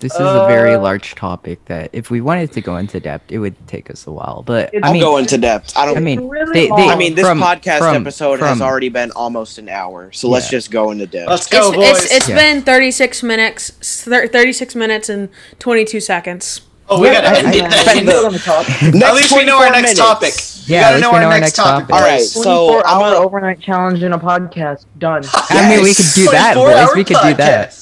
This 0.00 0.14
is 0.14 0.20
a 0.20 0.46
very 0.48 0.74
Uh, 0.74 0.80
large 0.80 1.14
topic 1.14 1.64
that 1.66 1.90
if 1.92 2.10
we 2.10 2.20
wanted 2.20 2.52
to 2.52 2.60
go 2.60 2.76
into 2.76 3.00
depth, 3.00 3.32
it 3.32 3.38
would 3.38 3.56
take 3.66 3.90
us 3.90 4.06
a 4.06 4.12
while. 4.12 4.42
But 4.46 4.68
It's- 4.72 4.80
I 4.82 4.86
I'll 4.88 4.92
mean, 4.92 5.02
go 5.02 5.16
into 5.16 5.38
depth. 5.38 5.76
I 5.76 5.86
don't. 5.86 5.96
I 5.96 6.00
mean, 6.00 6.28
really 6.28 6.52
they, 6.52 6.66
they. 6.68 6.88
I 6.88 6.96
mean, 6.96 7.14
this 7.14 7.26
from- 7.26 7.40
podcast 7.40 7.78
from- 7.78 7.96
episode 7.96 8.40
has 8.40 8.60
already 8.60 8.88
been 8.88 9.10
almost 9.12 9.58
an 9.58 9.68
hour, 9.68 10.10
so 10.12 10.28
let's 10.28 10.48
just 10.48 10.70
go 10.70 10.90
into 10.92 11.06
depth. 11.06 11.28
Let's 11.30 11.46
go, 11.48 11.68
it's, 11.72 11.76
boys. 11.76 12.04
it's, 12.04 12.14
it's 12.16 12.28
Yeah. 12.28 12.36
been 12.36 12.62
36 12.62 13.22
minutes 13.22 13.70
36 14.04 14.74
minutes 14.74 15.08
and 15.08 15.28
22 15.58 16.00
seconds 16.00 16.60
oh, 16.90 17.00
we 17.00 17.08
Yeah, 17.08 17.20
gotta 17.20 17.28
I- 17.28 17.38
end 17.40 17.46
I- 17.48 17.50
it. 17.52 17.62
I- 17.64 17.98
At 18.00 18.06
We're 18.06 18.22
gonna 18.22 18.38
talk. 18.38 18.70
At 18.82 19.14
least 19.14 19.32
we 19.36 19.44
know 19.44 19.58
our 19.58 19.70
next 19.70 19.82
minutes. 19.82 20.00
topic. 20.00 20.34
Yeah, 20.66 20.78
we 20.94 21.00
gotta 21.00 21.00
know 21.00 21.10
we 21.10 21.14
our 21.16 21.20
know 21.22 21.26
our 21.28 21.32
next 21.40 21.42
next 21.42 21.56
topic. 21.56 21.88
topic. 21.88 21.94
All 21.94 22.00
right, 22.02 22.20
so 22.22 22.42
24 22.42 22.86
I'm 22.86 22.94
hour 22.96 23.12
gonna- 23.14 23.24
overnight 23.26 23.60
challenge 23.60 24.02
in 24.02 24.12
a 24.12 24.18
podcast. 24.18 24.84
Done. 24.98 25.22
I 25.50 25.68
mean, 25.68 25.82
we 25.82 25.94
could 25.94 26.06
do 26.14 26.26
that, 26.30 26.54
boys. 26.54 26.88
We 26.94 27.04
could 27.04 27.16
do 27.22 27.34
that. 27.34 27.74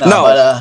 No, 0.00 0.06
No. 0.06 0.22
but 0.22 0.38
uh, 0.38 0.60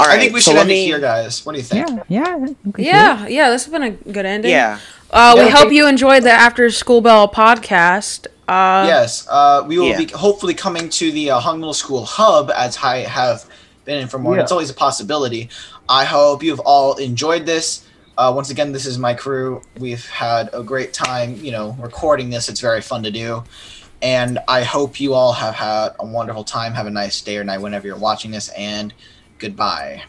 All 0.00 0.06
right, 0.06 0.16
I 0.16 0.20
think 0.20 0.32
we 0.32 0.40
so 0.40 0.52
should 0.52 0.56
let 0.58 0.62
end 0.62 0.70
it 0.72 0.84
here, 0.84 1.00
guys. 1.00 1.44
What 1.44 1.52
do 1.52 1.58
you 1.58 1.64
think? 1.64 1.88
Yeah, 2.08 2.26
yeah. 2.26 2.36
we 2.36 2.54
could 2.54 2.74
do 2.76 2.82
yeah 2.82 3.26
yeah 3.26 3.50
this 3.50 3.64
has 3.64 3.72
been 3.72 3.82
a 3.82 3.90
good 3.90 4.24
ending 4.26 4.50
Yeah. 4.52 4.78
uh, 5.10 5.34
we 5.36 5.44
Yeah. 5.46 5.48
hope 5.50 5.72
you 5.72 5.88
enjoyed 5.88 6.22
the 6.22 6.30
after 6.30 6.70
school 6.70 7.00
bell 7.00 7.28
podcast 7.28 8.26
uh, 8.48 8.84
yes, 8.88 9.26
uh, 9.28 9.62
we 9.66 9.78
will 9.78 9.88
Yeah. 9.88 9.98
be 9.98 10.06
hopefully 10.06 10.54
coming 10.54 10.88
to 10.88 11.12
the 11.12 11.32
uh, 11.32 11.38
Hung 11.38 11.58
Middle 11.60 11.74
School 11.74 12.06
hub 12.06 12.50
as 12.50 12.78
I 12.82 12.98
have 13.00 13.44
been 13.84 13.98
in 13.98 14.08
for 14.08 14.18
more. 14.18 14.36
Yeah. 14.36 14.42
It's 14.42 14.52
always 14.52 14.70
a 14.70 14.74
possibility. 14.74 15.50
I 15.86 16.06
hope 16.06 16.42
you've 16.42 16.60
all 16.60 16.94
enjoyed 16.96 17.44
this. 17.44 17.82
Uh, 18.16 18.32
once 18.34 18.48
again, 18.48 18.72
this 18.72 18.86
is 18.86 18.96
my 18.98 19.12
crew. 19.12 19.60
We've 19.78 20.04
had 20.08 20.48
a 20.54 20.62
great 20.62 20.94
time, 20.94 21.36
you 21.42 21.52
know, 21.52 21.76
recording 21.78 22.30
this. 22.30 22.48
It's 22.48 22.60
very 22.60 22.80
fun 22.80 23.02
to 23.02 23.10
do. 23.10 23.44
And 24.00 24.38
I 24.48 24.62
hope 24.62 24.98
you 24.98 25.12
all 25.12 25.32
have 25.34 25.54
had 25.54 25.90
a 26.00 26.06
wonderful 26.06 26.42
time. 26.44 26.72
Have 26.72 26.86
a 26.86 26.90
nice 26.90 27.20
day 27.20 27.36
or 27.36 27.44
night 27.44 27.60
whenever 27.60 27.86
you're 27.86 27.96
watching 27.98 28.30
this. 28.30 28.48
And 28.56 28.94
Goodbye. 29.38 30.02